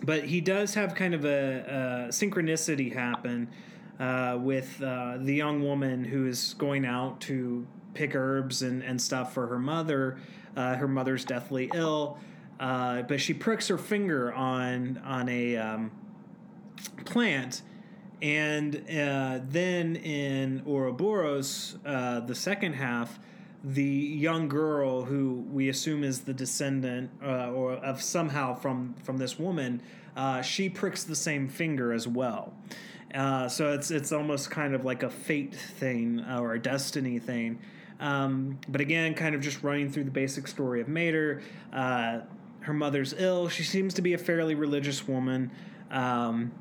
but 0.05 0.25
he 0.25 0.41
does 0.41 0.75
have 0.75 0.95
kind 0.95 1.15
of 1.15 1.25
a, 1.25 2.09
a 2.09 2.13
synchronicity 2.13 2.93
happen 2.93 3.49
uh, 3.99 4.39
with 4.41 4.81
uh, 4.83 5.17
the 5.19 5.35
young 5.35 5.65
woman 5.65 6.05
who 6.05 6.27
is 6.27 6.55
going 6.59 6.85
out 6.85 7.21
to 7.23 7.67
pick 7.95 8.15
herbs 8.15 8.63
and, 8.63 8.83
and 8.83 9.01
stuff 9.01 9.35
for 9.35 9.47
her 9.49 9.59
mother. 9.59 10.19
Uh, 10.57 10.77
her 10.77 10.89
mother's 10.89 11.25
deathly 11.25 11.71
ill, 11.75 12.19
uh, 12.61 13.03
but 13.03 13.21
she 13.21 13.35
pricks 13.35 13.67
her 13.69 13.79
finger 13.79 14.33
on 14.33 15.01
on 15.05 15.29
a 15.29 15.57
um, 15.57 15.91
plant. 17.05 17.63
And 18.23 18.77
uh, 18.77 19.41
then 19.49 19.97
in 19.97 20.63
Ouroboros, 20.67 21.77
uh, 21.85 22.21
the 22.21 22.35
second 22.35 22.75
half, 22.75 23.19
the 23.63 23.83
young 23.83 24.49
girl 24.49 25.05
who 25.05 25.45
we 25.51 25.69
assume 25.69 26.05
is 26.05 26.21
the 26.21 26.33
descendant 26.33 27.11
or 27.23 27.73
of 27.73 28.01
somehow 28.01 28.55
from 28.55 28.95
from 29.03 29.17
this 29.17 29.39
woman, 29.39 29.83
she 30.43 30.69
pricks 30.69 31.03
the 31.05 31.17
same 31.17 31.49
finger 31.49 31.93
as 31.93 32.07
well. 32.07 32.55
Uh, 33.15 33.49
so 33.49 33.73
it's 33.73 33.91
it's 33.91 34.13
almost 34.13 34.51
kind 34.51 34.75
of 34.75 34.85
like 34.85 35.03
a 35.03 35.11
fate 35.11 35.55
thing 35.55 36.25
or 36.39 36.55
a 36.55 36.59
destiny 36.59 37.19
thing. 37.19 37.59
Um, 37.99 38.59
but 38.69 38.81
again, 38.81 39.15
kind 39.15 39.35
of 39.35 39.41
just 39.41 39.63
running 39.63 39.91
through 39.91 40.05
the 40.05 40.11
basic 40.11 40.47
story 40.47 40.81
of 40.81 40.89
Mater. 40.89 41.43
Uh, 41.73 42.21
her 42.61 42.75
mother's 42.75 43.15
ill. 43.17 43.49
She 43.49 43.63
seems 43.63 43.95
to 43.95 44.03
be 44.03 44.13
a 44.13 44.19
fairly 44.19 44.55
religious 44.55 45.07
woman. 45.07 45.51
Um, 45.91 46.53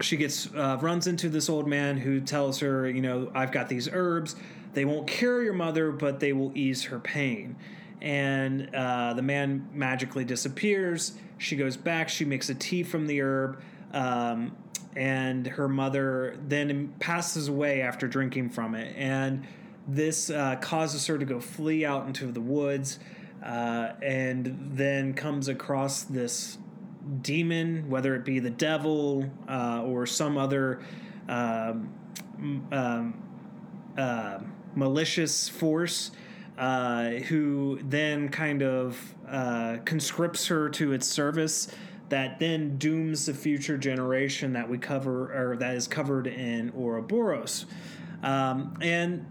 she 0.00 0.16
gets 0.16 0.52
uh, 0.54 0.78
runs 0.80 1.06
into 1.06 1.28
this 1.28 1.48
old 1.48 1.66
man 1.66 1.98
who 1.98 2.20
tells 2.20 2.60
her, 2.60 2.88
you 2.88 3.00
know, 3.00 3.30
I've 3.34 3.52
got 3.52 3.68
these 3.68 3.88
herbs. 3.90 4.36
They 4.72 4.84
won't 4.84 5.06
cure 5.06 5.42
your 5.42 5.54
mother, 5.54 5.90
but 5.90 6.20
they 6.20 6.32
will 6.32 6.52
ease 6.56 6.84
her 6.84 6.98
pain. 6.98 7.56
And 8.00 8.74
uh, 8.74 9.14
the 9.14 9.22
man 9.22 9.68
magically 9.72 10.24
disappears. 10.24 11.12
She 11.38 11.56
goes 11.56 11.76
back. 11.76 12.08
She 12.08 12.24
makes 12.24 12.48
a 12.48 12.54
tea 12.54 12.82
from 12.82 13.06
the 13.06 13.20
herb. 13.20 13.60
Um, 13.92 14.56
and 14.96 15.46
her 15.46 15.68
mother 15.68 16.36
then 16.48 16.94
passes 16.98 17.48
away 17.48 17.82
after 17.82 18.08
drinking 18.08 18.50
from 18.50 18.74
it. 18.74 18.94
And 18.96 19.46
this 19.86 20.30
uh, 20.30 20.56
causes 20.56 21.06
her 21.06 21.18
to 21.18 21.24
go 21.24 21.40
flee 21.40 21.84
out 21.84 22.06
into 22.06 22.26
the 22.32 22.40
woods 22.40 22.98
uh, 23.44 23.92
and 24.02 24.56
then 24.72 25.14
comes 25.14 25.48
across 25.48 26.02
this 26.02 26.58
demon, 27.22 27.88
whether 27.88 28.14
it 28.14 28.24
be 28.24 28.38
the 28.38 28.50
devil 28.50 29.28
uh, 29.48 29.82
or 29.84 30.06
some 30.06 30.36
other 30.36 30.80
um, 31.28 31.92
um, 32.72 33.22
uh, 33.96 34.38
malicious 34.74 35.48
force. 35.48 36.10
Uh, 36.58 37.12
who 37.28 37.80
then 37.84 38.28
kind 38.28 38.62
of 38.62 39.14
uh, 39.26 39.78
conscripts 39.86 40.46
her 40.48 40.68
to 40.68 40.92
its 40.92 41.06
service 41.06 41.74
that 42.10 42.38
then 42.38 42.76
dooms 42.76 43.24
the 43.26 43.32
future 43.32 43.78
generation 43.78 44.52
that 44.52 44.68
we 44.68 44.76
cover 44.76 45.32
or 45.32 45.56
that 45.56 45.74
is 45.74 45.88
covered 45.88 46.26
in 46.26 46.70
Ouroboros. 46.76 47.64
Um, 48.22 48.76
and 48.82 49.24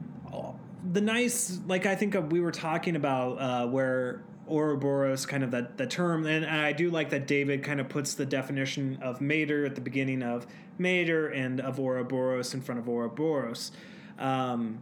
the 0.91 1.01
nice, 1.01 1.59
like 1.67 1.85
I 1.85 1.95
think 1.95 2.15
we 2.31 2.39
were 2.39 2.51
talking 2.51 2.95
about, 2.95 3.33
uh, 3.33 3.67
where 3.67 4.23
Ouroboros 4.49 5.25
kind 5.25 5.43
of 5.43 5.51
that 5.51 5.77
the 5.77 5.87
term, 5.87 6.25
and 6.25 6.45
I 6.45 6.71
do 6.71 6.89
like 6.89 7.09
that 7.11 7.27
David 7.27 7.63
kind 7.63 7.79
of 7.79 7.89
puts 7.89 8.13
the 8.13 8.25
definition 8.25 8.99
of 9.01 9.21
Mater 9.21 9.65
at 9.65 9.75
the 9.75 9.81
beginning 9.81 10.23
of 10.23 10.47
Mater 10.77 11.27
and 11.27 11.59
of 11.59 11.79
Ouroboros 11.79 12.53
in 12.53 12.61
front 12.61 12.79
of 12.79 12.87
Ouroboros. 12.87 13.71
Um, 14.17 14.79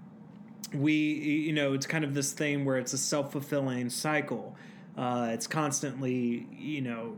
we, 0.74 0.94
you 0.94 1.54
know, 1.54 1.74
it's 1.74 1.86
kind 1.86 2.04
of 2.04 2.14
this 2.14 2.32
thing 2.32 2.66
where 2.66 2.78
it's 2.78 2.94
a 2.94 2.98
self 2.98 3.32
fulfilling 3.32 3.90
cycle. 3.90 4.56
Uh, 4.98 5.30
it's 5.32 5.48
constantly, 5.48 6.48
you 6.52 6.82
know, 6.82 7.18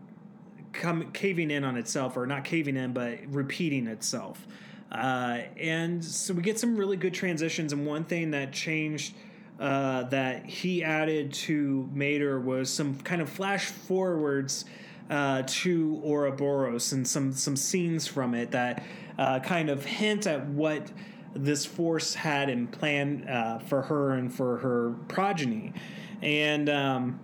come 0.73 1.11
caving 1.11 1.49
in 1.49 1.63
on 1.63 1.78
itself, 1.78 2.17
or 2.17 2.28
not 2.28 2.43
caving 2.43 2.76
in, 2.76 2.93
but 2.93 3.19
repeating 3.28 3.88
itself. 3.88 4.45
Uh, 4.91 5.41
and 5.57 6.03
so 6.03 6.34
we 6.34 6.41
get 6.41 6.59
some 6.59 6.76
really 6.76 6.97
good 6.97 7.13
transitions. 7.13 7.73
And 7.73 7.86
one 7.86 8.03
thing 8.03 8.32
that 8.32 8.51
changed 8.51 9.13
uh, 9.60 10.03
that 10.03 10.45
he 10.45 10.84
added 10.84 11.34
to 11.34 11.89
Mater 11.93 12.39
was 12.39 12.70
some 12.70 12.97
kind 12.99 13.22
of 13.22 13.30
flash 13.30 13.66
forwards 13.66 14.64
uh, 15.10 15.43
to 15.47 16.01
Ouroboros 16.05 16.93
and 16.93 17.05
some 17.05 17.34
some 17.34 17.57
scenes 17.57 18.07
from 18.07 18.34
it 18.34 18.51
that 18.51 18.84
uh, 19.18 19.39
kind 19.39 19.70
of 19.70 19.84
hint 19.84 20.28
at 20.28 20.45
what 20.47 20.89
this 21.36 21.66
force 21.66 22.14
had 22.14 22.49
in 22.49 22.68
plan 22.68 23.28
uh, 23.28 23.60
for 23.60 23.82
her 23.82 24.12
and 24.12 24.34
for 24.34 24.57
her 24.60 24.95
progeny. 25.10 25.74
And 26.22 26.70
um, 26.70 27.20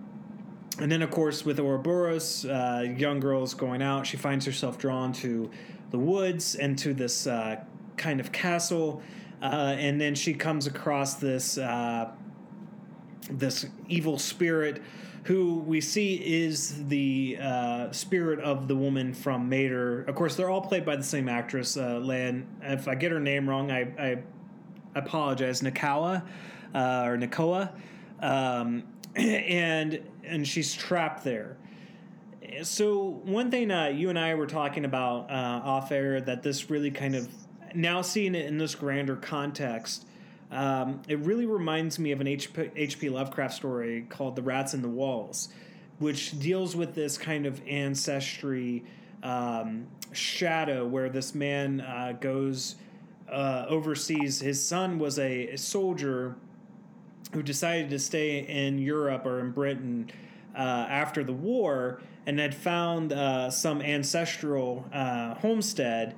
and 0.78 0.92
then, 0.92 1.00
of 1.00 1.10
course, 1.10 1.42
with 1.42 1.58
Ouroboros, 1.58 2.44
uh, 2.44 2.94
young 2.98 3.18
girl's 3.18 3.54
going 3.54 3.80
out. 3.80 4.06
She 4.06 4.18
finds 4.18 4.44
herself 4.44 4.76
drawn 4.76 5.14
to 5.14 5.50
the 5.90 5.98
woods 5.98 6.54
and 6.54 6.78
to 6.80 6.92
this 6.92 7.26
uh, 7.26 7.64
kind 7.96 8.20
of 8.20 8.30
castle. 8.30 9.00
And 9.40 9.98
then 10.00 10.14
she 10.14 10.34
comes 10.34 10.66
across 10.66 11.14
this 11.14 11.56
this 13.30 13.66
evil 13.88 14.18
spirit, 14.18 14.82
who 15.24 15.56
we 15.56 15.80
see 15.80 16.14
is 16.14 16.86
the 16.86 17.38
uh, 17.40 17.90
spirit 17.92 18.38
of 18.40 18.68
the 18.68 18.76
woman 18.76 19.12
from 19.12 19.48
Mater. 19.48 20.02
Of 20.02 20.14
course, 20.14 20.36
they're 20.36 20.50
all 20.50 20.60
played 20.60 20.84
by 20.84 20.96
the 20.96 21.02
same 21.02 21.28
actress, 21.28 21.76
uh, 21.76 21.98
Lan. 21.98 22.46
If 22.62 22.86
I 22.86 22.94
get 22.94 23.10
her 23.10 23.20
name 23.20 23.48
wrong, 23.48 23.72
I, 23.72 23.88
I 23.98 24.18
apologize. 24.94 25.62
Nakawa 25.62 26.22
or 26.74 27.16
Nakoa. 27.16 27.72
Um, 28.20 28.84
and 29.16 30.00
and 30.24 30.46
she's 30.46 30.74
trapped 30.74 31.24
there. 31.24 31.56
So 32.62 33.20
one 33.24 33.50
thing 33.50 33.70
uh, 33.70 33.86
you 33.86 34.08
and 34.10 34.18
I 34.18 34.34
were 34.34 34.46
talking 34.46 34.84
about 34.84 35.30
uh, 35.30 35.60
off 35.64 35.90
air 35.90 36.20
that 36.20 36.42
this 36.42 36.70
really 36.70 36.90
kind 36.90 37.14
of 37.14 37.28
now 37.74 38.02
seeing 38.02 38.34
it 38.34 38.46
in 38.46 38.58
this 38.58 38.74
grander 38.74 39.16
context, 39.16 40.06
um, 40.50 41.02
it 41.08 41.18
really 41.20 41.46
reminds 41.46 41.98
me 41.98 42.12
of 42.12 42.20
an 42.20 42.26
H.P. 42.26 43.08
Lovecraft 43.08 43.54
story 43.54 44.06
called 44.08 44.36
"The 44.36 44.42
Rats 44.42 44.74
in 44.74 44.82
the 44.82 44.88
Walls," 44.88 45.48
which 45.98 46.38
deals 46.38 46.76
with 46.76 46.94
this 46.94 47.18
kind 47.18 47.46
of 47.46 47.60
ancestry 47.66 48.84
um, 49.22 49.86
shadow 50.12 50.86
where 50.86 51.08
this 51.08 51.34
man 51.34 51.80
uh, 51.80 52.16
goes 52.20 52.76
uh, 53.30 53.66
overseas. 53.68 54.40
His 54.40 54.62
son 54.62 54.98
was 54.98 55.18
a, 55.18 55.48
a, 55.48 55.58
soldier 55.58 56.36
who 57.32 57.42
decided 57.42 57.90
to 57.90 57.98
stay 57.98 58.38
in 58.38 58.78
Europe 58.78 59.26
or 59.26 59.40
in 59.40 59.50
Britain 59.50 60.10
uh, 60.54 60.58
after 60.88 61.24
the 61.24 61.32
war 61.32 62.00
and 62.26 62.38
had 62.38 62.54
found 62.54 63.12
uh, 63.12 63.50
some 63.50 63.82
ancestral 63.82 64.84
uh, 64.92 65.34
homestead 65.34 66.14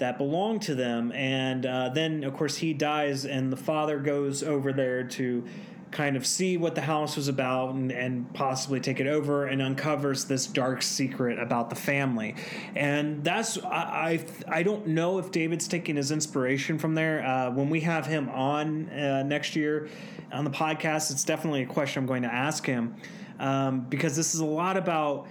that 0.00 0.18
belonged 0.18 0.62
to 0.62 0.74
them. 0.74 1.12
And 1.12 1.64
uh, 1.64 1.90
then, 1.90 2.24
of 2.24 2.34
course, 2.34 2.56
he 2.56 2.72
dies, 2.72 3.24
and 3.24 3.52
the 3.52 3.56
father 3.56 4.00
goes 4.00 4.42
over 4.42 4.72
there 4.72 5.04
to 5.04 5.44
kind 5.90 6.16
of 6.16 6.24
see 6.24 6.56
what 6.56 6.74
the 6.74 6.80
house 6.80 7.16
was 7.16 7.28
about 7.28 7.74
and, 7.74 7.90
and 7.90 8.32
possibly 8.32 8.78
take 8.78 9.00
it 9.00 9.06
over 9.06 9.46
and 9.46 9.60
uncovers 9.60 10.24
this 10.24 10.46
dark 10.46 10.82
secret 10.82 11.36
about 11.38 11.68
the 11.68 11.74
family 11.74 12.36
and 12.76 13.24
that's 13.24 13.58
i 13.64 14.24
i, 14.48 14.58
I 14.58 14.62
don't 14.62 14.86
know 14.86 15.18
if 15.18 15.32
david's 15.32 15.66
taking 15.66 15.96
his 15.96 16.12
inspiration 16.12 16.78
from 16.78 16.94
there 16.94 17.26
uh, 17.26 17.50
when 17.50 17.70
we 17.70 17.80
have 17.80 18.06
him 18.06 18.28
on 18.28 18.88
uh, 18.90 19.24
next 19.24 19.56
year 19.56 19.88
on 20.32 20.44
the 20.44 20.50
podcast 20.50 21.10
it's 21.10 21.24
definitely 21.24 21.62
a 21.62 21.66
question 21.66 22.04
i'm 22.04 22.06
going 22.06 22.22
to 22.22 22.32
ask 22.32 22.64
him 22.64 22.94
um, 23.40 23.80
because 23.80 24.14
this 24.14 24.32
is 24.32 24.40
a 24.40 24.46
lot 24.46 24.76
about 24.76 25.26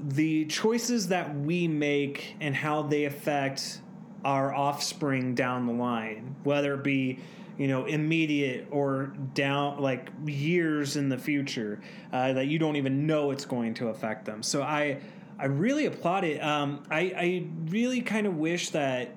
the 0.00 0.44
choices 0.46 1.08
that 1.08 1.34
we 1.34 1.66
make 1.66 2.36
and 2.40 2.54
how 2.54 2.82
they 2.82 3.04
affect 3.04 3.80
our 4.24 4.54
offspring 4.54 5.34
down 5.34 5.66
the 5.66 5.72
line, 5.72 6.36
whether 6.44 6.74
it 6.74 6.84
be 6.84 7.20
you 7.56 7.66
know 7.66 7.86
immediate 7.86 8.68
or 8.70 9.12
down 9.34 9.80
like 9.80 10.10
years 10.24 10.96
in 10.96 11.08
the 11.08 11.18
future 11.18 11.80
uh, 12.12 12.32
that 12.32 12.46
you 12.46 12.58
don't 12.58 12.76
even 12.76 13.06
know 13.06 13.30
it's 13.30 13.44
going 13.44 13.74
to 13.74 13.88
affect 13.88 14.24
them. 14.24 14.42
So 14.42 14.62
I 14.62 15.00
I 15.38 15.46
really 15.46 15.86
applaud 15.86 16.24
it. 16.24 16.42
Um, 16.42 16.82
I 16.90 17.00
I 17.00 17.46
really 17.66 18.00
kind 18.00 18.26
of 18.26 18.36
wish 18.36 18.70
that. 18.70 19.14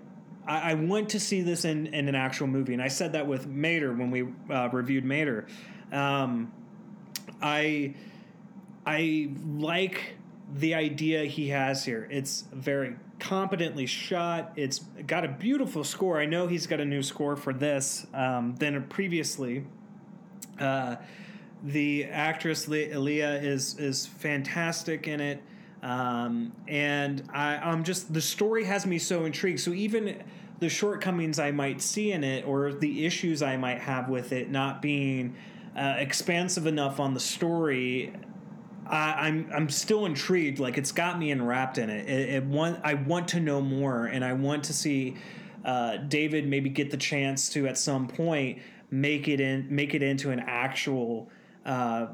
I, 0.48 0.72
I 0.72 0.74
want 0.74 1.10
to 1.10 1.20
see 1.20 1.42
this 1.42 1.66
in, 1.66 1.86
in 1.88 2.10
an 2.10 2.16
actual 2.16 2.48
movie, 2.48 2.74
and 2.74 2.82
I 2.82 2.88
said 2.88 3.14
that 3.14 3.28
with 3.28 3.46
Mater 3.46 3.94
when 3.94 4.10
we 4.10 4.28
uh, 4.50 4.70
reviewed 4.72 5.06
Mater. 5.06 5.46
Um, 5.92 6.52
I 7.42 7.94
I 8.86 9.30
like 9.46 10.16
the 10.54 10.74
idea 10.74 11.24
he 11.24 11.50
has 11.50 11.86
here. 11.86 12.08
It's 12.12 12.46
very 12.52 12.96
competently 13.20 13.86
shot. 13.86 14.52
It's 14.56 14.80
got 15.08 15.24
a 15.24 15.28
beautiful 15.28 15.84
score. 15.84 16.20
I 16.20 16.26
know 16.26 16.48
he's 16.48 16.68
got 16.68 16.80
a 16.80 16.86
new 16.86 17.04
score 17.04 17.36
for 17.36 17.54
this 17.54 18.06
um, 18.14 18.56
than 18.56 18.84
previously. 18.84 19.66
Uh, 20.60 20.98
the 21.64 22.06
actress 22.06 22.66
Aaliyah 22.66 23.44
is 23.44 23.78
is 23.78 24.08
fantastic 24.08 25.08
in 25.08 25.22
it, 25.22 25.42
um, 25.84 26.52
and 26.68 27.24
I, 27.32 27.58
I'm 27.58 27.84
just 27.84 28.12
the 28.12 28.22
story 28.22 28.64
has 28.66 28.86
me 28.86 28.98
so 28.98 29.26
intrigued. 29.26 29.60
So 29.60 29.72
even 29.72 30.24
the 30.60 30.70
shortcomings 30.70 31.40
I 31.40 31.52
might 31.52 31.82
see 31.82 32.12
in 32.12 32.24
it, 32.24 32.46
or 32.48 32.74
the 32.74 33.06
issues 33.06 33.42
I 33.42 33.58
might 33.58 33.80
have 33.80 34.10
with 34.10 34.32
it 34.32 34.50
not 34.50 34.82
being 34.82 35.36
uh, 35.78 35.96
expansive 35.98 36.66
enough 36.66 37.00
on 37.00 37.14
the 37.14 37.20
story, 37.20 38.14
I, 38.92 39.28
I'm, 39.28 39.50
I'm 39.54 39.70
still 39.70 40.06
intrigued. 40.06 40.60
Like 40.60 40.78
it's 40.78 40.92
got 40.92 41.18
me 41.18 41.32
enwrapped 41.32 41.78
in 41.78 41.90
it. 41.90 42.08
It, 42.10 42.30
it 42.30 42.44
want 42.44 42.80
I 42.84 42.96
want 42.96 43.30
to 43.30 43.40
know 43.40 43.62
more, 43.62 44.06
and 44.06 44.24
I 44.24 44.34
want 44.34 44.66
to 44.66 44.74
see 44.74 45.16
uh, 45.64 45.98
David 45.98 46.48
maybe 46.48 46.70
get 46.70 46.92
the 46.92 46.98
chance 46.98 47.50
to 47.50 47.68
at 47.68 47.78
some 47.78 48.08
point 48.08 48.60
make 48.92 49.30
it 49.30 49.40
in 49.40 49.68
make 49.74 49.94
it 49.94 50.04
into 50.04 50.32
an 50.32 50.42
actual 50.42 51.30
uh, 51.66 52.08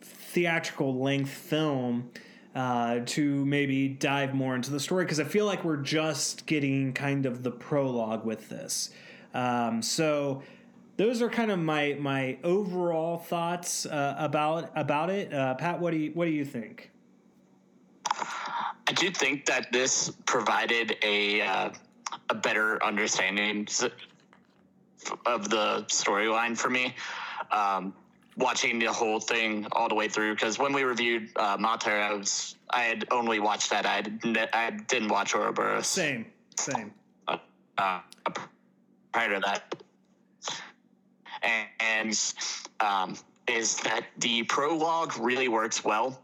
theatrical 0.00 1.00
length 1.00 1.30
film. 1.30 2.10
Uh, 2.54 3.00
to 3.04 3.44
maybe 3.44 3.86
dive 3.86 4.32
more 4.32 4.54
into 4.54 4.70
the 4.70 4.80
story 4.80 5.04
because 5.04 5.20
I 5.20 5.24
feel 5.24 5.44
like 5.44 5.62
we're 5.62 5.76
just 5.76 6.46
getting 6.46 6.94
kind 6.94 7.26
of 7.26 7.42
the 7.42 7.50
prologue 7.50 8.24
with 8.24 8.48
this. 8.48 8.88
Um, 9.34 9.82
so 9.82 10.42
those 10.96 11.22
are 11.22 11.28
kind 11.28 11.50
of 11.50 11.58
my 11.58 11.96
my 11.98 12.38
overall 12.42 13.18
thoughts 13.18 13.86
uh, 13.86 14.14
about 14.18 14.70
about 14.74 15.10
it. 15.10 15.32
Uh, 15.32 15.54
Pat, 15.54 15.80
what 15.80 15.90
do 15.90 15.96
you 15.96 16.10
what 16.12 16.26
do 16.26 16.30
you 16.30 16.44
think? 16.44 16.90
I 18.88 18.92
do 18.92 19.10
think 19.10 19.46
that 19.46 19.72
this 19.72 20.10
provided 20.26 20.96
a 21.02 21.40
uh, 21.42 21.70
a 22.30 22.34
better 22.34 22.82
understanding 22.84 23.66
of 25.24 25.48
the 25.50 25.84
storyline 25.88 26.56
for 26.56 26.70
me. 26.70 26.94
Um, 27.50 27.94
watching 28.36 28.78
the 28.78 28.92
whole 28.92 29.18
thing 29.18 29.66
all 29.72 29.88
the 29.88 29.94
way 29.94 30.08
through 30.08 30.34
because 30.34 30.58
when 30.58 30.72
we 30.72 30.82
reviewed 30.82 31.30
uh, 31.36 31.56
Mater, 31.58 32.00
I 32.00 32.12
was 32.14 32.56
I 32.70 32.82
had 32.82 33.06
only 33.10 33.40
watched 33.40 33.70
that. 33.70 33.86
I 33.86 34.02
didn't, 34.02 34.36
I 34.52 34.70
didn't 34.70 35.08
watch 35.08 35.34
Ouroboros. 35.34 35.86
Same, 35.86 36.26
same. 36.56 36.92
Uh, 37.28 37.38
uh, 37.78 38.00
prior 39.12 39.34
to 39.34 39.40
that, 39.40 39.82
and 41.80 42.34
um, 42.80 43.16
is 43.48 43.76
that 43.80 44.06
the 44.18 44.42
prologue 44.44 45.16
really 45.18 45.48
works 45.48 45.84
well, 45.84 46.20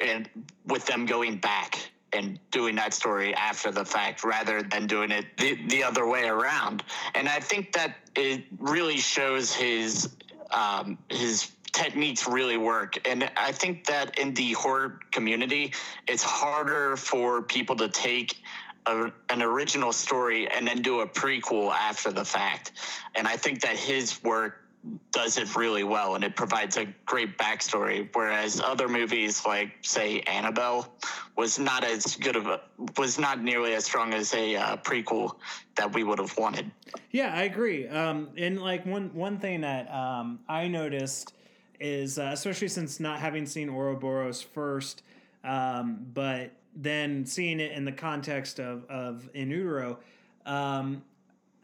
and 0.00 0.28
with 0.66 0.86
them 0.86 1.06
going 1.06 1.36
back 1.36 1.90
and 2.12 2.38
doing 2.50 2.76
that 2.76 2.94
story 2.94 3.34
after 3.34 3.70
the 3.72 3.84
fact 3.84 4.24
rather 4.24 4.62
than 4.62 4.86
doing 4.86 5.10
it 5.10 5.26
the, 5.36 5.58
the 5.66 5.82
other 5.82 6.06
way 6.06 6.28
around. 6.28 6.84
And 7.14 7.28
I 7.28 7.40
think 7.40 7.72
that 7.72 7.96
it 8.14 8.44
really 8.58 8.98
shows 8.98 9.52
his 9.52 10.08
um, 10.50 10.98
his 11.08 11.50
techniques 11.72 12.28
really 12.28 12.56
work. 12.56 12.96
And 13.06 13.28
I 13.36 13.50
think 13.50 13.86
that 13.86 14.18
in 14.18 14.32
the 14.34 14.52
horror 14.52 15.00
community, 15.10 15.72
it's 16.06 16.22
harder 16.22 16.96
for 16.96 17.42
people 17.42 17.74
to 17.76 17.88
take 17.88 18.40
a, 18.86 19.10
an 19.28 19.42
original 19.42 19.92
story 19.92 20.48
and 20.48 20.66
then 20.66 20.82
do 20.82 21.00
a 21.00 21.06
prequel 21.06 21.72
after 21.72 22.12
the 22.12 22.24
fact. 22.24 22.72
And 23.16 23.26
I 23.26 23.36
think 23.36 23.60
that 23.62 23.76
his 23.76 24.22
work 24.22 24.63
does 25.12 25.38
it 25.38 25.56
really 25.56 25.84
well 25.84 26.14
and 26.14 26.24
it 26.24 26.36
provides 26.36 26.76
a 26.76 26.84
great 27.06 27.38
backstory 27.38 28.08
whereas 28.12 28.60
other 28.60 28.88
movies 28.88 29.46
like 29.46 29.72
say 29.80 30.20
annabelle 30.20 30.92
was 31.36 31.58
not 31.58 31.84
as 31.84 32.16
good 32.16 32.36
of 32.36 32.46
a 32.46 32.60
was 32.98 33.18
not 33.18 33.42
nearly 33.42 33.74
as 33.74 33.84
strong 33.84 34.12
as 34.12 34.34
a 34.34 34.56
uh, 34.56 34.76
prequel 34.78 35.36
that 35.76 35.92
we 35.92 36.04
would 36.04 36.18
have 36.18 36.36
wanted. 36.36 36.70
Yeah 37.12 37.32
i 37.34 37.42
agree. 37.42 37.88
Um, 37.88 38.28
and 38.36 38.60
like 38.60 38.84
one 38.84 39.10
one 39.14 39.38
thing 39.38 39.62
that 39.62 39.90
um, 39.92 40.40
i 40.48 40.68
noticed 40.68 41.32
is 41.80 42.18
uh, 42.18 42.30
especially 42.32 42.68
since 42.68 43.00
not 43.00 43.20
having 43.20 43.46
seen 43.46 43.70
ouroboros 43.70 44.42
first 44.42 45.02
um, 45.44 46.06
but 46.12 46.50
then 46.76 47.24
seeing 47.24 47.60
it 47.60 47.72
in 47.72 47.84
the 47.84 47.92
context 47.92 48.60
of 48.60 48.84
of 48.90 49.30
in 49.32 49.50
utero 49.50 49.98
um, 50.44 51.02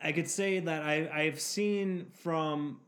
I 0.02 0.12
could 0.12 0.28
say 0.28 0.60
that 0.60 0.82
I, 0.82 1.10
I've 1.12 1.40
seen 1.40 2.06
from 2.14 2.80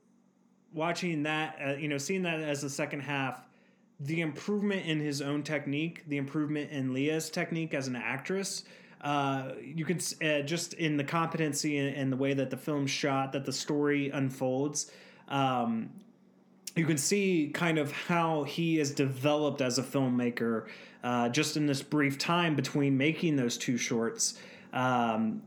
watching 0.75 1.23
that, 1.25 1.59
uh, 1.64 1.73
you 1.75 1.89
know, 1.89 1.99
seeing 1.99 2.23
that 2.23 2.41
as 2.41 2.62
the 2.62 2.70
second 2.70 3.01
half, 3.01 3.47
the 4.01 4.20
improvement 4.20 4.87
in 4.87 4.99
his 5.01 5.23
own 5.23 5.43
technique, 5.43 6.03
the 6.09 6.16
improvement 6.16 6.70
in 6.70 6.93
Leah's 6.93 7.31
technique 7.31 7.75
as 7.75 7.87
an 7.87 7.97
actress. 7.97 8.64
Uh, 9.01 9.53
you 9.61 9.85
can 9.85 9.99
uh, 10.23 10.43
just 10.43 10.75
in 10.75 10.97
the 10.97 11.05
competency 11.05 11.79
and, 11.79 11.97
and, 11.97 12.12
the 12.12 12.16
way 12.16 12.35
that 12.35 12.51
the 12.51 12.57
film 12.57 12.87
shot, 12.87 13.33
that 13.33 13.45
the 13.45 13.53
story 13.53 14.11
unfolds. 14.11 14.93
Um, 15.29 15.91
you 16.77 16.87
can 16.87 16.97
see 16.97 17.51
kind 17.53 17.79
of 17.79 17.91
how 17.93 18.45
he 18.45 18.77
has 18.77 18.93
developed 18.93 19.61
as 19.61 19.79
a 19.79 19.83
filmmaker 19.83 20.68
uh, 21.03 21.29
just 21.29 21.57
in 21.57 21.66
this 21.66 21.83
brief 21.83 22.16
time 22.16 22.55
between 22.55 22.97
making 22.97 23.37
those 23.37 23.59
two 23.59 23.77
shorts. 23.77 24.39
Um, 24.73 25.43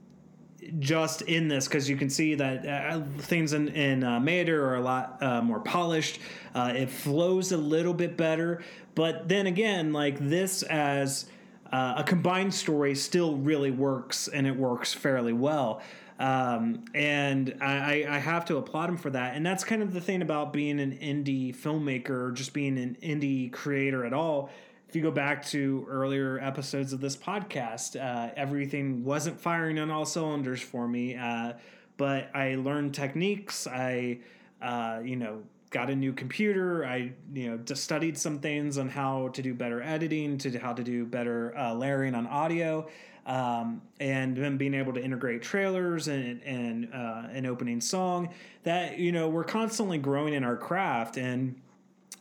just 0.80 1.22
in 1.24 1.48
this 1.48 1.68
because 1.68 1.90
you 1.90 1.98
can 1.98 2.10
see 2.10 2.36
that 2.36 2.66
uh, 2.66 3.02
things 3.20 3.54
in, 3.54 3.70
in 3.70 4.04
uh, 4.04 4.20
Mater 4.20 4.66
are 4.66 4.76
a 4.76 4.82
lot 4.82 5.22
uh, 5.22 5.42
more 5.42 5.60
polished. 5.60 6.20
Uh, 6.54 6.74
it 6.76 6.90
flows 6.90 7.52
a 7.52 7.58
little 7.58 7.94
bit 7.94 8.18
better, 8.18 8.64
but 8.96 9.28
then 9.28 9.48
again, 9.48 9.94
like 9.94 10.18
this 10.20 10.64
as 10.64 11.26
uh, 11.72 11.96
a 11.98 12.04
combined 12.04 12.54
story 12.54 12.96
still 12.96 13.36
really 13.36 13.72
works 13.72 14.28
and 14.28 14.48
it 14.48 14.56
works 14.56 14.94
fairly 14.94 15.34
well. 15.34 15.82
Um, 16.18 16.86
and 16.94 17.58
I, 17.60 18.06
I 18.08 18.20
have 18.20 18.46
to 18.46 18.58
applaud 18.58 18.90
him 18.90 18.98
for 18.98 19.10
that. 19.10 19.36
And 19.36 19.46
that's 19.46 19.66
kind 19.66 19.82
of 19.82 19.94
the 19.94 20.00
thing 20.00 20.22
about 20.22 20.54
being 20.54 20.80
an 20.80 20.98
indie 20.98 21.54
filmmaker, 21.54 22.34
just 22.34 22.54
being 22.54 22.78
an 22.78 22.98
indie 23.04 23.52
creator 23.52 24.06
at 24.06 24.14
all 24.14 24.50
if 24.88 24.96
you 24.96 25.02
go 25.02 25.12
back 25.12 25.46
to 25.48 25.86
earlier 25.90 26.40
episodes 26.40 26.94
of 26.94 27.02
this 27.02 27.18
podcast, 27.18 28.00
uh, 28.00 28.32
everything 28.36 29.04
wasn't 29.04 29.40
firing 29.40 29.80
on 29.80 29.90
all 29.90 30.06
cylinders 30.06 30.62
for 30.62 30.88
me. 30.88 31.16
Uh, 31.16 31.54
but 31.98 32.30
I 32.36 32.56
learned 32.56 32.94
techniques. 32.94 33.68
I, 33.68 34.20
uh, 34.62 35.02
you 35.04 35.16
know, 35.16 35.44
got 35.76 35.90
a 35.90 35.96
new 35.96 36.14
computer. 36.14 36.86
I 36.86 37.12
you 37.34 37.50
know 37.50 37.58
just 37.58 37.84
studied 37.84 38.18
some 38.18 38.40
things 38.40 38.78
on 38.78 38.88
how 38.88 39.30
to 39.30 39.42
do 39.42 39.54
better 39.54 39.82
editing, 39.82 40.38
to 40.40 40.58
how 40.58 40.72
to 40.74 40.84
do 40.84 41.06
better 41.06 41.56
uh, 41.58 41.74
layering 41.74 42.16
on 42.16 42.28
audio, 42.28 42.88
um, 43.26 43.82
and 44.00 44.38
then 44.38 44.56
being 44.56 44.74
able 44.74 44.94
to 44.94 45.04
integrate 45.04 45.42
trailers 45.42 46.08
and 46.08 46.42
and 46.44 46.94
uh, 46.94 47.24
an 47.32 47.46
opening 47.46 47.82
song. 47.82 48.30
That 48.64 49.00
you 49.00 49.12
know 49.12 49.28
we're 49.28 49.44
constantly 49.44 49.98
growing 49.98 50.34
in 50.34 50.44
our 50.46 50.56
craft, 50.56 51.18
and 51.18 51.60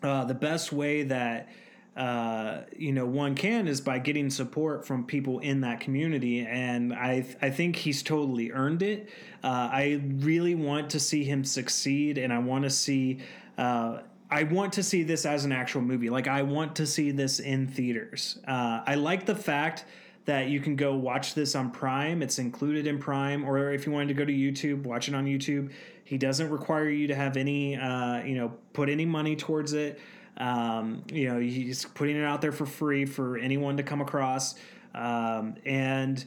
uh, 0.02 0.24
the 0.24 0.34
best 0.34 0.72
way 0.72 1.04
that 1.04 1.48
uh, 1.97 2.62
you 2.76 2.92
know 2.92 3.07
one 3.07 3.34
can 3.34 3.68
is 3.68 3.80
by 3.80 3.99
getting 3.99 4.28
support 4.28 4.86
from 4.86 5.05
people 5.05 5.38
in 5.38 5.61
that 5.61 5.78
community 5.78 6.40
and 6.40 6.92
i 6.92 7.24
i 7.40 7.49
think 7.49 7.76
he's 7.76 8.03
totally 8.03 8.51
earned 8.51 8.82
it 8.82 9.09
uh, 9.45 9.68
i 9.70 10.01
really 10.16 10.57
want 10.57 10.90
to 10.90 10.99
see 10.99 11.22
him 11.22 11.45
succeed 11.45 12.18
and 12.18 12.32
i 12.32 12.38
want 12.38 12.64
to 12.64 12.70
see 12.70 13.20
uh, 13.59 13.99
I 14.30 14.42
want 14.42 14.72
to 14.72 14.82
see 14.82 15.05
this 15.05 15.26
as 15.26 15.45
an 15.45 15.53
actual 15.53 15.82
movie. 15.82 16.11
Like 16.11 16.26
I 16.26 16.42
want 16.42 16.74
to 16.76 16.86
see 16.86 17.12
this 17.12 17.38
in 17.38 17.68
theaters. 17.68 18.38
Uh, 18.49 18.82
I 18.84 18.97
like 18.97 19.26
the 19.26 19.34
fact 19.36 19.84
that 20.24 20.49
you 20.49 20.61
can 20.61 20.74
go 20.74 20.97
watch 20.97 21.34
this 21.34 21.55
on 21.55 21.70
Prime. 21.70 22.22
It's 22.22 22.38
included 22.38 22.86
in 22.86 22.99
Prime, 22.99 23.45
or 23.45 23.72
if 23.72 23.86
you 23.86 23.92
wanted 23.92 24.09
to 24.09 24.14
go 24.14 24.24
to 24.24 24.32
YouTube, 24.32 24.84
watch 24.84 25.09
it 25.09 25.14
on 25.14 25.26
YouTube. 25.26 25.70
He 26.05 26.18
doesn't 26.18 26.51
require 26.51 26.88
you 26.88 27.07
to 27.09 27.14
have 27.14 27.36
any, 27.36 27.76
uh, 27.76 28.22
you 28.24 28.34
know, 28.34 28.53
put 28.72 28.88
any 28.88 29.05
money 29.05 29.36
towards 29.36 29.72
it. 29.72 30.01
Um, 30.37 31.05
you 31.12 31.28
know, 31.28 31.39
he's 31.39 31.85
putting 31.85 32.16
it 32.16 32.24
out 32.24 32.41
there 32.41 32.53
for 32.53 32.66
free 32.66 33.05
for 33.05 33.37
anyone 33.39 33.76
to 33.76 33.82
come 33.82 34.01
across. 34.01 34.55
Um, 34.95 35.57
and 35.64 36.24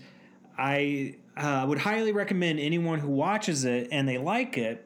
I 0.57 1.15
uh, 1.35 1.65
would 1.67 1.79
highly 1.79 2.11
recommend 2.11 2.59
anyone 2.59 2.99
who 2.99 3.09
watches 3.09 3.65
it 3.65 3.89
and 3.91 4.07
they 4.07 4.17
like 4.17 4.57
it 4.57 4.85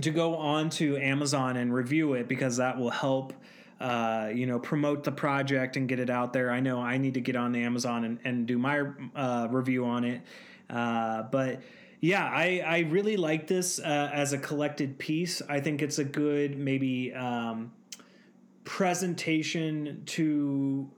to 0.00 0.10
go 0.10 0.36
on 0.36 0.70
to 0.70 0.96
Amazon 0.96 1.56
and 1.56 1.72
review 1.72 2.14
it 2.14 2.28
because 2.28 2.56
that 2.56 2.78
will 2.78 2.90
help. 2.90 3.32
Uh, 3.80 4.30
you 4.32 4.46
know, 4.46 4.60
promote 4.60 5.02
the 5.02 5.10
project 5.10 5.76
and 5.76 5.88
get 5.88 5.98
it 5.98 6.08
out 6.08 6.32
there. 6.32 6.52
I 6.52 6.60
know 6.60 6.78
I 6.80 6.98
need 6.98 7.14
to 7.14 7.20
get 7.20 7.34
on 7.34 7.56
Amazon 7.56 8.04
and, 8.04 8.20
and 8.22 8.46
do 8.46 8.56
my 8.56 8.84
uh, 9.16 9.48
review 9.50 9.84
on 9.86 10.04
it. 10.04 10.20
Uh, 10.70 11.24
but 11.24 11.62
yeah, 12.00 12.24
I, 12.24 12.62
I 12.64 12.78
really 12.90 13.16
like 13.16 13.48
this 13.48 13.80
uh, 13.80 14.10
as 14.12 14.32
a 14.32 14.38
collected 14.38 14.98
piece. 14.98 15.42
I 15.48 15.58
think 15.58 15.82
it's 15.82 15.98
a 15.98 16.04
good, 16.04 16.56
maybe, 16.56 17.12
um, 17.12 17.72
presentation 18.64 20.02
to 20.06 20.90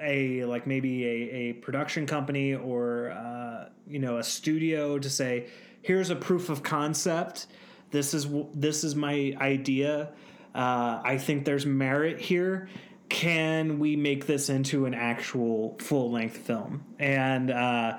a 0.00 0.44
like 0.44 0.66
maybe 0.66 1.04
a, 1.04 1.10
a 1.10 1.52
production 1.54 2.06
company 2.06 2.54
or 2.54 3.10
uh, 3.10 3.68
you 3.86 3.98
know 3.98 4.18
a 4.18 4.24
studio 4.24 4.98
to 4.98 5.10
say 5.10 5.46
here's 5.82 6.10
a 6.10 6.16
proof 6.16 6.48
of 6.48 6.62
concept. 6.62 7.46
This 7.90 8.14
is 8.14 8.28
this 8.54 8.84
is 8.84 8.94
my 8.94 9.34
idea. 9.40 10.12
Uh, 10.52 11.00
i 11.04 11.16
think 11.16 11.44
there's 11.44 11.66
merit 11.66 12.20
here. 12.20 12.68
Can 13.08 13.80
we 13.80 13.96
make 13.96 14.26
this 14.26 14.48
into 14.48 14.86
an 14.86 14.94
actual 14.94 15.76
full 15.80 16.10
length 16.12 16.38
film? 16.38 16.84
And 16.98 17.50
uh, 17.50 17.98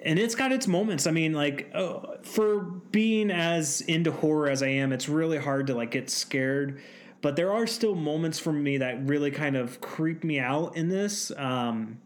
and 0.00 0.18
it's 0.18 0.34
got 0.34 0.52
its 0.52 0.66
moments. 0.66 1.06
I 1.06 1.12
mean 1.12 1.32
like 1.32 1.70
oh, 1.74 2.16
for 2.22 2.60
being 2.60 3.30
as 3.30 3.80
into 3.82 4.10
horror 4.10 4.48
as 4.48 4.62
i 4.62 4.68
am 4.68 4.92
it's 4.92 5.08
really 5.08 5.38
hard 5.38 5.68
to 5.68 5.74
like 5.74 5.90
get 5.90 6.10
scared 6.10 6.80
but 7.20 7.36
there 7.36 7.52
are 7.52 7.66
still 7.66 7.94
moments 7.94 8.38
for 8.38 8.52
me 8.52 8.78
that 8.78 9.04
really 9.06 9.30
kind 9.30 9.56
of 9.56 9.80
creep 9.80 10.24
me 10.24 10.38
out 10.38 10.76
in 10.76 10.88
this. 10.88 11.32
Um, 11.36 11.98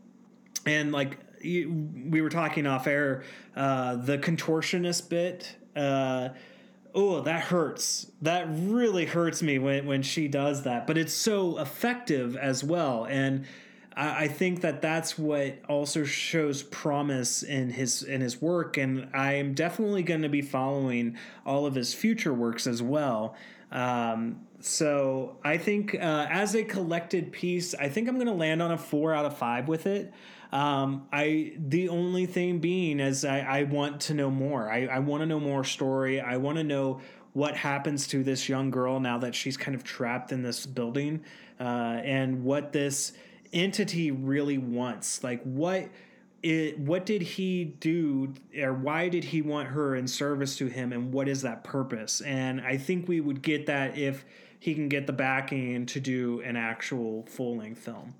and 0.64 0.92
like 0.92 1.18
we 1.42 2.20
were 2.20 2.30
talking 2.30 2.66
off 2.66 2.86
air, 2.86 3.24
uh, 3.56 3.96
the 3.96 4.18
contortionist 4.18 5.08
bit. 5.08 5.56
Uh, 5.74 6.30
oh, 6.94 7.20
that 7.22 7.44
hurts. 7.44 8.10
That 8.22 8.46
really 8.50 9.06
hurts 9.06 9.42
me 9.42 9.58
when 9.58 9.86
when 9.86 10.02
she 10.02 10.28
does 10.28 10.62
that. 10.62 10.86
But 10.86 10.98
it's 10.98 11.12
so 11.12 11.58
effective 11.58 12.36
as 12.36 12.62
well, 12.62 13.04
and 13.04 13.44
I, 13.94 14.28
think 14.28 14.62
that 14.62 14.80
that's 14.80 15.18
what 15.18 15.58
also 15.68 16.04
shows 16.04 16.62
promise 16.62 17.42
in 17.42 17.70
his 17.70 18.02
in 18.02 18.20
his 18.20 18.40
work. 18.40 18.76
And 18.76 19.08
I 19.12 19.34
am 19.34 19.54
definitely 19.54 20.02
going 20.02 20.22
to 20.22 20.28
be 20.28 20.42
following 20.42 21.16
all 21.44 21.66
of 21.66 21.74
his 21.74 21.92
future 21.92 22.32
works 22.32 22.66
as 22.66 22.82
well. 22.82 23.36
Um, 23.70 24.40
so 24.64 25.36
I 25.44 25.58
think 25.58 25.94
uh, 25.94 26.26
as 26.30 26.54
a 26.54 26.62
collected 26.62 27.32
piece, 27.32 27.74
I 27.74 27.88
think 27.88 28.08
I'm 28.08 28.14
going 28.14 28.28
to 28.28 28.32
land 28.32 28.62
on 28.62 28.70
a 28.70 28.78
four 28.78 29.12
out 29.12 29.24
of 29.24 29.36
five 29.36 29.68
with 29.68 29.86
it. 29.86 30.12
Um, 30.52 31.06
I 31.12 31.54
the 31.58 31.88
only 31.88 32.26
thing 32.26 32.58
being 32.58 33.00
is 33.00 33.24
I, 33.24 33.40
I 33.40 33.62
want 33.64 34.02
to 34.02 34.14
know 34.14 34.30
more. 34.30 34.70
I, 34.70 34.86
I 34.86 34.98
want 35.00 35.22
to 35.22 35.26
know 35.26 35.40
more 35.40 35.64
story. 35.64 36.20
I 36.20 36.36
want 36.36 36.58
to 36.58 36.64
know 36.64 37.00
what 37.32 37.56
happens 37.56 38.06
to 38.08 38.22
this 38.22 38.48
young 38.48 38.70
girl 38.70 39.00
now 39.00 39.18
that 39.18 39.34
she's 39.34 39.56
kind 39.56 39.74
of 39.74 39.82
trapped 39.82 40.30
in 40.30 40.42
this 40.42 40.66
building, 40.66 41.24
uh, 41.58 41.62
and 42.04 42.44
what 42.44 42.72
this 42.72 43.12
entity 43.52 44.10
really 44.10 44.58
wants. 44.58 45.24
Like 45.24 45.42
what 45.42 45.88
it, 46.42 46.78
what 46.78 47.06
did 47.06 47.22
he 47.22 47.64
do 47.64 48.34
or 48.60 48.72
why 48.72 49.08
did 49.08 49.24
he 49.24 49.42
want 49.42 49.68
her 49.68 49.94
in 49.94 50.06
service 50.06 50.56
to 50.58 50.66
him 50.66 50.92
and 50.92 51.12
what 51.12 51.28
is 51.28 51.42
that 51.42 51.62
purpose 51.62 52.20
and 52.22 52.60
i 52.62 52.76
think 52.76 53.06
we 53.06 53.20
would 53.20 53.42
get 53.42 53.66
that 53.66 53.96
if 53.96 54.24
he 54.62 54.74
can 54.74 54.88
get 54.88 55.08
the 55.08 55.12
backing 55.12 55.86
to 55.86 55.98
do 55.98 56.40
an 56.42 56.54
actual 56.54 57.24
full 57.26 57.56
length 57.56 57.80
film. 57.80 58.14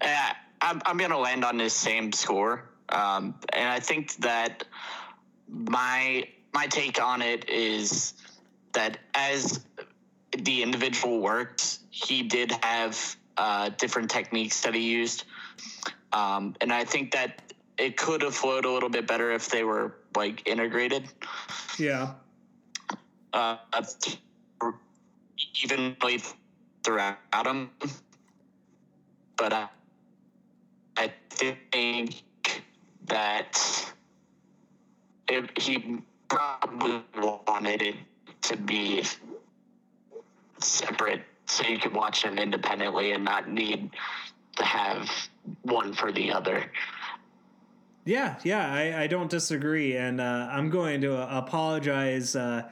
Uh, 0.00 0.32
I'm, 0.60 0.80
I'm 0.86 0.96
going 0.96 1.10
to 1.10 1.18
land 1.18 1.44
on 1.44 1.56
this 1.56 1.74
same 1.74 2.12
score. 2.12 2.70
Um, 2.88 3.34
and 3.52 3.68
I 3.68 3.80
think 3.80 4.14
that 4.18 4.62
my 5.48 6.28
my 6.54 6.68
take 6.68 7.02
on 7.02 7.20
it 7.20 7.48
is 7.48 8.14
that 8.74 8.98
as 9.12 9.58
the 10.38 10.62
individual 10.62 11.18
worked, 11.18 11.80
he 11.90 12.22
did 12.22 12.52
have 12.62 13.16
uh, 13.36 13.70
different 13.70 14.08
techniques 14.08 14.60
that 14.60 14.72
he 14.72 14.82
used, 14.82 15.24
um, 16.12 16.54
and 16.60 16.72
I 16.72 16.84
think 16.84 17.10
that 17.10 17.52
it 17.76 17.96
could 17.96 18.22
have 18.22 18.36
flowed 18.36 18.66
a 18.66 18.70
little 18.70 18.88
bit 18.88 19.08
better 19.08 19.32
if 19.32 19.48
they 19.48 19.64
were 19.64 19.96
like 20.14 20.46
integrated. 20.46 21.08
Yeah 21.76 22.12
uh, 23.32 23.56
evenly 25.62 26.22
throughout 26.82 27.18
them. 27.44 27.70
But 29.36 29.52
uh, 29.52 29.66
I 30.96 31.12
think 31.30 32.22
that 33.06 33.92
it, 35.28 35.58
he 35.58 35.98
probably 36.28 37.02
wanted 37.46 37.82
it 37.82 37.96
to 38.42 38.56
be 38.56 39.04
separate 40.58 41.22
so 41.46 41.66
you 41.66 41.78
could 41.78 41.94
watch 41.94 42.22
them 42.22 42.38
independently 42.38 43.12
and 43.12 43.24
not 43.24 43.48
need 43.48 43.90
to 44.56 44.64
have 44.64 45.10
one 45.62 45.92
for 45.92 46.12
the 46.12 46.32
other. 46.32 46.70
Yeah, 48.04 48.36
yeah, 48.44 48.72
I, 48.72 49.02
I 49.02 49.06
don't 49.06 49.30
disagree. 49.30 49.96
And 49.96 50.20
uh, 50.20 50.48
I'm 50.50 50.70
going 50.70 51.00
to 51.02 51.36
apologize. 51.36 52.36
Uh, 52.36 52.68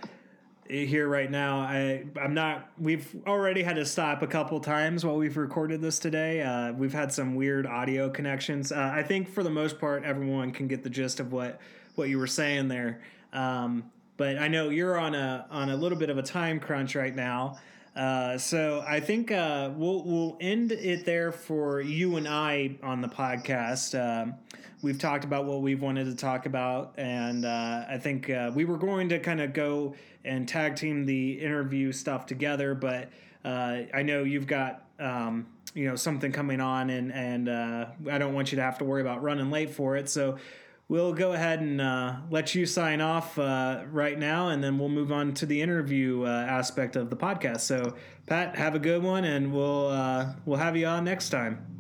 here 0.69 1.09
right 1.09 1.31
now. 1.31 1.61
I 1.61 2.05
I'm 2.21 2.35
not. 2.35 2.71
We've 2.79 3.17
already 3.27 3.63
had 3.63 3.77
to 3.77 3.87
stop 3.87 4.23
a 4.23 4.27
couple 4.27 4.61
times 4.61 5.05
while 5.05 5.17
we've 5.17 5.37
recorded 5.37 5.81
this 5.81 5.99
today. 5.99 6.43
Uh, 6.43 6.73
we've 6.73 6.93
had 6.93 7.13
some 7.13 7.35
weird 7.35 7.67
audio 7.67 8.11
connections. 8.11 8.71
Uh, 8.71 8.93
I 8.95 9.03
think 9.03 9.29
for 9.29 9.43
the 9.43 9.51
most 9.51 9.79
part, 9.79 10.05
everyone 10.05 10.53
can 10.53 10.69
get 10.69 10.85
the 10.85 10.91
gist 10.91 11.21
of 11.21 11.33
what 11.33 11.61
what 11.95 12.09
you 12.09 12.19
were 12.19 12.27
saying 12.27 12.69
there. 12.69 13.01
Um, 13.33 13.91
but 14.17 14.39
I 14.39 14.49
know 14.49 14.69
you're 14.69 14.99
on 14.99 15.15
a 15.15 15.47
on 15.51 15.71
a 15.71 15.77
little 15.77 15.99
bit 15.99 16.11
of 16.11 16.19
a 16.19 16.23
time 16.23 16.61
crunch 16.61 16.95
right 16.95 17.15
now. 17.15 17.59
Uh, 17.97 18.39
so 18.39 18.85
I 18.87 19.01
think 19.01 19.33
uh, 19.33 19.71
we'll 19.75 20.05
we'll 20.05 20.37
end 20.41 20.73
it 20.73 21.05
there 21.05 21.33
for 21.33 21.81
you 21.81 22.17
and 22.17 22.29
I 22.29 22.77
on 22.83 23.01
the 23.01 23.09
podcast. 23.09 23.99
Um, 23.99 24.35
we've 24.83 24.99
talked 24.99 25.25
about 25.25 25.45
what 25.45 25.63
we've 25.63 25.83
wanted 25.83 26.05
to 26.07 26.15
talk 26.15 26.47
about, 26.47 26.95
and 26.97 27.45
uh, 27.45 27.85
I 27.89 27.99
think 27.99 28.31
uh, 28.31 28.51
we 28.55 28.65
were 28.65 28.77
going 28.77 29.09
to 29.11 29.19
kind 29.19 29.41
of 29.41 29.53
go 29.53 29.95
and 30.25 30.49
tag 30.49 30.77
team 30.77 31.07
the 31.07 31.41
interview 31.41 31.93
stuff 31.93 32.27
together, 32.27 32.75
but 32.75 33.11
uh, 33.45 33.83
I 33.95 34.03
know 34.03 34.25
you've 34.25 34.47
got. 34.47 34.85
Um, 34.99 35.47
you 35.75 35.87
know 35.87 35.97
something 35.97 36.33
coming 36.33 36.63
on 36.63 36.89
and 36.89 37.13
and 37.13 37.49
uh, 37.49 37.87
I 38.11 38.17
don't 38.17 38.33
want 38.33 38.51
you 38.51 38.57
to 38.57 38.63
have 38.63 38.79
to 38.79 38.85
worry 38.85 39.03
about 39.03 39.23
running 39.23 39.51
late 39.51 39.71
for 39.71 39.97
it 39.97 40.09
so 40.09 40.39
we'll 40.89 41.13
go 41.13 41.35
ahead 41.35 41.61
and 41.61 41.79
uh, 41.79 42.17
let 42.31 42.55
you 42.55 42.65
sign 42.65 43.03
off 43.03 43.39
uh, 43.39 43.85
right 43.93 44.19
now, 44.19 44.49
and 44.49 44.65
then 44.65 44.79
we'll 44.79 44.89
move 44.89 45.13
on 45.13 45.35
to 45.35 45.47
the 45.47 45.61
interview 45.61 46.25
aspect 46.25 46.97
of 46.97 47.11
the 47.11 47.17
podcast. 47.17 47.61
So, 47.61 47.95
Pat, 48.27 48.57
have 48.57 48.75
a 48.75 48.79
good 48.79 49.03
one, 49.03 49.25
and 49.25 49.53
we'll 49.53 50.35
we'll 50.47 50.59
have 50.59 50.75
you 50.75 50.87
on 50.87 51.05
next 51.05 51.29
time. 51.29 51.78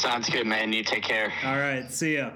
Sounds 0.00 0.30
good, 0.30 0.46
man. 0.46 0.72
You 0.72 0.82
take 0.82 1.02
care. 1.02 1.30
All 1.44 1.58
right. 1.58 1.92
See 1.92 2.16
ya. 2.16 2.30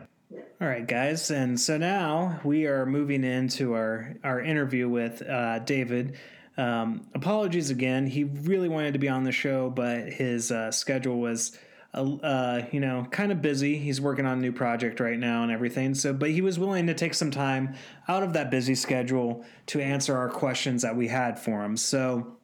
All 0.60 0.68
right, 0.68 0.86
guys, 0.86 1.30
and 1.30 1.58
so 1.58 1.78
now 1.78 2.38
we 2.44 2.66
are 2.66 2.84
moving 2.84 3.24
into 3.24 3.72
our 3.72 4.16
our 4.22 4.42
interview 4.42 4.86
with 4.86 5.22
uh, 5.26 5.60
David. 5.60 6.18
Um, 6.58 7.08
apologies 7.14 7.70
again. 7.70 8.06
He 8.06 8.24
really 8.24 8.68
wanted 8.68 8.92
to 8.92 8.98
be 8.98 9.08
on 9.08 9.24
the 9.24 9.32
show, 9.32 9.70
but 9.70 10.12
his 10.12 10.52
uh, 10.52 10.72
schedule 10.72 11.18
was 11.18 11.58
uh, 11.94 12.62
you 12.70 12.80
know, 12.80 13.06
kind 13.10 13.32
of 13.32 13.40
busy. 13.40 13.78
He's 13.78 13.98
working 13.98 14.26
on 14.26 14.38
a 14.38 14.40
new 14.42 14.52
project 14.52 15.00
right 15.00 15.18
now 15.18 15.42
and 15.42 15.50
everything. 15.50 15.94
So, 15.94 16.12
but 16.12 16.30
he 16.30 16.42
was 16.42 16.58
willing 16.58 16.86
to 16.88 16.94
take 16.94 17.14
some 17.14 17.30
time 17.30 17.76
out 18.08 18.22
of 18.22 18.34
that 18.34 18.50
busy 18.50 18.74
schedule 18.74 19.44
to 19.66 19.80
answer 19.80 20.16
our 20.16 20.28
questions 20.28 20.82
that 20.82 20.96
we 20.96 21.08
had 21.08 21.38
for 21.38 21.64
him. 21.64 21.76
So, 21.78 22.36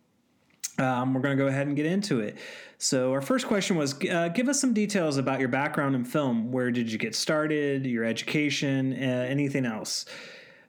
um, 0.80 1.14
we're 1.14 1.20
going 1.20 1.36
to 1.36 1.42
go 1.42 1.48
ahead 1.48 1.66
and 1.66 1.76
get 1.76 1.86
into 1.86 2.20
it. 2.20 2.38
So, 2.78 3.12
our 3.12 3.20
first 3.20 3.46
question 3.46 3.76
was 3.76 3.94
uh, 4.04 4.28
Give 4.28 4.48
us 4.48 4.60
some 4.60 4.72
details 4.72 5.18
about 5.18 5.38
your 5.38 5.48
background 5.48 5.94
in 5.94 6.04
film. 6.04 6.50
Where 6.50 6.70
did 6.70 6.90
you 6.90 6.98
get 6.98 7.14
started, 7.14 7.86
your 7.86 8.04
education, 8.04 8.92
uh, 8.92 9.26
anything 9.28 9.66
else? 9.66 10.06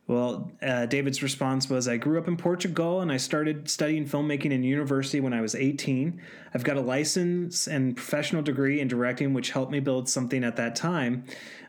Well, 0.07 0.51
uh, 0.61 0.87
David's 0.87 1.23
response 1.23 1.69
was 1.69 1.87
I 1.87 1.95
grew 1.95 2.19
up 2.19 2.27
in 2.27 2.35
Portugal 2.35 2.99
and 2.99 3.11
I 3.11 3.15
started 3.15 3.69
studying 3.69 4.05
filmmaking 4.05 4.51
in 4.51 4.61
university 4.61 5.21
when 5.21 5.31
I 5.31 5.39
was 5.39 5.55
18. 5.55 6.19
I've 6.53 6.65
got 6.65 6.75
a 6.75 6.81
license 6.81 7.67
and 7.67 7.95
professional 7.95 8.41
degree 8.41 8.81
in 8.81 8.89
directing, 8.89 9.33
which 9.33 9.51
helped 9.51 9.71
me 9.71 9.79
build 9.79 10.09
something 10.09 10.43
at 10.43 10.57
that 10.57 10.75
time. 10.75 11.23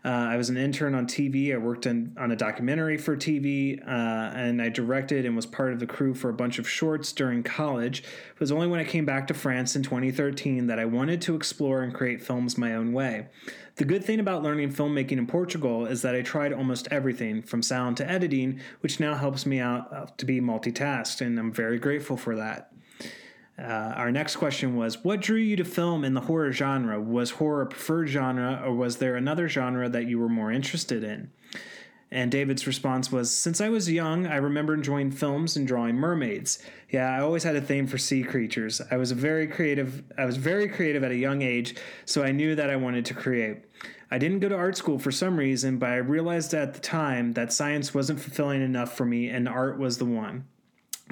Uh, 0.05 0.09
I 0.09 0.37
was 0.37 0.51
an 0.51 0.57
intern 0.57 0.95
on 0.95 1.07
TV. 1.07 1.55
I 1.55 1.59
worked 1.59 1.87
in, 1.87 2.17
on 2.19 2.33
a 2.33 2.37
documentary 2.37 2.99
for 2.99 3.17
TV, 3.17 3.81
uh, 3.87 4.33
and 4.35 4.61
I 4.61 4.69
directed 4.69 5.25
and 5.25 5.37
was 5.37 5.47
part 5.47 5.73
of 5.73 5.79
the 5.79 5.87
crew 5.87 6.13
for 6.13 6.29
a 6.29 6.33
bunch 6.33 6.59
of 6.59 6.69
shorts 6.69 7.13
during 7.13 7.45
college. 7.45 8.01
It 8.01 8.41
was 8.41 8.51
only 8.51 8.67
when 8.67 8.81
I 8.81 8.85
came 8.85 9.05
back 9.05 9.29
to 9.29 9.35
France 9.35 9.77
in 9.77 9.85
2013 9.85 10.67
that 10.67 10.81
I 10.81 10.87
wanted 10.87 11.23
to 11.23 11.37
explore 11.37 11.83
and 11.83 11.95
create 11.95 12.21
films 12.21 12.59
my 12.59 12.75
own 12.75 12.93
way. 12.93 13.29
The 13.77 13.85
good 13.85 14.05
thing 14.05 14.19
about 14.19 14.43
learning 14.43 14.73
filmmaking 14.73 15.13
in 15.13 15.27
Portugal 15.27 15.87
is 15.87 16.03
that 16.03 16.17
I 16.17 16.23
tried 16.23 16.53
almost 16.53 16.89
everything 16.91 17.43
from 17.43 17.63
sound 17.63 17.97
to 17.99 18.11
editing, 18.11 18.61
which 18.81 18.99
now 18.99 19.15
helps 19.15 19.47
me 19.47 19.61
out 19.61 19.93
uh, 19.93 20.07
to 20.17 20.27
be 20.27 20.41
multitasked, 20.41 21.21
and 21.21 21.39
I'm 21.39 21.53
very 21.53 21.79
grateful 21.79 22.17
for 22.17 22.35
that. 22.37 22.72
Uh, 23.59 23.93
our 23.97 24.11
next 24.11 24.37
question 24.37 24.77
was 24.77 25.05
What 25.05 25.21
drew 25.21 25.39
you 25.39 25.57
to 25.57 25.65
film 25.65 26.05
in 26.05 26.15
the 26.15 26.23
horror 26.23 26.53
genre? 26.53 27.01
Was 27.01 27.33
horror 27.33 27.63
a 27.63 27.67
preferred 27.67 28.09
genre, 28.09 28.63
or 28.65 28.75
was 28.75 28.97
there 28.97 29.17
another 29.17 29.49
genre 29.49 29.89
that 29.89 30.07
you 30.07 30.19
were 30.19 30.29
more 30.29 30.51
interested 30.51 31.05
in? 31.05 31.31
And 32.11 32.31
David's 32.31 32.67
response 32.67 33.11
was 33.11 33.35
Since 33.35 33.61
I 33.61 33.69
was 33.69 33.91
young, 33.91 34.27
I 34.27 34.37
remember 34.37 34.75
enjoying 34.75 35.11
films 35.11 35.57
and 35.57 35.67
drawing 35.67 35.97
mermaids. 35.97 36.63
Yeah, 36.91 37.11
I 37.11 37.21
always 37.21 37.43
had 37.43 37.57
a 37.57 37.61
thing 37.61 37.87
for 37.87 37.99
sea 37.99 38.23
creatures. 38.23 38.81
I 38.91 38.97
was 38.97 39.11
a 39.11 39.15
very 39.15 39.47
creative 39.47 40.03
I 40.17 40.25
was 40.25 40.37
very 40.37 40.69
creative 40.69 41.05
at 41.05 41.11
a 41.11 41.17
young 41.17 41.43
age, 41.43 41.77
so 42.05 42.23
I 42.23 42.33
knew 42.33 42.55
that 42.55 42.71
I 42.71 42.77
wanted 42.77 43.05
to 43.07 43.15
create. 43.15 43.65
I 44.11 44.19
didn't 44.19 44.41
go 44.41 44.49
to 44.51 44.57
art 44.57 44.77
school 44.77 44.99
for 44.99 45.11
some 45.11 45.39
reason, 45.39 45.79
but 45.79 45.89
I 45.89 45.97
realized 45.97 46.53
at 46.53 46.75
the 46.75 46.81
time 46.81 47.33
that 47.33 47.51
science 47.51 47.95
wasn't 47.95 48.21
fulfilling 48.21 48.61
enough 48.61 48.95
for 48.95 49.07
me 49.07 49.29
and 49.29 49.49
art 49.49 49.79
was 49.79 49.97
the 49.97 50.05
one. 50.05 50.45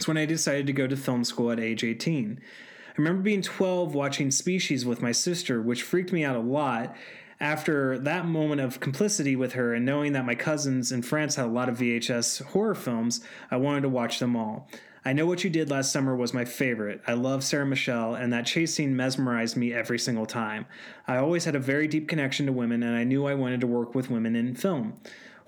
It's 0.01 0.09
when 0.09 0.17
I 0.17 0.25
decided 0.25 0.67
to 0.67 0.73
go 0.73 0.87
to 0.87 0.97
film 0.97 1.25
school 1.25 1.51
at 1.51 1.61
age 1.61 1.85
18. 1.85 2.41
I 2.41 2.93
remember 2.97 3.21
being 3.21 3.43
12 3.43 3.95
watching 3.95 4.31
Species 4.31 4.87
with 4.87 5.03
my 5.03 5.13
sister, 5.13 5.61
which 5.61 5.83
freaked 5.83 6.11
me 6.11 6.25
out 6.25 6.37
a 6.37 6.41
lot 6.41 6.97
after 7.39 7.99
that 7.99 8.25
moment 8.25 8.63
of 8.63 8.81
complicity 8.81 9.37
with 9.37 9.53
her 9.53 9.75
and 9.75 9.85
knowing 9.85 10.15
that 10.15 10.25
my 10.25 10.35
cousins 10.35 10.91
in 10.91 11.03
France 11.03 11.35
had 11.35 11.45
a 11.45 11.51
lot 11.51 11.69
of 11.69 11.77
VHS 11.77 12.43
horror 12.45 12.75
films, 12.75 13.21
I 13.51 13.59
wanted 13.59 13.83
to 13.83 13.91
watch 13.91 14.21
them 14.21 14.37
all. 14.37 14.71
I 15.05 15.13
Know 15.13 15.27
What 15.27 15.45
You 15.45 15.51
Did 15.51 15.69
Last 15.69 15.93
Summer 15.93 16.17
was 16.17 16.33
my 16.33 16.47
favorite. 16.47 17.03
I 17.07 17.13
love 17.13 17.45
Sarah 17.45 17.67
Michelle, 17.67 18.15
and 18.15 18.33
that 18.33 18.47
chase 18.47 18.73
scene 18.73 18.97
mesmerized 18.97 19.55
me 19.55 19.75
every 19.75 19.99
single 19.99 20.25
time. 20.25 20.65
I 21.07 21.19
always 21.19 21.45
had 21.45 21.57
a 21.57 21.61
very 21.61 21.89
deep 21.89 22.09
connection 22.09 22.47
to 22.47 22.53
women, 22.53 22.83
and 22.83 22.97
I 22.97 23.05
knew 23.05 23.27
I 23.27 23.35
wanted 23.35 23.61
to 23.61 23.67
work 23.67 23.95
with 23.95 24.11
women 24.11 24.35
in 24.35 24.55
film. 24.55 24.95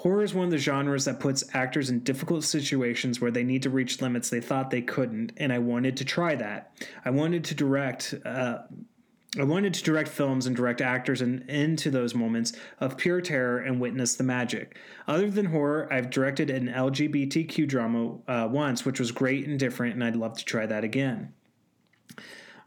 Horror 0.02 0.24
is 0.24 0.34
one 0.34 0.46
of 0.46 0.50
the 0.50 0.58
genres 0.58 1.04
that 1.04 1.20
puts 1.20 1.44
actors 1.54 1.88
in 1.88 2.00
difficult 2.00 2.42
situations 2.42 3.20
where 3.20 3.30
they 3.30 3.44
need 3.44 3.62
to 3.62 3.70
reach 3.70 4.02
limits 4.02 4.30
they 4.30 4.40
thought 4.40 4.70
they 4.70 4.82
couldn't, 4.82 5.30
and 5.36 5.52
I 5.52 5.60
wanted 5.60 5.96
to 5.98 6.04
try 6.04 6.34
that. 6.34 6.72
I 7.04 7.10
wanted 7.10 7.44
to 7.44 7.54
direct 7.54 8.12
uh, 8.24 8.62
I 9.38 9.44
wanted 9.44 9.74
to 9.74 9.84
direct 9.84 10.08
films 10.08 10.48
and 10.48 10.56
direct 10.56 10.80
actors 10.80 11.22
in, 11.22 11.48
into 11.48 11.88
those 11.88 12.16
moments 12.16 12.52
of 12.80 12.96
pure 12.96 13.20
terror 13.20 13.58
and 13.58 13.80
witness 13.80 14.16
the 14.16 14.24
magic. 14.24 14.76
Other 15.06 15.30
than 15.30 15.46
horror, 15.46 15.86
I've 15.92 16.10
directed 16.10 16.50
an 16.50 16.66
LGBTQ 16.66 17.68
drama 17.68 18.16
uh, 18.26 18.48
once, 18.50 18.84
which 18.84 18.98
was 18.98 19.12
great 19.12 19.46
and 19.46 19.56
different, 19.56 19.94
and 19.94 20.02
I'd 20.02 20.16
love 20.16 20.36
to 20.36 20.44
try 20.44 20.66
that 20.66 20.82
again. 20.82 21.32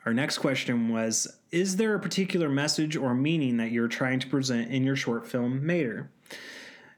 Our 0.06 0.14
next 0.14 0.38
question 0.38 0.88
was 0.88 1.28
Is 1.52 1.76
there 1.76 1.96
a 1.96 2.00
particular 2.00 2.48
message 2.48 2.96
or 2.96 3.14
meaning 3.14 3.58
that 3.58 3.74
you're 3.74 3.90
trying 3.90 4.22
to 4.22 4.28
present 4.28 4.72
in 4.72 4.86
your 4.86 4.96
short 4.96 5.28
film, 5.28 5.66
Mater? 5.66 6.10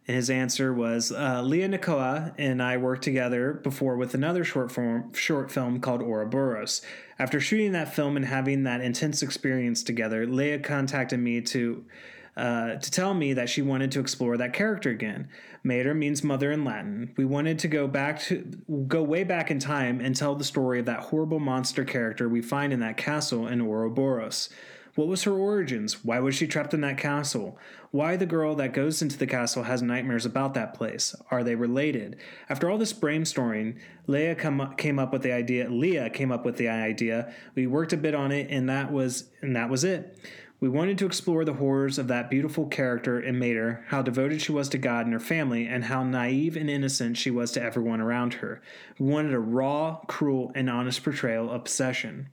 And 0.08 0.16
his 0.16 0.30
answer 0.30 0.74
was 0.74 1.12
uh, 1.12 1.42
Leah 1.42 1.68
Nikoa 1.68 2.34
and 2.38 2.64
I 2.64 2.78
worked 2.78 3.04
together 3.04 3.54
before 3.54 3.98
with 3.98 4.14
another 4.14 4.46
short 4.46 4.72
form 4.72 5.14
short 5.14 5.52
film 5.52 5.82
called 5.82 6.02
Ouroboros. 6.02 6.82
After 7.20 7.40
shooting 7.40 7.74
that 7.74 7.94
film 7.94 8.16
and 8.16 8.26
having 8.26 8.64
that 8.64 8.80
intense 8.80 9.22
experience 9.22 9.84
together, 9.84 10.26
Leah 10.26 10.60
contacted 10.60 11.20
me 11.20 11.42
to 11.42 11.86
uh, 12.38 12.76
to 12.76 12.92
tell 12.92 13.16
me 13.16 13.34
that 13.34 13.50
she 13.50 13.64
wanted 13.64 13.92
to 13.92 14.00
explore 14.00 14.38
that 14.38 14.54
character 14.54 14.92
again. 14.92 15.28
Mater 15.64 15.96
means 15.96 16.24
mother 16.24 16.52
in 16.52 16.64
Latin. 16.64 17.12
We 17.18 17.26
wanted 17.26 17.58
to 17.60 17.68
go 17.68 17.88
back 17.88 18.22
to 18.24 18.46
go 18.88 19.02
way 19.02 19.24
back 19.24 19.50
in 19.50 19.58
time 19.58 20.00
and 20.00 20.16
tell 20.16 20.36
the 20.36 20.44
story 20.44 20.80
of 20.80 20.86
that 20.86 21.00
horrible 21.00 21.40
monster 21.40 21.84
character 21.84 22.30
we 22.30 22.44
find 22.44 22.72
in 22.72 22.80
that 22.82 22.96
castle 22.96 23.48
in 23.48 23.60
Ouroboros. 23.60 24.50
What 24.98 25.08
was 25.08 25.26
her 25.26 25.32
origins? 25.32 26.04
Why 26.04 26.18
was 26.18 26.34
she 26.34 26.48
trapped 26.48 26.74
in 26.74 26.82
that 26.82 26.98
castle? 26.98 27.60
Why 27.92 28.16
the 28.16 28.26
girl 28.26 28.56
that 28.56 28.74
goes 28.74 29.00
into 29.00 29.16
the 29.16 29.28
castle 29.28 29.62
has 29.62 29.84
nightmares 29.84 30.26
about 30.26 30.56
that 30.56 30.74
place? 30.74 31.16
Are 31.30 31.44
they 31.44 31.54
related? 31.54 32.16
After 32.50 32.68
all 32.68 32.80
this 32.80 32.94
brainstorming, 32.94 33.78
Leah 34.08 34.34
come, 34.34 34.74
came 34.76 34.98
up 34.98 35.14
with 35.14 35.22
the 35.22 35.32
idea. 35.32 35.70
Leah 35.70 36.10
came 36.10 36.32
up 36.32 36.44
with 36.44 36.58
the 36.58 36.70
idea. 36.70 37.32
We 37.54 37.68
worked 37.68 37.94
a 37.94 37.98
bit 37.98 38.16
on 38.16 38.32
it, 38.32 38.48
and 38.50 38.68
that 38.70 38.92
was 38.92 39.26
and 39.40 39.56
that 39.56 39.70
was 39.70 39.84
it. 39.84 40.18
We 40.60 40.68
wanted 40.68 40.98
to 40.98 41.06
explore 41.06 41.46
the 41.46 41.54
horrors 41.54 42.00
of 42.00 42.08
that 42.08 42.32
beautiful 42.32 42.66
character 42.66 43.20
in 43.20 43.38
Mater, 43.38 43.86
how 43.90 44.02
devoted 44.02 44.42
she 44.42 44.52
was 44.52 44.68
to 44.70 44.80
God 44.80 45.06
and 45.06 45.14
her 45.14 45.20
family, 45.20 45.68
and 45.68 45.84
how 45.84 46.04
naive 46.04 46.58
and 46.58 46.72
innocent 46.72 47.18
she 47.18 47.30
was 47.30 47.52
to 47.52 47.62
everyone 47.62 48.02
around 48.02 48.34
her. 48.36 48.64
We 48.98 49.06
wanted 49.06 49.36
a 49.36 49.40
raw, 49.40 50.00
cruel, 50.08 50.52
and 50.56 50.72
honest 50.72 51.04
portrayal 51.04 51.52
of 51.52 51.66
possession. 51.66 52.30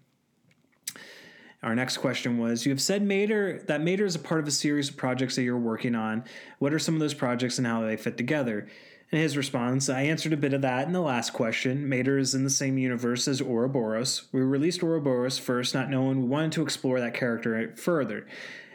Our 1.65 1.75
next 1.75 1.97
question 1.97 2.37
was 2.37 2.67
You 2.67 2.73
have 2.73 2.81
said 2.81 3.03
Mater 3.03 3.63
that 3.69 3.81
Mater 3.81 4.05
is 4.05 4.15
a 4.15 4.19
part 4.19 4.41
of 4.41 4.47
a 4.47 4.51
series 4.51 4.91
of 4.91 4.99
projects 4.99 5.35
that 5.37 5.45
you're 5.45 5.57
working 5.57 5.95
on. 5.95 6.25
What 6.59 6.75
are 6.75 6.79
some 6.79 6.93
of 6.93 7.01
those 7.01 7.15
projects 7.15 7.57
and 7.57 7.67
how 7.67 7.81
they 7.81 7.97
fit 7.97 8.19
together? 8.19 8.69
In 9.11 9.19
his 9.19 9.35
response, 9.35 9.89
I 9.89 10.03
answered 10.03 10.35
a 10.35 10.37
bit 10.37 10.53
of 10.53 10.61
that 10.61 10.87
in 10.87 10.93
the 10.93 11.01
last 11.01 11.33
question. 11.33 11.89
Mater 11.89 12.19
is 12.19 12.35
in 12.35 12.45
the 12.45 12.51
same 12.51 12.77
universe 12.77 13.27
as 13.27 13.41
Ouroboros. 13.41 14.25
We 14.31 14.43
released 14.43 14.83
Ouroboros 14.83 15.39
first, 15.39 15.73
not 15.73 15.89
knowing 15.89 16.21
we 16.21 16.29
wanted 16.29 16.53
to 16.53 16.63
explore 16.63 17.01
that 17.01 17.15
character 17.15 17.75
further. 17.77 18.27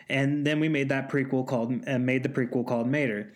And 0.07 0.47
then 0.47 0.59
we 0.59 0.67
made 0.67 0.89
that 0.89 1.11
prequel 1.11 1.45
called 1.45 1.87
uh, 1.87 1.99
made 1.99 2.23
the 2.23 2.29
prequel 2.29 2.65
called 2.65 2.87
Mater. 2.87 3.31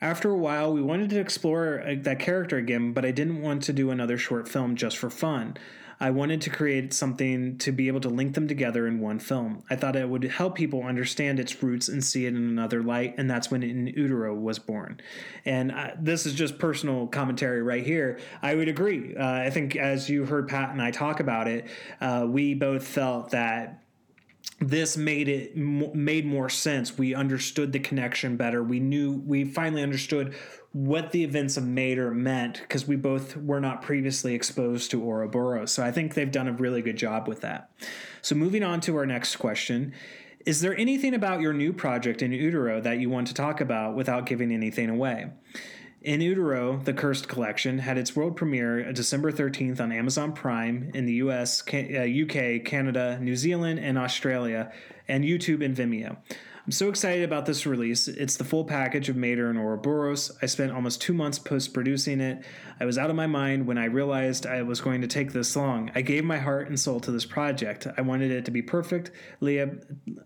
After 0.00 0.30
a 0.30 0.36
while, 0.36 0.72
we 0.72 0.82
wanted 0.82 1.10
to 1.10 1.20
explore 1.20 1.80
uh, 1.80 1.94
that 1.98 2.18
character 2.18 2.56
again, 2.56 2.92
but 2.92 3.04
I 3.04 3.12
didn't 3.12 3.40
want 3.40 3.62
to 3.64 3.72
do 3.72 3.90
another 3.90 4.18
short 4.18 4.48
film 4.48 4.74
just 4.74 4.96
for 4.98 5.10
fun. 5.10 5.56
I 5.98 6.10
wanted 6.10 6.42
to 6.42 6.50
create 6.50 6.92
something 6.92 7.56
to 7.58 7.72
be 7.72 7.88
able 7.88 8.00
to 8.00 8.08
link 8.08 8.34
them 8.34 8.46
together 8.46 8.86
in 8.86 9.00
one 9.00 9.18
film. 9.18 9.62
I 9.70 9.76
thought 9.76 9.96
it 9.96 10.08
would 10.08 10.24
help 10.24 10.54
people 10.54 10.82
understand 10.82 11.40
its 11.40 11.62
roots 11.62 11.88
and 11.88 12.04
see 12.04 12.26
it 12.26 12.34
in 12.34 12.36
another 12.36 12.82
light, 12.82 13.14
and 13.16 13.30
that's 13.30 13.50
when 13.50 13.62
In 13.62 13.86
Utero 13.86 14.34
was 14.34 14.58
born. 14.58 15.00
And 15.44 15.72
uh, 15.72 15.92
this 15.98 16.26
is 16.26 16.34
just 16.34 16.58
personal 16.58 17.06
commentary 17.06 17.62
right 17.62 17.84
here. 17.84 18.18
I 18.42 18.54
would 18.54 18.68
agree. 18.68 19.16
Uh, 19.16 19.24
I 19.24 19.50
think 19.50 19.76
as 19.76 20.10
you 20.10 20.26
heard 20.26 20.48
Pat 20.48 20.70
and 20.70 20.82
I 20.82 20.90
talk 20.90 21.20
about 21.20 21.48
it, 21.48 21.66
uh, 22.00 22.26
we 22.28 22.54
both 22.54 22.86
felt 22.86 23.30
that 23.30 23.82
this 24.60 24.96
made 24.96 25.28
it 25.28 25.56
made 25.56 26.24
more 26.24 26.48
sense. 26.48 26.96
We 26.96 27.14
understood 27.14 27.72
the 27.72 27.78
connection 27.78 28.36
better. 28.36 28.62
We 28.62 28.80
knew 28.80 29.22
we 29.26 29.44
finally 29.44 29.82
understood 29.82 30.34
what 30.76 31.10
the 31.10 31.24
events 31.24 31.56
of 31.56 31.66
Mater 31.66 32.10
meant 32.10 32.60
because 32.60 32.86
we 32.86 32.96
both 32.96 33.34
were 33.34 33.60
not 33.60 33.80
previously 33.80 34.34
exposed 34.34 34.90
to 34.90 35.02
Ouroboros. 35.02 35.72
So 35.72 35.82
I 35.82 35.90
think 35.90 36.12
they've 36.12 36.30
done 36.30 36.48
a 36.48 36.52
really 36.52 36.82
good 36.82 36.98
job 36.98 37.26
with 37.26 37.40
that. 37.40 37.70
So 38.20 38.34
moving 38.34 38.62
on 38.62 38.82
to 38.82 38.94
our 38.96 39.06
next 39.06 39.36
question. 39.36 39.94
Is 40.44 40.60
there 40.60 40.76
anything 40.76 41.14
about 41.14 41.40
your 41.40 41.54
new 41.54 41.72
project 41.72 42.20
in 42.20 42.30
Utero 42.30 42.78
that 42.82 43.00
you 43.00 43.08
want 43.08 43.26
to 43.28 43.34
talk 43.34 43.62
about 43.62 43.96
without 43.96 44.26
giving 44.26 44.52
anything 44.52 44.90
away? 44.90 45.30
In 46.02 46.20
Utero, 46.20 46.76
the 46.76 46.92
Cursed 46.92 47.26
Collection 47.26 47.78
had 47.78 47.96
its 47.96 48.14
world 48.14 48.36
premiere 48.36 48.92
December 48.92 49.32
13th 49.32 49.80
on 49.80 49.92
Amazon 49.92 50.34
Prime 50.34 50.90
in 50.92 51.06
the 51.06 51.14
US, 51.14 51.62
UK, 51.66 52.36
uh, 52.36 52.64
Canada, 52.68 53.18
New 53.18 53.34
Zealand, 53.34 53.80
and 53.80 53.96
Australia, 53.96 54.70
and 55.08 55.24
YouTube 55.24 55.64
and 55.64 55.74
Vimeo. 55.74 56.18
I'm 56.66 56.72
so 56.72 56.88
excited 56.88 57.22
about 57.22 57.46
this 57.46 57.64
release. 57.64 58.08
It's 58.08 58.36
the 58.36 58.42
full 58.42 58.64
package 58.64 59.08
of 59.08 59.14
Mater 59.14 59.48
and 59.48 59.56
Ouroboros. 59.56 60.36
I 60.42 60.46
spent 60.46 60.72
almost 60.72 61.00
two 61.00 61.12
months 61.12 61.38
post 61.38 61.72
producing 61.72 62.20
it. 62.20 62.42
I 62.80 62.86
was 62.86 62.98
out 62.98 63.08
of 63.08 63.14
my 63.14 63.28
mind 63.28 63.68
when 63.68 63.78
I 63.78 63.84
realized 63.84 64.46
I 64.46 64.62
was 64.62 64.80
going 64.80 65.00
to 65.02 65.06
take 65.06 65.32
this 65.32 65.54
long. 65.54 65.92
I 65.94 66.00
gave 66.00 66.24
my 66.24 66.38
heart 66.38 66.66
and 66.66 66.78
soul 66.78 66.98
to 67.00 67.12
this 67.12 67.24
project. 67.24 67.86
I 67.96 68.00
wanted 68.00 68.32
it 68.32 68.46
to 68.46 68.50
be 68.50 68.62
perfect. 68.62 69.12
Leah 69.38 69.76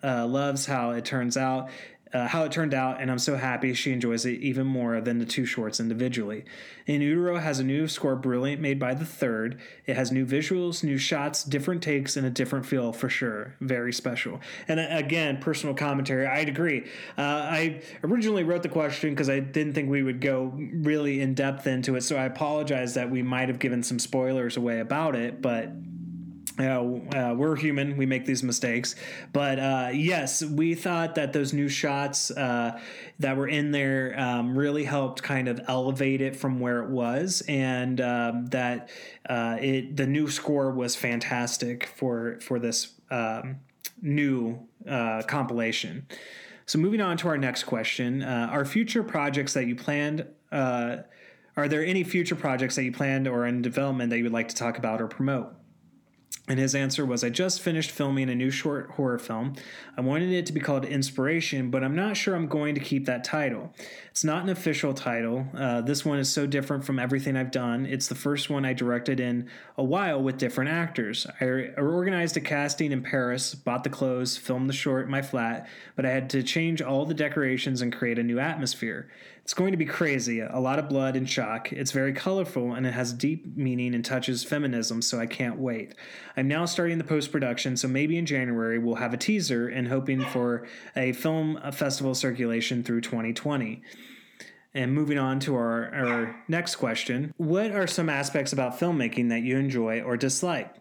uh, 0.03 0.27
loves 0.27 0.65
how 0.65 0.93
it 0.93 1.05
turns 1.05 1.37
out. 1.37 1.69
Uh, 2.13 2.27
how 2.27 2.45
it 2.45 2.53
turned 2.53 2.75
out, 2.75 3.01
and 3.01 3.11
I'm 3.11 3.19
so 3.19 3.37
happy 3.37 3.73
she 3.73 3.93
enjoys 3.93 4.27
it 4.27 4.41
even 4.41 4.67
more 4.67 5.01
than 5.01 5.19
the 5.19 5.25
two 5.25 5.47
shorts 5.47 5.79
individually. 5.79 6.45
In 6.87 7.03
Utero 7.03 7.39
has 7.39 7.61
a 7.61 7.65
new 7.65 7.87
score, 7.87 8.17
brilliant, 8.17 8.61
made 8.61 8.79
by 8.79 8.95
the 8.95 9.05
third. 9.05 9.61
It 9.87 9.97
has 9.97 10.11
new 10.11 10.27
visuals, 10.27 10.83
new 10.83 10.99
shots, 10.99 11.45
different 11.45 11.83
takes, 11.83 12.17
and 12.17 12.27
a 12.27 12.31
different 12.31 12.67
feel 12.67 12.93
for 12.93 13.09
sure. 13.09 13.55
Very 13.61 13.93
special. 13.93 14.41
And 14.67 14.81
uh, 14.81 14.87
again, 14.91 15.39
personal 15.39 15.75
commentary. 15.75 16.27
I'd 16.27 16.49
agree. 16.49 16.87
Uh, 17.17 17.23
I 17.23 17.83
originally 18.03 18.43
wrote 18.43 18.63
the 18.63 18.69
question 18.69 19.11
because 19.11 19.31
I 19.31 19.39
didn't 19.39 19.75
think 19.75 19.89
we 19.89 20.03
would 20.03 20.21
go 20.21 20.53
really 20.57 21.21
in 21.21 21.35
depth 21.35 21.67
into 21.67 21.95
it, 21.95 22.03
so 22.03 22.17
I 22.17 22.25
apologize 22.25 22.95
that 22.95 23.11
we 23.11 23.23
might 23.23 23.49
have 23.49 23.61
given 23.61 23.83
some 23.83 24.01
spoilers 24.01 24.57
away 24.57 24.81
about 24.81 25.15
it, 25.15 25.41
but 25.41 25.71
uh, 26.61 26.83
uh, 26.83 27.35
we're 27.37 27.57
human. 27.57 27.97
We 27.97 28.07
make 28.07 28.27
these 28.27 28.43
mistakes. 28.43 28.95
But 29.33 29.59
uh, 29.59 29.91
yes, 29.93 30.43
we 30.43 30.75
thought 30.75 31.15
that 31.15 31.33
those 31.33 31.53
new 31.53 31.69
shots 31.69 32.31
uh, 32.31 32.81
that 33.19 33.37
were 33.37 33.49
in 33.49 33.71
there 33.71 34.19
um, 34.19 34.57
really 34.57 34.85
helped 34.85 35.23
kind 35.23 35.49
of 35.49 35.61
elevate 35.69 36.21
it 36.21 36.37
from 36.37 36.61
where 36.61 36.83
it 36.83 36.91
was, 36.91 37.43
and 37.49 38.01
um, 38.01 38.47
that 38.47 38.91
uh, 39.29 39.57
it 39.61 39.97
the 39.97 40.07
new 40.07 40.29
score 40.29 40.71
was 40.71 40.97
fantastic 40.97 41.87
for 41.87 42.39
for 42.41 42.59
this 42.59 42.93
um, 43.11 43.57
new 44.03 44.59
compilation. 44.87 46.07
So 46.67 46.79
moving 46.79 47.01
on 47.01 47.17
to 47.19 47.29
our 47.29 47.39
next 47.39 47.65
question: 47.65 48.23
Are 48.23 48.65
future 48.65 49.03
projects 49.03 49.55
that 49.55 49.67
you 49.67 49.77
planned? 49.77 50.27
are 51.57 51.69
there 51.69 51.85
any 51.85 52.05
future 52.05 52.37
projects 52.37 52.77
that 52.77 52.85
you 52.85 52.93
planned 52.93 53.29
or 53.29 53.45
in 53.45 53.61
development 53.61 54.09
that 54.11 54.17
you 54.17 54.23
would 54.23 54.33
like 54.33 54.49
to 54.49 54.55
talk 54.55 54.79
about 54.79 55.03
or 55.03 55.09
promote? 55.09 55.53
And 56.51 56.59
his 56.59 56.75
answer 56.75 57.07
was, 57.07 57.23
I 57.23 57.31
just 57.31 57.61
finished 57.61 57.93
filming 57.93 58.29
a 58.29 58.35
new 58.35 58.51
short 58.51 58.91
horror 58.91 59.21
film. 59.21 59.55
I 59.97 60.01
wanted 60.01 60.33
it 60.33 60.47
to 60.47 60.53
be 60.53 60.59
called 60.59 60.85
Inspiration, 60.85 61.71
but 61.71 61.85
I'm 61.85 61.95
not 61.95 62.17
sure 62.17 62.35
I'm 62.35 62.49
going 62.49 62.75
to 62.75 62.81
keep 62.81 63.07
that 63.07 63.23
title. 63.23 63.73
It's 64.11 64.25
not 64.25 64.43
an 64.43 64.49
official 64.49 64.93
title. 64.93 65.47
Uh, 65.57 65.81
this 65.81 66.05
one 66.05 66.19
is 66.19 66.29
so 66.29 66.49
different 66.49 66.85
from 66.85 66.99
everything 66.99 67.37
I've 67.37 67.53
done. 67.53 67.87
It's 67.87 68.09
the 68.09 68.17
first 68.17 68.51
one 68.51 68.65
I 68.65 68.73
directed 68.73 69.21
in 69.21 69.49
a 69.79 69.85
while 69.85 70.21
with 70.21 70.39
different 70.39 70.73
actors. 70.73 71.25
I 71.41 71.45
organized 71.77 72.37
a 72.37 72.41
casting 72.41 72.91
in 72.91 73.05
Paris, 73.05 73.55
bought 73.55 73.85
the 73.85 73.91
clothes, 73.91 74.37
filmed 74.37 74.69
the 74.69 74.75
short 74.75 75.05
in 75.05 75.11
my 75.13 75.23
flat, 75.23 75.69
but 75.95 76.05
I 76.05 76.11
had 76.11 76.31
to 76.31 76.43
change 76.43 76.83
all 76.83 77.07
the 77.07 77.15
decorations 77.15 77.81
and 77.81 77.93
create 77.93 78.19
a 78.19 78.25
new 78.25 78.41
atmosphere. 78.41 79.09
It's 79.43 79.55
going 79.55 79.73
to 79.73 79.77
be 79.77 79.87
crazy, 79.87 80.41
a 80.41 80.59
lot 80.59 80.79
of 80.79 80.89
blood 80.89 81.17
and 81.17 81.29
shock. 81.29 81.73
It's 81.73 81.93
very 81.93 82.13
colorful 82.13 82.75
and 82.75 82.87
it 82.87 82.93
has 82.93 83.13
deep 83.13 83.57
meaning 83.57 83.95
and 83.95 84.05
touches 84.05 84.45
feminism, 84.45 85.03
so 85.03 85.19
I 85.19 85.27
can't 85.27 85.59
wait. 85.59 85.95
I'm 86.37 86.49
now 86.49 86.67
starting 86.67 86.99
the 86.99 87.05
post 87.05 87.33
production, 87.33 87.77
so 87.77 87.89
maybe 87.89 88.17
in 88.17 88.27
January 88.27 88.79
we'll 88.79 88.97
have 88.97 89.15
a 89.15 89.17
teaser 89.17 89.69
and 89.69 89.89
hoping 89.89 90.25
for 90.27 90.67
a 90.97 91.13
film 91.13 91.59
festival 91.73 92.15
circulation 92.15 92.83
through 92.83 93.01
2020. 93.01 93.83
And 94.73 94.95
moving 94.95 95.19
on 95.19 95.41
to 95.41 95.57
our, 95.57 95.93
our 95.93 96.45
next 96.47 96.77
question 96.77 97.35
What 97.37 97.73
are 97.73 97.87
some 97.87 98.09
aspects 98.09 98.53
about 98.53 98.79
filmmaking 98.79 99.31
that 99.31 99.43
you 99.43 99.57
enjoy 99.57 100.01
or 100.01 100.17
dislike? 100.17 100.80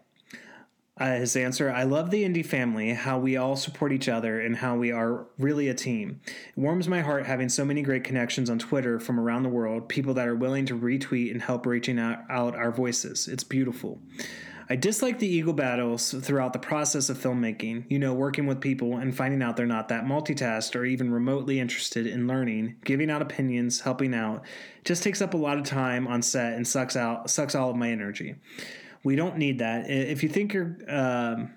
Uh, 1.00 1.14
his 1.14 1.34
answer 1.34 1.70
I 1.70 1.84
love 1.84 2.10
the 2.10 2.24
indie 2.24 2.44
family, 2.44 2.92
how 2.92 3.18
we 3.18 3.38
all 3.38 3.56
support 3.56 3.90
each 3.90 4.06
other, 4.06 4.38
and 4.38 4.54
how 4.54 4.76
we 4.76 4.92
are 4.92 5.26
really 5.38 5.68
a 5.68 5.74
team. 5.74 6.20
It 6.26 6.58
warms 6.58 6.88
my 6.88 7.00
heart 7.00 7.24
having 7.24 7.48
so 7.48 7.64
many 7.64 7.80
great 7.80 8.04
connections 8.04 8.50
on 8.50 8.58
Twitter 8.58 9.00
from 9.00 9.18
around 9.18 9.42
the 9.42 9.48
world, 9.48 9.88
people 9.88 10.12
that 10.14 10.28
are 10.28 10.36
willing 10.36 10.66
to 10.66 10.78
retweet 10.78 11.30
and 11.30 11.40
help 11.40 11.64
reaching 11.64 11.98
out, 11.98 12.18
out 12.28 12.54
our 12.54 12.70
voices. 12.70 13.28
It's 13.28 13.44
beautiful. 13.44 13.98
I 14.68 14.76
dislike 14.76 15.18
the 15.18 15.26
ego 15.26 15.52
battles 15.52 16.12
throughout 16.12 16.52
the 16.52 16.60
process 16.60 17.08
of 17.08 17.18
filmmaking, 17.18 17.86
you 17.88 17.98
know, 17.98 18.12
working 18.12 18.46
with 18.46 18.60
people 18.60 18.98
and 18.98 19.16
finding 19.16 19.42
out 19.42 19.56
they're 19.56 19.66
not 19.66 19.88
that 19.88 20.04
multitasked 20.04 20.76
or 20.76 20.84
even 20.84 21.10
remotely 21.10 21.58
interested 21.58 22.06
in 22.06 22.28
learning, 22.28 22.76
giving 22.84 23.10
out 23.10 23.20
opinions, 23.20 23.80
helping 23.80 24.14
out. 24.14 24.44
just 24.84 25.02
takes 25.02 25.22
up 25.22 25.34
a 25.34 25.38
lot 25.38 25.58
of 25.58 25.64
time 25.64 26.06
on 26.06 26.22
set 26.22 26.52
and 26.52 26.68
sucks 26.68 26.94
out 26.94 27.30
sucks 27.30 27.56
all 27.56 27.70
of 27.70 27.76
my 27.76 27.90
energy. 27.90 28.36
We 29.02 29.16
don't 29.16 29.36
need 29.38 29.58
that. 29.60 29.90
If 29.90 30.22
you 30.22 30.28
think 30.28 30.52
you're, 30.52 30.76
um, 30.88 31.52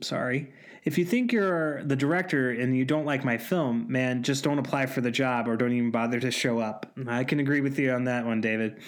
sorry. 0.00 0.52
If 0.84 0.98
you 0.98 1.04
think 1.04 1.32
you're 1.32 1.82
the 1.82 1.96
director 1.96 2.52
and 2.52 2.76
you 2.76 2.84
don't 2.84 3.04
like 3.04 3.24
my 3.24 3.38
film, 3.38 3.86
man, 3.90 4.22
just 4.22 4.44
don't 4.44 4.60
apply 4.60 4.86
for 4.86 5.00
the 5.00 5.10
job 5.10 5.48
or 5.48 5.56
don't 5.56 5.72
even 5.72 5.90
bother 5.90 6.20
to 6.20 6.30
show 6.30 6.60
up. 6.60 6.92
I 7.08 7.24
can 7.24 7.40
agree 7.40 7.60
with 7.60 7.76
you 7.76 7.90
on 7.90 8.04
that 8.04 8.24
one, 8.24 8.40
David. 8.40 8.78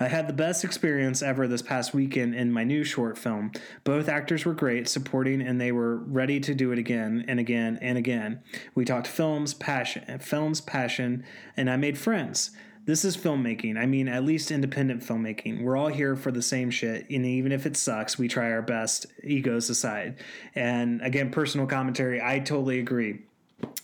I 0.00 0.08
had 0.08 0.26
the 0.26 0.32
best 0.32 0.64
experience 0.64 1.22
ever 1.22 1.46
this 1.46 1.62
past 1.62 1.94
weekend 1.94 2.34
in 2.34 2.52
my 2.52 2.64
new 2.64 2.82
short 2.82 3.16
film. 3.16 3.52
Both 3.84 4.08
actors 4.08 4.44
were 4.44 4.52
great, 4.52 4.88
supporting, 4.88 5.40
and 5.40 5.60
they 5.60 5.70
were 5.70 5.98
ready 5.98 6.40
to 6.40 6.56
do 6.56 6.72
it 6.72 6.78
again 6.80 7.24
and 7.28 7.38
again 7.38 7.78
and 7.80 7.96
again. 7.96 8.42
We 8.74 8.84
talked 8.84 9.06
films, 9.06 9.54
passion, 9.54 10.18
films, 10.18 10.60
passion, 10.60 11.24
and 11.56 11.70
I 11.70 11.76
made 11.76 11.96
friends. 11.96 12.50
This 12.86 13.06
is 13.06 13.16
filmmaking. 13.16 13.78
I 13.78 13.86
mean, 13.86 14.08
at 14.08 14.24
least 14.24 14.50
independent 14.50 15.02
filmmaking. 15.02 15.62
We're 15.62 15.76
all 15.76 15.88
here 15.88 16.16
for 16.16 16.30
the 16.30 16.42
same 16.42 16.70
shit, 16.70 17.08
and 17.08 17.24
even 17.24 17.50
if 17.50 17.64
it 17.64 17.78
sucks, 17.78 18.18
we 18.18 18.28
try 18.28 18.50
our 18.52 18.60
best, 18.60 19.06
egos 19.22 19.70
aside. 19.70 20.16
And 20.54 21.00
again, 21.00 21.30
personal 21.30 21.66
commentary, 21.66 22.20
I 22.20 22.40
totally 22.40 22.80
agree. 22.80 23.20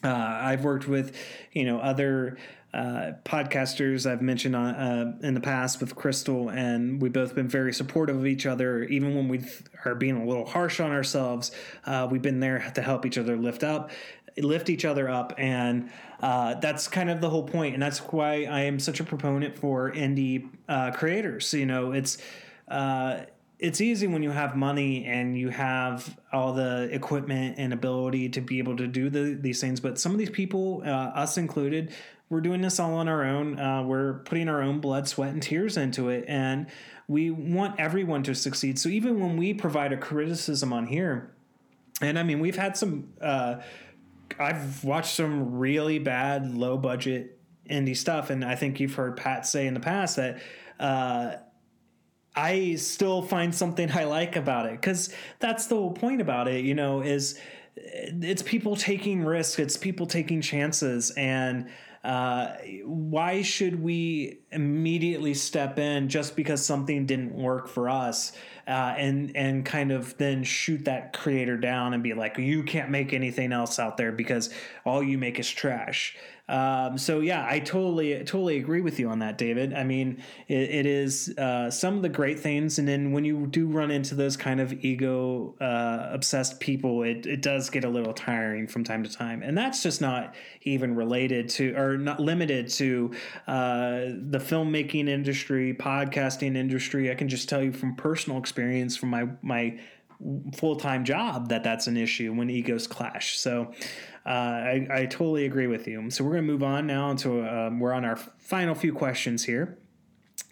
Uh, 0.05 0.09
I've 0.09 0.65
worked 0.65 0.87
with, 0.87 1.17
you 1.53 1.65
know, 1.65 1.79
other 1.79 2.37
uh, 2.73 3.13
podcasters 3.25 4.09
I've 4.09 4.23
mentioned 4.23 4.55
on, 4.55 4.75
uh, 4.75 5.19
in 5.23 5.35
the 5.35 5.41
past 5.41 5.81
with 5.81 5.97
Crystal, 5.97 6.51
and 6.51 7.01
we've 7.01 7.13
both 7.13 7.35
been 7.35 7.49
very 7.49 7.73
supportive 7.73 8.17
of 8.17 8.27
each 8.27 8.47
other. 8.47 8.85
Even 8.85 9.17
when 9.17 9.29
we 9.29 9.41
are 9.85 9.95
being 9.95 10.17
a 10.17 10.27
little 10.27 10.47
harsh 10.47 10.79
on 10.79 10.93
ourselves, 10.93 11.51
uh, 11.87 12.07
we've 12.11 12.23
been 12.23 12.41
there 12.41 12.71
to 12.75 12.83
help 12.83 13.07
each 13.07 13.19
other 13.19 13.37
lift 13.37 13.65
up 13.65 13.91
lift 14.39 14.70
each 14.70 14.85
other 14.85 15.09
up 15.09 15.35
and 15.39 15.91
uh, 16.20 16.55
that's 16.55 16.89
kind 16.89 17.11
of 17.11 17.20
the 17.20 17.31
whole 17.31 17.43
point 17.43 17.74
and 17.74 17.83
that's 17.83 17.99
why 17.99 18.45
i 18.45 18.61
am 18.61 18.78
such 18.78 19.01
a 19.01 19.05
proponent 19.05 19.57
for 19.57 19.91
indie 19.93 20.49
uh, 20.68 20.91
creators 20.91 21.53
you 21.55 21.66
know? 21.66 21.93
It's 21.93 22.18
uh, 22.68 23.24
it's 23.59 23.81
easy 23.81 24.07
when 24.07 24.22
you 24.22 24.31
have 24.31 24.57
money 24.57 25.05
and 25.05 25.37
you 25.37 25.51
have 25.51 26.18
all 26.33 26.55
the 26.55 26.89
equipment 26.93 27.57
and 27.59 27.74
ability 27.74 28.31
to 28.31 28.41
be 28.41 28.59
able 28.59 28.76
to 28.76 28.87
do 28.87 29.11
the, 29.11 29.37
these 29.41 29.61
things 29.61 29.81
but 29.81 29.99
some 29.99 30.12
of 30.12 30.18
these 30.18 30.31
people 30.31 30.83
uh, 30.85 30.89
us 30.89 31.37
included 31.37 31.93
we're 32.28 32.41
doing 32.41 32.61
this 32.61 32.78
all 32.78 32.95
on 32.95 33.09
our 33.09 33.24
own 33.24 33.59
uh, 33.59 33.83
we're 33.83 34.20
putting 34.20 34.49
our 34.49 34.62
own 34.62 34.81
blood 34.81 35.09
sweat 35.09 35.31
and 35.31 35.43
tears 35.43 35.76
into 35.76 36.09
it 36.09 36.24
and 36.28 36.66
we 37.09 37.28
want 37.28 37.81
everyone 37.81 38.22
to 38.22 38.37
succeed. 38.37 38.78
So 38.78 38.89
even 38.89 39.18
when 39.18 39.37
we 39.37 39.53
provide 39.53 39.93
a 39.93 39.97
criticism 39.97 40.72
on 40.72 40.87
here 40.87 41.33
and 42.01 42.18
i 42.18 42.22
mean 42.22 42.41
we've 42.41 42.57
had 42.57 42.76
some 42.76 43.12
uh, 43.20 43.57
I've 44.39 44.85
watched 44.85 45.14
some 45.14 45.59
really 45.59 45.99
bad 45.99 46.55
low 46.55 46.76
budget 46.76 47.39
indie 47.68 47.97
stuff, 47.97 48.31
and 48.31 48.45
I 48.45 48.57
think 48.57 48.81
you've 48.81 48.95
heard 48.95 49.16
Pat 49.16 49.47
say 49.47 49.66
in 49.66 49.74
the 49.74 49.81
past 49.81 50.16
that 50.16 50.41
uh, 50.78 51.37
I 52.35 52.74
still 52.76 53.22
find 53.22 53.55
something 53.55 53.91
I 53.91 54.05
like 54.05 54.37
about 54.37 54.66
it 54.66 54.72
because 54.72 55.12
that's 55.39 55.66
the 55.66 55.76
whole 55.76 55.93
point 55.93 56.20
about 56.20 56.49
it. 56.49 56.64
You 56.64 56.74
know, 56.74 57.01
is 57.01 57.39
it's 57.76 58.43
people 58.43 58.76
taking 58.76 59.24
risks, 59.24 59.59
it's 59.59 59.76
people 59.76 60.07
taking 60.07 60.41
chances, 60.41 61.11
and 61.12 61.68
uh, 62.03 62.55
why 62.85 63.43
should 63.43 63.83
we 63.83 64.41
immediately 64.53 65.35
step 65.35 65.78
in 65.78 66.09
just 66.09 66.35
because 66.35 66.64
something 66.64 67.05
didn't 67.05 67.35
work 67.35 67.68
for 67.68 67.91
us 67.91 68.33
uh, 68.71 68.95
and 68.97 69.37
and 69.37 69.66
kind 69.66 69.91
of 69.91 70.16
then 70.16 70.45
shoot 70.45 70.85
that 70.85 71.12
creator 71.12 71.57
down 71.57 71.93
and 71.93 72.03
be 72.03 72.14
like 72.14 72.39
you 72.39 72.62
can't 72.62 72.89
make 72.89 73.12
anything 73.12 73.53
else 73.53 73.81
out 73.81 73.97
there 73.97 74.12
because 74.12 74.49
all 74.87 75.03
you 75.03 75.18
make 75.18 75.41
is 75.41 75.51
trash 75.51 76.16
um, 76.51 76.99
so 76.99 77.21
yeah, 77.21 77.47
I 77.49 77.61
totally 77.61 78.19
totally 78.25 78.57
agree 78.57 78.81
with 78.81 78.99
you 78.99 79.09
on 79.09 79.21
that, 79.21 79.39
David. 79.39 79.73
I 79.73 79.85
mean, 79.85 80.21
it, 80.49 80.71
it 80.71 80.87
is 80.87 81.33
uh, 81.39 81.71
some 81.71 81.95
of 81.95 82.03
the 82.03 82.09
great 82.09 82.41
things, 82.41 82.81
and 82.81 82.89
then 82.89 83.13
when 83.13 83.25
you 83.25 83.47
do 83.47 83.69
run 83.69 83.93
into 83.93 84.17
those 84.17 84.37
kind 84.37 84.61
of 84.61 84.73
ego 84.85 85.55
uh, 85.61 86.09
obsessed 86.11 86.59
people, 86.59 87.05
it 87.05 87.25
it 87.25 87.41
does 87.41 87.71
get 87.71 87.85
a 87.85 87.89
little 87.89 88.13
tiring 88.13 88.67
from 88.67 88.83
time 88.83 89.05
to 89.05 89.11
time, 89.11 89.45
and 89.45 89.57
that's 89.57 89.81
just 89.85 90.01
not 90.01 90.35
even 90.63 90.97
related 90.97 91.49
to 91.51 91.73
or 91.77 91.97
not 91.97 92.19
limited 92.19 92.69
to 92.71 93.13
uh, 93.47 94.01
the 94.31 94.41
filmmaking 94.41 95.09
industry, 95.09 95.73
podcasting 95.73 96.57
industry. 96.57 97.13
I 97.13 97.15
can 97.15 97.29
just 97.29 97.49
tell 97.49 97.63
you 97.63 97.73
from 97.73 97.95
personal 97.95 98.39
experience 98.41 98.97
from 98.97 99.11
my 99.11 99.29
my 99.41 99.79
full 100.55 100.77
time 100.77 101.05
job 101.05 101.49
that 101.49 101.64
that's 101.64 101.87
an 101.87 101.97
issue 101.97 102.33
when 102.33 102.51
egos 102.51 102.87
clash. 102.87 103.39
So 103.39 103.73
uh, 104.27 104.29
I, 104.29 104.87
I, 104.91 105.07
totally 105.07 105.47
agree 105.47 105.66
with 105.66 105.87
you. 105.89 106.11
So 106.11 106.25
we're 106.25 106.33
going 106.33 106.47
to 106.47 106.53
move 106.53 106.62
on 106.62 106.87
now 106.87 107.14
to 107.14 107.49
um, 107.49 107.81
we're 107.81 107.93
on 107.93 108.05
our 108.05 108.16
final 108.16 108.75
few 108.75 108.93
questions 108.93 109.45
here. 109.45 109.79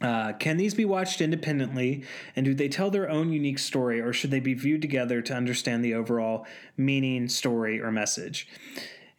Uh, 0.00 0.32
can 0.34 0.56
these 0.56 0.74
be 0.74 0.84
watched 0.84 1.20
independently, 1.20 2.04
and 2.36 2.46
do 2.46 2.54
they 2.54 2.68
tell 2.68 2.90
their 2.90 3.10
own 3.10 3.32
unique 3.32 3.58
story, 3.58 4.00
or 4.00 4.12
should 4.12 4.30
they 4.30 4.40
be 4.40 4.54
viewed 4.54 4.80
together 4.80 5.20
to 5.20 5.34
understand 5.34 5.84
the 5.84 5.92
overall 5.92 6.46
meaning, 6.76 7.28
story, 7.28 7.80
or 7.80 7.90
message? 7.90 8.48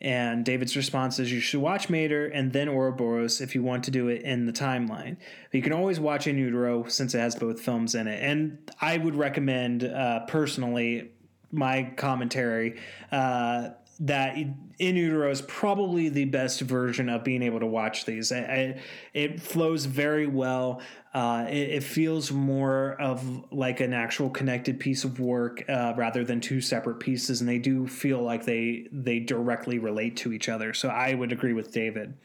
And 0.02 0.45
David's 0.45 0.78
response 0.78 1.20
is 1.20 1.32
you 1.32 1.41
should 1.41 1.60
watch 1.60 1.89
Mater 1.89 2.28
and 2.28 2.54
then 2.54 2.70
Ouroboros 2.70 3.41
if 3.41 3.54
you 3.54 3.64
want 3.64 3.84
to 3.84 3.91
do 3.91 4.08
it 4.08 4.22
in 4.22 4.45
the 4.45 4.54
timeline. 4.54 5.18
But 5.18 5.54
you 5.54 5.62
can 5.62 5.74
always 5.74 6.00
watch 6.00 6.26
In 6.26 6.38
Utero 6.38 6.88
since 6.88 7.14
it 7.14 7.20
has 7.20 7.36
both 7.36 7.60
films 7.60 7.95
in 7.95 8.08
it. 8.08 8.24
And 8.24 8.72
I 8.80 8.97
would 8.97 9.16
recommend, 9.16 9.84
uh, 9.84 10.22
personally, 10.28 11.12
my 11.52 11.91
commentary. 11.97 12.80
Uh, 13.12 13.70
that 14.02 14.38
in 14.80 14.96
utero 14.96 15.30
is 15.30 15.42
probably 15.42 16.08
the 16.08 16.26
best 16.26 16.62
version 16.62 17.10
of 17.10 17.24
being 17.24 17.44
able 17.44 17.60
to 17.60 17.66
watch 17.66 18.06
these. 18.06 18.32
It, 18.32 18.80
it 19.14 19.42
flows 19.42 19.86
very 19.86 20.26
well. 20.26 20.82
Uh, 21.14 21.46
it, 21.50 21.70
it, 21.70 21.84
feels 21.84 22.32
more 22.32 22.94
of 23.02 23.52
like 23.52 23.82
an 23.82 23.94
actual 23.94 24.30
connected 24.30 24.80
piece 24.80 25.04
of 25.04 25.20
work 25.20 25.68
uh, 25.68 25.94
rather 25.98 26.24
than 26.24 26.40
two 26.40 26.62
separate 26.62 27.00
pieces, 27.00 27.42
and 27.42 27.50
they 27.50 27.58
do 27.58 27.88
feel 27.88 28.22
like 28.22 28.46
they 28.46 28.88
they 28.92 29.20
directly 29.20 29.80
relate 29.80 30.16
to 30.16 30.32
each 30.32 30.48
other. 30.48 30.74
So 30.74 30.88
I 30.88 31.14
would 31.16 31.32
agree 31.32 31.54
with 31.54 31.72
David. 31.72 32.16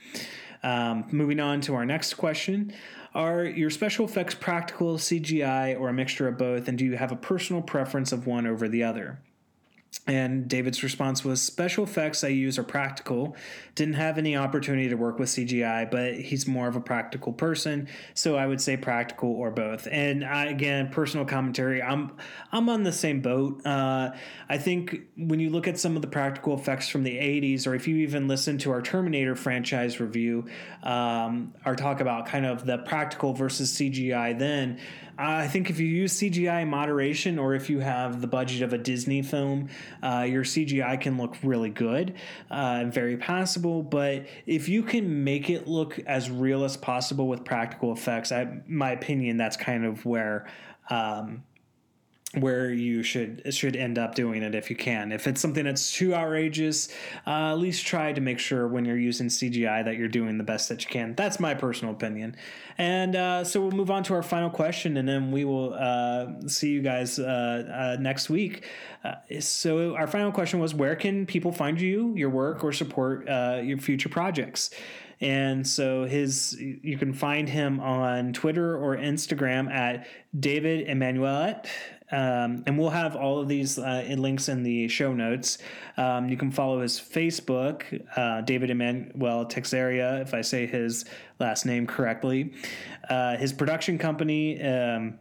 Um, 0.62 1.06
moving 1.10 1.40
on 1.40 1.60
to 1.62 1.74
our 1.74 1.84
next 1.84 2.14
question. 2.14 2.74
Are 3.14 3.44
your 3.44 3.70
special 3.70 4.04
effects 4.04 4.34
practical, 4.34 4.98
CGI, 4.98 5.78
or 5.78 5.88
a 5.88 5.92
mixture 5.92 6.28
of 6.28 6.36
both? 6.36 6.68
And 6.68 6.76
do 6.76 6.84
you 6.84 6.96
have 6.96 7.12
a 7.12 7.16
personal 7.16 7.62
preference 7.62 8.12
of 8.12 8.26
one 8.26 8.46
over 8.46 8.68
the 8.68 8.82
other? 8.82 9.20
And 10.06 10.48
David's 10.48 10.82
response 10.82 11.24
was 11.24 11.40
special 11.40 11.84
effects 11.84 12.24
I 12.24 12.28
use 12.28 12.58
are 12.58 12.64
practical. 12.64 13.36
Didn't 13.74 13.94
have 13.94 14.18
any 14.18 14.36
opportunity 14.36 14.88
to 14.88 14.96
work 14.96 15.18
with 15.18 15.30
CGI, 15.30 15.90
but 15.90 16.14
he's 16.14 16.46
more 16.46 16.68
of 16.68 16.76
a 16.76 16.80
practical 16.80 17.32
person, 17.32 17.88
so 18.12 18.36
I 18.36 18.46
would 18.46 18.60
say 18.60 18.76
practical 18.76 19.30
or 19.30 19.50
both. 19.50 19.88
And 19.90 20.22
I, 20.24 20.46
again, 20.46 20.90
personal 20.90 21.24
commentary. 21.24 21.82
I'm 21.82 22.12
I'm 22.52 22.68
on 22.68 22.82
the 22.82 22.92
same 22.92 23.20
boat. 23.20 23.64
Uh, 23.64 24.10
I 24.48 24.58
think 24.58 25.00
when 25.16 25.40
you 25.40 25.48
look 25.48 25.66
at 25.66 25.78
some 25.78 25.96
of 25.96 26.02
the 26.02 26.08
practical 26.08 26.54
effects 26.54 26.88
from 26.88 27.02
the 27.02 27.16
'80s, 27.16 27.66
or 27.66 27.74
if 27.74 27.88
you 27.88 27.96
even 27.96 28.28
listen 28.28 28.58
to 28.58 28.72
our 28.72 28.82
Terminator 28.82 29.34
franchise 29.34 30.00
review, 30.00 30.46
um, 30.82 31.54
our 31.64 31.74
talk 31.74 32.00
about 32.00 32.26
kind 32.26 32.44
of 32.44 32.66
the 32.66 32.78
practical 32.78 33.32
versus 33.32 33.72
CGI, 33.72 34.38
then 34.38 34.78
I 35.16 35.46
think 35.46 35.70
if 35.70 35.78
you 35.78 35.86
use 35.86 36.18
CGI 36.18 36.62
in 36.62 36.68
moderation, 36.68 37.38
or 37.38 37.54
if 37.54 37.70
you 37.70 37.80
have 37.80 38.20
the 38.20 38.26
budget 38.26 38.62
of 38.62 38.72
a 38.72 38.78
Disney 38.78 39.22
film, 39.22 39.68
uh, 40.02 40.26
your 40.28 40.44
CGI 40.44 41.00
can 41.00 41.18
look 41.18 41.36
really 41.42 41.70
good 41.70 42.14
uh, 42.50 42.78
and 42.80 42.92
very 42.92 43.16
passable. 43.16 43.82
But 43.82 44.26
if 44.46 44.68
you 44.68 44.82
can 44.82 45.24
make 45.24 45.50
it 45.50 45.68
look 45.68 45.98
as 46.00 46.30
real 46.30 46.64
as 46.64 46.76
possible 46.76 47.28
with 47.28 47.44
practical 47.44 47.92
effects, 47.92 48.32
I, 48.32 48.60
my 48.66 48.90
opinion, 48.92 49.36
that's 49.36 49.56
kind 49.56 49.84
of 49.84 50.04
where. 50.04 50.46
Um, 50.90 51.44
where 52.36 52.70
you 52.70 53.02
should 53.02 53.42
should 53.54 53.76
end 53.76 53.98
up 53.98 54.14
doing 54.14 54.42
it 54.42 54.54
if 54.54 54.70
you 54.70 54.76
can. 54.76 55.12
If 55.12 55.26
it's 55.26 55.40
something 55.40 55.64
that's 55.64 55.92
too 55.92 56.14
outrageous, 56.14 56.88
uh, 57.26 57.52
at 57.52 57.58
least 57.58 57.86
try 57.86 58.12
to 58.12 58.20
make 58.20 58.38
sure 58.38 58.68
when 58.68 58.84
you're 58.84 58.98
using 58.98 59.28
CGI 59.28 59.84
that 59.84 59.96
you're 59.96 60.08
doing 60.08 60.38
the 60.38 60.44
best 60.44 60.68
that 60.68 60.84
you 60.84 60.90
can. 60.90 61.14
That's 61.14 61.40
my 61.40 61.54
personal 61.54 61.94
opinion. 61.94 62.36
And 62.78 63.14
uh, 63.14 63.44
so 63.44 63.60
we'll 63.60 63.70
move 63.70 63.90
on 63.90 64.02
to 64.04 64.14
our 64.14 64.22
final 64.22 64.50
question, 64.50 64.96
and 64.96 65.08
then 65.08 65.30
we 65.30 65.44
will 65.44 65.74
uh, 65.74 66.26
see 66.46 66.70
you 66.70 66.82
guys 66.82 67.18
uh, 67.18 67.94
uh, 67.96 68.02
next 68.02 68.28
week. 68.28 68.66
Uh, 69.04 69.14
so 69.40 69.94
our 69.94 70.06
final 70.06 70.32
question 70.32 70.58
was: 70.58 70.74
Where 70.74 70.96
can 70.96 71.26
people 71.26 71.52
find 71.52 71.80
you, 71.80 72.14
your 72.16 72.30
work, 72.30 72.64
or 72.64 72.72
support 72.72 73.26
your 73.64 73.78
future 73.78 74.08
projects? 74.08 74.70
And 75.20 75.66
so 75.66 76.04
his 76.04 76.54
you 76.60 76.98
can 76.98 77.12
find 77.12 77.48
him 77.48 77.80
on 77.80 78.32
Twitter 78.32 78.76
or 78.76 78.96
Instagram 78.96 79.70
at 79.70 80.06
David 80.38 80.86
Emanuelette. 80.88 81.66
Um, 82.10 82.62
and 82.66 82.78
we'll 82.78 82.90
have 82.90 83.16
all 83.16 83.40
of 83.40 83.48
these 83.48 83.78
uh, 83.78 84.04
links 84.16 84.48
in 84.48 84.62
the 84.62 84.88
show 84.88 85.12
notes. 85.12 85.58
Um, 85.96 86.28
you 86.28 86.36
can 86.36 86.50
follow 86.50 86.80
his 86.80 87.00
Facebook, 87.00 87.82
uh, 88.16 88.42
David 88.42 88.70
Emmanuel 88.70 89.46
Texeria, 89.46 90.20
if 90.20 90.34
I 90.34 90.42
say 90.42 90.66
his 90.66 91.06
last 91.40 91.64
name 91.64 91.86
correctly. 91.86 92.52
Uh, 93.08 93.36
his 93.36 93.52
production 93.52 93.98
company. 93.98 94.62
Um, 94.62 95.18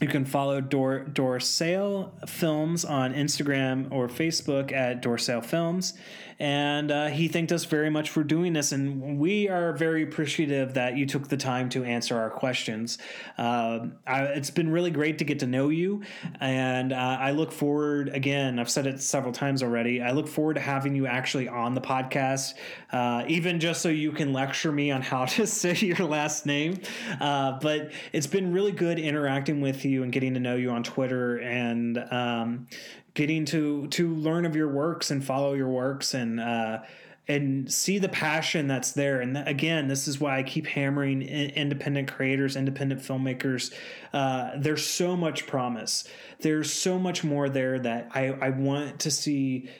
you 0.00 0.08
can 0.08 0.24
follow 0.24 0.60
Dor- 0.60 1.04
Dorsale 1.04 2.12
Films 2.26 2.84
on 2.84 3.14
Instagram 3.14 3.90
or 3.92 4.08
Facebook 4.08 4.72
at 4.72 5.00
Dorsale 5.00 5.40
Films 5.40 5.94
and 6.38 6.90
uh, 6.90 7.06
he 7.08 7.28
thanked 7.28 7.52
us 7.52 7.64
very 7.64 7.90
much 7.90 8.10
for 8.10 8.24
doing 8.24 8.52
this. 8.52 8.72
And 8.72 9.18
we 9.18 9.48
are 9.48 9.72
very 9.72 10.02
appreciative 10.02 10.74
that 10.74 10.96
you 10.96 11.06
took 11.06 11.28
the 11.28 11.36
time 11.36 11.68
to 11.70 11.84
answer 11.84 12.18
our 12.18 12.30
questions. 12.30 12.98
Uh, 13.38 13.86
I, 14.06 14.22
it's 14.24 14.50
been 14.50 14.70
really 14.70 14.90
great 14.90 15.18
to 15.18 15.24
get 15.24 15.40
to 15.40 15.46
know 15.46 15.68
you, 15.68 16.02
and 16.40 16.92
uh, 16.92 17.18
I 17.20 17.30
look 17.32 17.52
forward. 17.52 18.08
Again, 18.08 18.58
I've 18.58 18.70
said 18.70 18.86
it 18.86 19.00
several 19.00 19.32
times 19.32 19.62
already. 19.62 20.02
I 20.02 20.12
look 20.12 20.28
forward 20.28 20.54
to 20.54 20.60
having 20.60 20.94
you 20.94 21.06
actually 21.06 21.48
on 21.48 21.74
the 21.74 21.80
podcast, 21.80 22.54
uh, 22.92 23.24
even 23.28 23.60
just 23.60 23.82
so 23.82 23.88
you 23.88 24.12
can 24.12 24.32
lecture 24.32 24.72
me 24.72 24.90
on 24.90 25.02
how 25.02 25.24
to 25.34 25.46
say 25.46 25.74
your 25.74 26.06
last 26.06 26.46
name. 26.46 26.80
Uh, 27.20 27.58
but 27.60 27.92
it's 28.12 28.26
been 28.26 28.52
really 28.52 28.72
good 28.72 28.98
interacting 28.98 29.60
with 29.60 29.84
you 29.84 30.02
and 30.02 30.12
getting 30.12 30.34
to 30.34 30.40
know 30.40 30.56
you 30.56 30.70
on 30.70 30.82
Twitter 30.82 31.38
and 31.38 31.98
um, 32.10 32.66
getting 33.14 33.44
to 33.46 33.86
to 33.88 34.14
learn 34.14 34.44
of 34.44 34.54
your 34.54 34.68
works 34.68 35.10
and 35.10 35.24
follow 35.24 35.54
your 35.54 35.68
works 35.68 36.14
and 36.14 36.40
uh, 36.40 36.80
and 37.26 37.72
see 37.72 37.98
the 37.98 38.08
passion 38.08 38.66
that's 38.66 38.92
there. 38.92 39.20
And 39.20 39.38
again, 39.38 39.88
this 39.88 40.06
is 40.06 40.20
why 40.20 40.38
I 40.38 40.42
keep 40.42 40.66
hammering 40.66 41.22
independent 41.22 42.12
creators, 42.12 42.54
independent 42.54 43.00
filmmakers. 43.00 43.72
Uh, 44.12 44.50
there's 44.56 44.86
so 44.86 45.16
much 45.16 45.46
promise. 45.46 46.06
There's 46.40 46.70
so 46.70 46.98
much 46.98 47.24
more 47.24 47.48
there 47.48 47.78
that 47.78 48.10
I, 48.14 48.26
I 48.26 48.50
want 48.50 49.00
to 49.00 49.10
see 49.10 49.70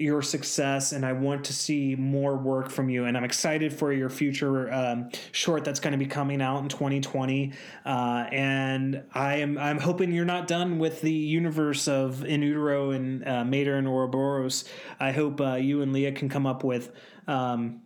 your 0.00 0.22
success 0.22 0.92
and 0.92 1.04
I 1.04 1.12
want 1.12 1.44
to 1.46 1.52
see 1.52 1.94
more 1.94 2.36
work 2.36 2.70
from 2.70 2.88
you. 2.88 3.04
And 3.04 3.16
I'm 3.16 3.24
excited 3.24 3.72
for 3.72 3.92
your 3.92 4.08
future 4.08 4.72
um, 4.72 5.10
short 5.32 5.64
that's 5.64 5.80
going 5.80 5.92
to 5.92 5.98
be 5.98 6.06
coming 6.06 6.40
out 6.40 6.62
in 6.62 6.68
2020. 6.68 7.52
Uh, 7.84 8.26
and 8.32 9.02
I 9.12 9.36
am 9.36 9.58
I'm 9.58 9.78
hoping 9.78 10.12
you're 10.12 10.24
not 10.24 10.46
done 10.46 10.78
with 10.78 11.00
the 11.00 11.12
universe 11.12 11.88
of 11.88 12.24
In 12.24 12.42
Utero 12.42 12.90
and 12.90 13.26
uh, 13.26 13.44
Mater 13.44 13.76
and 13.76 13.86
Ouroboros. 13.86 14.64
I 14.98 15.12
hope 15.12 15.40
uh, 15.40 15.54
you 15.54 15.82
and 15.82 15.92
Leah 15.92 16.12
can 16.12 16.28
come 16.28 16.46
up 16.46 16.64
with 16.64 16.92
um, 17.26 17.82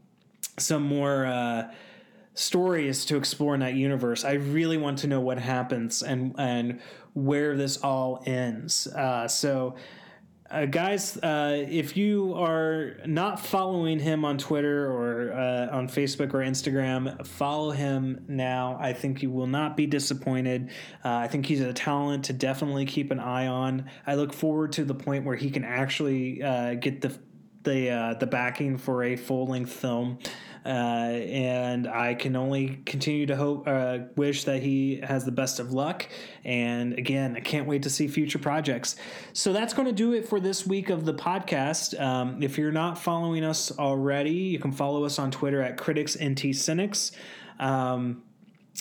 some 0.59 0.83
more 0.83 1.27
uh, 1.27 1.73
stories 2.35 3.05
to 3.07 3.17
explore 3.17 3.55
in 3.55 3.61
that 3.61 3.75
universe. 3.75 4.25
I 4.25 4.33
really 4.33 4.77
want 4.77 4.99
to 4.99 5.07
know 5.07 5.21
what 5.21 5.39
happens 5.39 6.03
and 6.03 6.35
and 6.39 6.81
where 7.15 7.57
this 7.57 7.77
all 7.79 8.23
ends. 8.27 8.87
Uh, 8.89 9.29
so 9.29 9.77
uh, 10.55 10.67
guys, 10.67 11.17
uh, 11.17 11.65
if 11.69 11.97
you 11.97 12.35
are 12.35 12.99
not 13.07 13.41
following 13.41 13.99
him 13.99 14.25
on 14.25 14.39
Twitter 14.39 14.89
or 14.89 15.33
uh, 15.33 15.77
on 15.77 15.89
Facebook 15.89 16.33
or 16.33 16.39
Instagram, 16.39 17.27
follow 17.27 17.73
him 17.73 18.25
now. 18.29 18.79
I 18.81 18.93
think 18.93 19.21
you 19.21 19.31
will 19.31 19.49
not 19.49 19.77
be 19.77 19.87
disappointed. 19.87 20.71
Uh, 21.05 21.09
I 21.09 21.27
think 21.27 21.47
he's 21.47 21.61
a 21.61 21.73
talent 21.73 22.27
to 22.27 22.33
definitely 22.33 22.87
keep 22.87 23.11
an 23.11 23.19
eye 23.19 23.49
on. 23.49 23.91
I 24.07 24.15
look 24.15 24.33
forward 24.33 24.73
to 24.73 24.85
the 24.85 24.95
point 24.95 25.25
where 25.25 25.35
he 25.35 25.51
can 25.51 25.65
actually 25.65 26.41
uh, 26.41 26.75
get 26.75 27.01
the 27.01 27.19
the 27.65 27.91
uh, 27.91 28.15
the 28.15 28.27
backing 28.27 28.79
for 28.79 29.03
a 29.03 29.17
full 29.17 29.47
length 29.47 29.73
film. 29.73 30.19
Uh, 30.65 30.69
and 30.69 31.87
I 31.87 32.15
can 32.15 32.37
only 32.37 32.81
continue 32.87 33.27
to 33.27 33.37
hope, 33.37 33.69
uh, 33.69 33.99
wish 34.17 34.45
that 34.45 34.63
he 34.63 34.97
has 35.03 35.27
the 35.27 35.31
best 35.31 35.61
of 35.61 35.75
luck. 35.75 36.09
And 36.43 36.99
again, 36.99 37.37
I 37.37 37.41
can't 37.41 37.69
wait 37.69 37.83
to 37.83 37.91
see 37.91 38.09
future 38.09 38.39
projects. 38.39 38.97
So 39.35 39.53
that's 39.53 39.75
going 39.75 39.89
to 39.89 39.93
do 39.93 40.15
it 40.15 40.27
for 40.27 40.41
this 40.41 40.67
week 40.67 40.89
of 40.89 41.05
the 41.05 41.13
podcast. 41.13 42.01
Um, 42.01 42.43
if 42.43 42.57
you're 42.57 42.73
not 42.73 42.97
following 42.97 43.45
us 43.45 43.79
already, 43.79 44.33
you 44.33 44.59
can 44.59 44.73
follow 44.73 45.05
us 45.05 45.19
on 45.19 45.31
Twitter 45.31 45.61
at 45.61 45.77
Critics 45.77 46.17
NT 46.19 46.55
Cynics. 46.55 47.13
Um, 47.59 48.23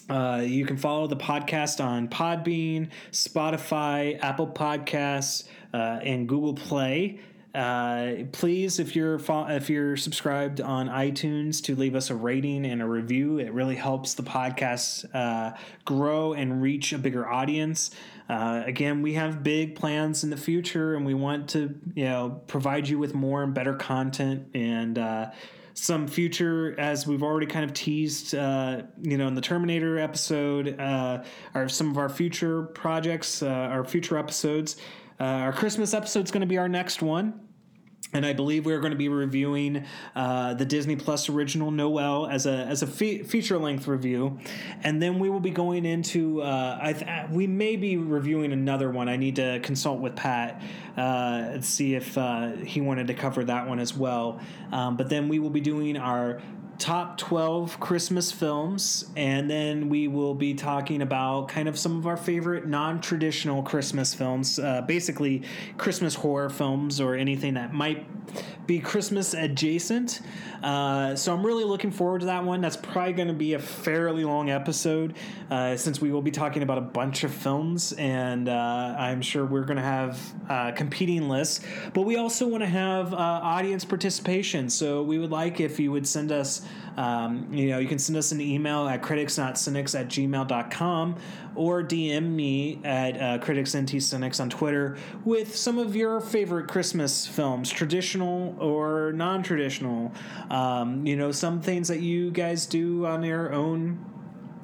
uh, 0.10 0.42
you 0.46 0.66
can 0.66 0.78
follow 0.78 1.08
the 1.08 1.18
podcast 1.18 1.84
on 1.84 2.08
Podbean, 2.08 2.90
Spotify, 3.12 4.24
Apple 4.24 4.48
Podcasts, 4.48 5.44
uh, 5.74 6.00
and 6.02 6.30
Google 6.30 6.54
Play. 6.54 7.20
Uh, 7.54 8.24
please, 8.32 8.80
if 8.80 8.96
you're 8.96 9.20
if 9.30 9.70
you're 9.70 9.96
subscribed 9.96 10.60
on 10.60 10.90
iTunes, 10.90 11.64
to 11.64 11.76
leave 11.76 11.94
us 11.94 12.10
a 12.10 12.16
rating 12.16 12.66
and 12.66 12.82
a 12.82 12.86
review. 12.86 13.38
It 13.38 13.54
really 13.54 13.76
helps 13.76 14.16
the 14.16 14.24
podcast 14.24 15.06
uh, 15.14 15.56
grow 15.86 16.34
and 16.34 16.62
reach 16.62 16.94
a 16.94 16.98
bigger 16.98 17.28
audience. 17.30 17.92
Uh, 18.28 18.64
again, 18.66 19.04
we 19.04 19.14
have 19.14 19.44
big 19.44 19.76
plans 19.76 20.24
in 20.24 20.32
the 20.32 20.38
future, 20.38 20.96
and 20.96 21.06
we 21.06 21.14
want 21.14 21.50
to 21.50 21.76
you 21.94 22.06
know 22.06 22.42
provide 22.48 22.88
you 22.88 22.98
with 22.98 23.14
more 23.14 23.44
and 23.44 23.54
better 23.54 23.76
content 23.76 24.48
and 24.56 24.98
uh, 24.98 25.30
some 25.76 26.08
future, 26.08 26.76
as 26.80 27.08
we've 27.08 27.24
already 27.24 27.48
kind 27.48 27.66
of 27.66 27.74
teased, 27.74 28.36
uh, 28.36 28.84
you 29.02 29.18
know, 29.18 29.28
in 29.28 29.36
the 29.36 29.42
Terminator 29.42 29.98
episode, 29.98 30.80
uh, 30.80 31.24
are 31.56 31.68
some 31.68 31.90
of 31.90 31.98
our 31.98 32.10
future 32.10 32.64
projects, 32.64 33.42
uh, 33.42 33.48
our 33.48 33.84
future 33.84 34.18
episodes. 34.18 34.78
Uh, 35.24 35.38
our 35.38 35.54
Christmas 35.54 35.94
episode 35.94 36.26
is 36.26 36.32
going 36.32 36.42
to 36.42 36.48
be 36.48 36.58
our 36.58 36.68
next 36.68 37.02
one. 37.02 37.40
And 38.12 38.26
I 38.26 38.34
believe 38.34 38.66
we're 38.66 38.82
going 38.82 38.92
to 38.92 38.98
be 38.98 39.08
reviewing 39.08 39.86
uh, 40.18 40.54
the 40.56 40.66
Disney 40.66 40.98
Plus 40.98 41.30
original 41.30 41.72
Noelle 41.72 42.28
as 42.28 42.46
a 42.46 42.52
as 42.52 42.84
a 42.84 42.88
fe- 42.88 43.24
feature 43.24 43.58
length 43.58 43.88
review, 43.88 44.38
and 44.84 45.02
then 45.02 45.20
we 45.20 45.30
will 45.30 45.40
be 45.40 45.50
going 45.50 45.86
into. 45.86 46.42
Uh, 46.42 46.78
I 46.80 46.92
th- 46.92 47.30
we 47.32 47.48
may 47.48 47.78
be 47.78 47.96
reviewing 47.96 48.52
another 48.52 48.92
one. 48.92 49.08
I 49.08 49.16
need 49.16 49.38
to 49.38 49.62
consult 49.64 50.02
with 50.02 50.18
Pat 50.18 50.62
uh, 50.98 51.54
and 51.54 51.64
see 51.64 51.96
if 51.96 52.18
uh, 52.18 52.52
he 52.58 52.82
wanted 52.82 53.08
to 53.08 53.14
cover 53.14 53.46
that 53.46 53.66
one 53.66 53.80
as 53.80 53.96
well. 53.96 54.42
Um, 54.74 54.98
but 54.98 55.10
then 55.10 55.30
we 55.30 55.40
will 55.40 55.50
be 55.50 55.62
doing 55.62 55.96
our 55.96 56.42
top 56.84 57.18
12 57.18 57.80
Christmas 57.80 58.30
films, 58.30 59.06
and 59.16 59.50
then 59.50 59.88
we 59.88 60.10
will 60.10 60.34
be 60.34 60.54
talking 60.54 61.02
about 61.02 61.48
kind 61.48 61.70
of 61.70 61.80
some 61.80 61.98
of 61.98 62.06
our 62.06 62.18
favorite 62.18 62.68
non 62.68 63.00
traditional 63.00 63.64
Christmas 63.64 64.14
films, 64.14 64.60
uh, 64.60 64.82
basically 64.82 65.44
Christmas 65.78 66.14
horror 66.14 66.50
films 66.50 67.00
or 67.00 67.16
anything 67.16 67.54
that 67.54 67.74
might 67.74 68.06
be 68.66 68.80
Christmas 68.80 69.34
adjacent. 69.34 70.22
Uh, 70.64 71.16
so 71.16 71.34
I'm 71.34 71.46
really 71.46 71.66
looking 71.66 71.92
forward 71.92 72.22
to 72.22 72.28
that 72.28 72.44
one. 72.44 72.62
That's 72.62 72.78
probably 72.78 73.14
going 73.14 73.28
to 73.28 73.34
be 73.34 73.54
a 73.54 73.60
fairly 73.60 74.24
long 74.24 74.50
episode 74.50 75.16
uh, 75.52 75.76
since 75.76 76.00
we 76.00 76.12
will 76.12 76.22
be 76.22 76.32
talking 76.32 76.64
about 76.64 76.78
a 76.78 76.82
bunch 76.82 77.24
of 77.24 77.34
films, 77.34 77.92
and 77.94 78.48
uh, 78.48 78.96
I'm 78.98 79.22
sure 79.22 79.46
we're 79.46 79.66
going 79.66 79.78
to 79.78 79.84
have 79.84 80.20
uh, 80.50 80.72
competing 80.72 81.28
lists. 81.28 81.66
But 81.94 82.04
we 82.04 82.16
also 82.16 82.48
want 82.48 82.64
to 82.64 82.70
have 82.70 83.14
uh, 83.14 83.18
audience 83.18 83.84
participation. 83.84 84.70
So 84.70 85.04
we 85.04 85.18
would 85.18 85.32
like 85.32 85.60
if 85.60 85.80
you 85.80 85.92
would 85.92 86.08
send 86.08 86.32
us, 86.32 86.66
um, 86.96 87.48
you 87.52 87.70
know, 87.70 87.80
you 87.80 87.88
can 87.88 88.00
send 88.00 88.18
us 88.18 88.32
an 88.32 88.40
email 88.40 88.88
at 88.88 89.02
criticsnotcynics 89.02 90.00
at 90.00 90.08
gmail.com 90.08 91.16
or 91.56 91.84
DM 91.84 92.32
me 92.32 92.80
at 92.84 93.16
uh, 93.16 93.44
criticsntcynics 93.44 94.40
on 94.40 94.50
Twitter 94.50 94.98
with 95.24 95.56
some 95.56 95.78
of 95.78 95.96
your 95.96 96.20
favorite 96.20 96.68
Christmas 96.68 97.28
films, 97.28 97.70
traditional 97.70 98.53
or 98.60 99.12
non 99.14 99.44
traditional. 99.44 100.12
Um, 100.50 101.06
you 101.06 101.16
know, 101.16 101.32
some 101.32 101.62
things 101.62 101.88
that 101.88 102.02
you 102.02 102.32
guys 102.32 102.66
do 102.66 103.06
on 103.06 103.24
your 103.24 103.54
own 103.54 104.06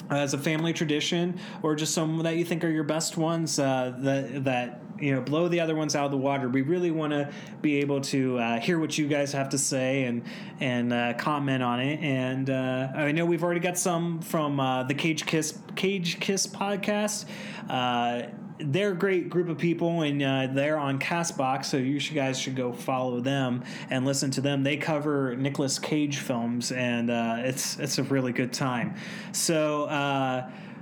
as 0.09 0.33
a 0.33 0.37
family 0.37 0.73
tradition, 0.73 1.39
or 1.61 1.75
just 1.75 1.93
some 1.93 2.17
that 2.23 2.35
you 2.35 2.45
think 2.45 2.63
are 2.63 2.69
your 2.69 2.83
best 2.83 3.17
ones 3.17 3.59
uh, 3.59 3.93
that 3.99 4.43
that 4.45 4.81
you 4.99 5.13
know 5.13 5.21
blow 5.21 5.47
the 5.47 5.59
other 5.59 5.75
ones 5.75 5.95
out 5.95 6.05
of 6.05 6.11
the 6.11 6.17
water. 6.17 6.49
We 6.49 6.61
really 6.61 6.91
want 6.91 7.13
to 7.13 7.31
be 7.61 7.77
able 7.77 8.01
to 8.01 8.37
uh, 8.39 8.59
hear 8.59 8.79
what 8.79 8.97
you 8.97 9.07
guys 9.07 9.31
have 9.33 9.49
to 9.49 9.57
say 9.57 10.03
and 10.03 10.23
and 10.59 10.93
uh, 10.93 11.13
comment 11.13 11.63
on 11.63 11.79
it. 11.79 11.99
And 11.99 12.49
uh, 12.49 12.89
I 12.95 13.11
know 13.11 13.25
we've 13.25 13.43
already 13.43 13.59
got 13.59 13.77
some 13.77 14.21
from 14.21 14.59
uh, 14.59 14.83
the 14.83 14.93
Cage 14.93 15.25
Kiss 15.25 15.57
Cage 15.75 16.19
Kiss 16.19 16.47
podcast. 16.47 17.25
Uh, 18.59 18.63
they're 18.67 18.91
a 18.91 18.95
great 18.95 19.29
group 19.29 19.49
of 19.49 19.57
people, 19.57 20.01
and 20.01 20.21
uh, 20.21 20.47
they're 20.51 20.77
on 20.77 20.99
Castbox, 20.99 21.65
so 21.65 21.77
you 21.77 21.99
guys 22.13 22.39
should 22.39 22.55
go 22.55 22.73
follow 22.73 23.19
them 23.19 23.63
and 23.89 24.05
listen 24.05 24.31
to 24.31 24.41
them. 24.41 24.63
They 24.63 24.77
cover 24.77 25.35
Nicolas 25.35 25.79
Cage 25.79 26.17
films, 26.17 26.71
and 26.71 27.09
it's 27.45 27.79
it's 27.79 27.97
a 27.97 28.03
really 28.03 28.31
good 28.31 28.53
time. 28.53 28.95
So 29.31 29.87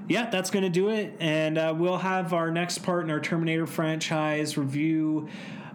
yeah, 0.07 0.29
that's 0.29 0.49
going 0.49 0.63
to 0.63 0.69
do 0.69 0.89
it. 0.89 1.15
And 1.19 1.57
uh, 1.57 1.73
we'll 1.77 1.97
have 1.97 2.33
our 2.33 2.49
next 2.51 2.79
part 2.79 3.03
in 3.03 3.11
our 3.11 3.19
Terminator 3.19 3.67
franchise 3.67 4.57
review. 4.57 5.27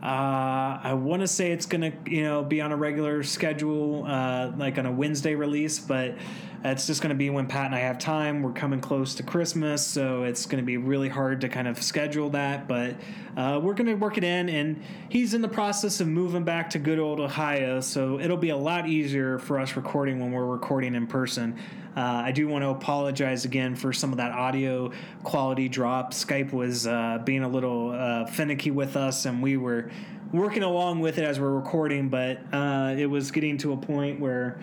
Uh, 0.03 0.81
I 0.83 0.95
want 0.95 1.21
to 1.21 1.29
say 1.29 1.53
it's 1.53 1.67
going 1.67 1.93
to, 1.93 2.11
you 2.11 2.25
know, 2.25 2.43
be 2.43 2.61
on 2.61 2.73
a 2.73 2.77
regular 2.77 3.23
schedule, 3.23 4.05
uh, 4.07 4.51
like 4.57 4.79
on 4.79 4.87
a 4.87 4.93
Wednesday 4.93 5.35
release, 5.35 5.79
but 5.79 6.17
it's 6.65 6.87
just 6.87 7.03
going 7.03 7.11
to 7.11 7.17
be 7.17 7.29
when 7.29 7.47
Pat 7.47 7.67
and 7.67 7.75
I 7.75 7.81
have 7.81 7.99
time. 7.99 8.43
We're 8.43 8.53
coming 8.53 8.81
close 8.81 9.15
to 9.17 9.23
Christmas, 9.23 9.85
so 9.85 10.23
it's 10.23 10.47
going 10.47 10.63
to 10.63 10.67
be 10.67 10.77
really 10.77 11.09
hard 11.09 11.41
to 11.41 11.49
kind 11.49 11.67
of 11.67 11.83
schedule 11.83 12.31
that. 12.31 12.69
But 12.69 12.95
uh, 13.37 13.61
we're 13.63 13.75
going 13.75 13.89
to 13.89 13.95
work 13.95 14.17
it 14.17 14.25
in, 14.25 14.49
and 14.49 14.83
he's 15.09 15.35
in 15.35 15.43
the 15.43 15.49
process 15.49 16.01
of 16.01 16.07
moving 16.07 16.45
back 16.45 16.71
to 16.71 16.79
good 16.79 16.99
old 16.99 17.19
Ohio, 17.19 17.81
so 17.81 18.21
it'll 18.21 18.37
be 18.37 18.51
a 18.51 18.57
lot 18.57 18.89
easier 18.89 19.39
for 19.39 19.59
us 19.59 19.75
recording 19.77 20.21
when 20.21 20.31
we're 20.31 20.47
recording 20.47 20.95
in 20.95 21.07
person. 21.07 21.59
Uh, 21.97 22.23
I 22.25 22.33
do 22.33 22.49
want 22.49 22.63
to 22.63 22.69
apologize 22.69 23.45
again 23.45 23.75
for 23.75 23.93
some 23.93 24.13
of 24.13 24.17
that 24.19 24.33
audio 24.33 24.93
quality 25.25 25.69
drop. 25.69 26.13
Skype 26.13 26.53
was 26.53 26.87
uh, 26.87 27.19
being 27.25 27.43
a 27.43 27.49
little 27.49 27.91
uh, 27.91 28.27
finicky 28.27 28.71
with 28.71 28.97
us, 28.97 29.27
and 29.27 29.43
we 29.43 29.57
were 29.57 29.91
working 30.33 30.63
along 30.63 31.01
with 31.01 31.19
it 31.19 31.25
as 31.25 31.39
we're 31.39 31.51
recording, 31.51 32.09
but 32.09 32.39
uh, 32.55 32.95
it 32.97 33.07
was 33.07 33.31
getting 33.31 33.59
to 33.59 33.73
a 33.73 33.77
point 33.77 34.19
where 34.21 34.61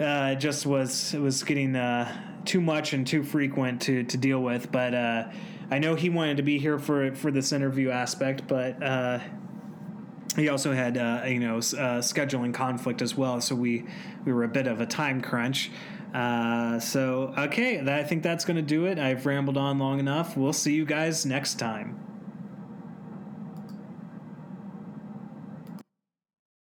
uh, 0.00 0.30
it 0.32 0.36
just 0.36 0.66
was 0.66 1.14
it 1.14 1.20
was 1.20 1.42
getting 1.42 1.76
uh, 1.76 2.40
too 2.44 2.60
much 2.60 2.92
and 2.92 3.06
too 3.06 3.22
frequent 3.22 3.82
to 3.82 4.02
to 4.04 4.16
deal 4.16 4.40
with. 4.40 4.72
But 4.72 4.94
uh, 4.94 5.30
I 5.70 5.78
know 5.78 5.94
he 5.94 6.08
wanted 6.08 6.38
to 6.38 6.42
be 6.42 6.58
here 6.58 6.78
for 6.78 7.14
for 7.14 7.30
this 7.30 7.52
interview 7.52 7.90
aspect, 7.90 8.48
but 8.48 8.82
uh, 8.82 9.20
he 10.36 10.48
also 10.48 10.72
had 10.72 10.96
uh, 10.96 11.24
you 11.26 11.40
know 11.40 11.56
uh, 11.58 12.00
scheduling 12.00 12.54
conflict 12.54 13.02
as 13.02 13.16
well. 13.16 13.40
So 13.40 13.54
we 13.54 13.84
we 14.24 14.32
were 14.32 14.44
a 14.44 14.48
bit 14.48 14.66
of 14.66 14.80
a 14.80 14.86
time 14.86 15.20
crunch. 15.20 15.70
so 16.14 17.34
okay, 17.36 17.80
I 17.80 18.04
think 18.04 18.22
that's 18.22 18.44
going 18.44 18.56
to 18.56 18.62
do 18.62 18.86
it. 18.86 18.98
I've 18.98 19.26
rambled 19.26 19.56
on 19.56 19.78
long 19.78 20.00
enough. 20.00 20.36
We'll 20.36 20.52
see 20.52 20.74
you 20.74 20.84
guys 20.84 21.26
next 21.26 21.58
time. 21.58 22.11